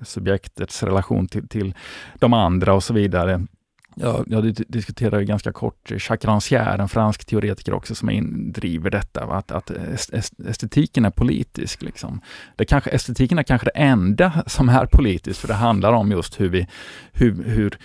subjektets 0.01 0.83
relation 0.83 1.27
till, 1.27 1.47
till 1.47 1.73
de 2.19 2.33
andra 2.33 2.73
och 2.73 2.83
så 2.83 2.93
vidare. 2.93 3.45
Ja, 3.99 4.23
jag 4.27 4.53
diskuterade 4.67 5.25
ganska 5.25 5.51
kort 5.51 5.91
Jacques 5.91 6.25
Rancière, 6.25 6.81
en 6.81 6.89
fransk 6.89 7.25
teoretiker 7.25 7.73
också, 7.73 7.95
som 7.95 8.09
in, 8.09 8.51
driver 8.51 8.89
detta, 8.89 9.23
att, 9.23 9.51
att 9.51 9.71
estetiken 10.47 11.05
är 11.05 11.09
politisk. 11.09 11.81
Liksom. 11.81 12.21
Det 12.55 12.65
kanske, 12.65 12.89
estetiken 12.89 13.39
är 13.39 13.43
kanske 13.43 13.65
det 13.65 13.79
enda 13.79 14.43
som 14.47 14.69
är 14.69 14.85
politiskt, 14.85 15.39
för 15.39 15.47
det 15.47 15.53
handlar 15.53 15.93
om 15.93 16.11
just 16.11 16.39
hur 16.39 16.49
vi, 16.49 16.67
hur, 17.11 17.43
hur 17.43 17.77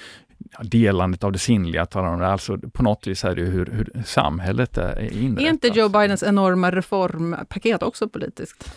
delandet 0.63 1.25
av 1.25 1.33
det 1.33 1.39
sinnliga, 1.39 1.87
talar 1.87 2.09
om 2.09 2.21
det. 2.21 2.27
alltså 2.27 2.59
på 2.59 2.83
något 2.83 3.07
vis 3.07 3.25
är 3.25 3.35
det 3.35 3.43
hur, 3.43 3.67
hur 3.67 4.03
samhället 4.05 4.79
är 4.79 5.13
inrättat. 5.13 5.45
Är 5.45 5.51
inte 5.51 5.69
Joe 5.69 5.89
Bidens 5.89 6.23
enorma 6.23 6.71
reformpaket 6.71 7.83
också 7.83 8.09
politiskt? 8.09 8.75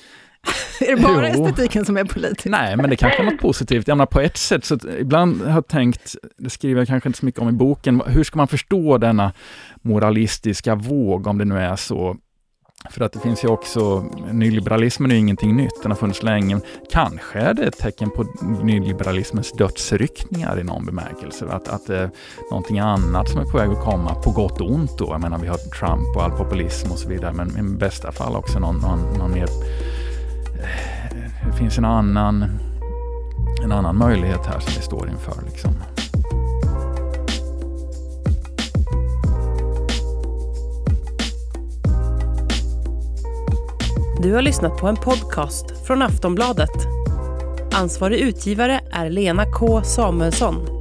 Är 0.81 0.95
det 0.95 1.01
bara 1.01 1.29
jo. 1.29 1.47
estetiken 1.47 1.85
som 1.85 1.97
är 1.97 2.03
politisk? 2.03 2.45
Nej, 2.45 2.77
men 2.77 2.89
det 2.89 2.95
kanske 2.95 3.21
är 3.21 3.25
något 3.31 3.39
positivt. 3.39 3.87
Jag 3.87 3.97
menar, 3.97 4.05
på 4.05 4.19
ett 4.19 4.37
sätt, 4.37 4.65
så 4.65 4.77
ibland 4.99 5.41
har 5.41 5.51
jag 5.51 5.67
tänkt, 5.67 6.15
det 6.37 6.49
skriver 6.49 6.81
jag 6.81 6.87
kanske 6.87 7.09
inte 7.09 7.19
så 7.19 7.25
mycket 7.25 7.41
om 7.41 7.49
i 7.49 7.51
boken, 7.51 8.01
hur 8.07 8.23
ska 8.23 8.37
man 8.37 8.47
förstå 8.47 8.97
denna 8.97 9.33
moralistiska 9.81 10.75
våg, 10.75 11.27
om 11.27 11.37
det 11.37 11.45
nu 11.45 11.57
är 11.57 11.75
så, 11.75 12.17
för 12.89 13.01
att 13.01 13.13
det 13.13 13.19
finns 13.19 13.43
ju 13.43 13.47
också, 13.47 14.05
nyliberalismen 14.31 15.11
är 15.11 15.15
ingenting 15.15 15.55
nytt, 15.55 15.81
den 15.81 15.91
har 15.91 15.97
funnits 15.97 16.23
länge. 16.23 16.59
Kanske 16.91 17.39
är 17.39 17.53
det 17.53 17.63
ett 17.63 17.77
tecken 17.77 18.09
på 18.09 18.23
nyliberalismens 18.63 19.51
dödsryckningar 19.51 20.59
i 20.59 20.63
någon 20.63 20.85
bemärkelse. 20.85 21.45
Att, 21.45 21.67
att 21.67 21.87
det 21.87 21.97
är 21.97 22.09
någonting 22.51 22.79
annat 22.79 23.29
som 23.29 23.39
är 23.39 23.45
på 23.45 23.57
väg 23.57 23.69
att 23.69 23.83
komma, 23.83 24.15
på 24.15 24.31
gott 24.31 24.61
och 24.61 24.71
ont 24.71 24.97
då. 24.97 25.07
Jag 25.09 25.21
menar, 25.21 25.37
vi 25.37 25.47
har 25.47 25.57
Trump 25.57 26.15
och 26.15 26.23
all 26.23 26.31
populism 26.31 26.91
och 26.91 26.99
så 26.99 27.09
vidare, 27.09 27.33
men 27.33 27.57
i 27.57 27.77
bästa 27.77 28.11
fall 28.11 28.35
också 28.35 28.59
någon, 28.59 28.77
någon, 28.77 29.17
någon 29.17 29.31
mer... 29.31 29.47
Det 31.45 31.57
finns 31.57 31.77
en 31.77 31.85
annan, 31.85 32.45
en 33.63 33.71
annan 33.71 33.97
möjlighet 33.97 34.45
här 34.45 34.59
som 34.59 34.73
vi 34.75 34.81
står 34.81 35.09
inför. 35.09 35.41
Liksom. 35.45 35.73
Du 44.21 44.33
har 44.33 44.41
lyssnat 44.41 44.77
på 44.77 44.87
en 44.87 44.95
podcast 44.95 45.85
från 45.87 46.01
Aftonbladet. 46.01 46.87
Ansvarig 47.73 48.19
utgivare 48.19 48.81
är 48.91 49.09
Lena 49.09 49.45
K 49.45 49.83
Samuelsson. 49.83 50.74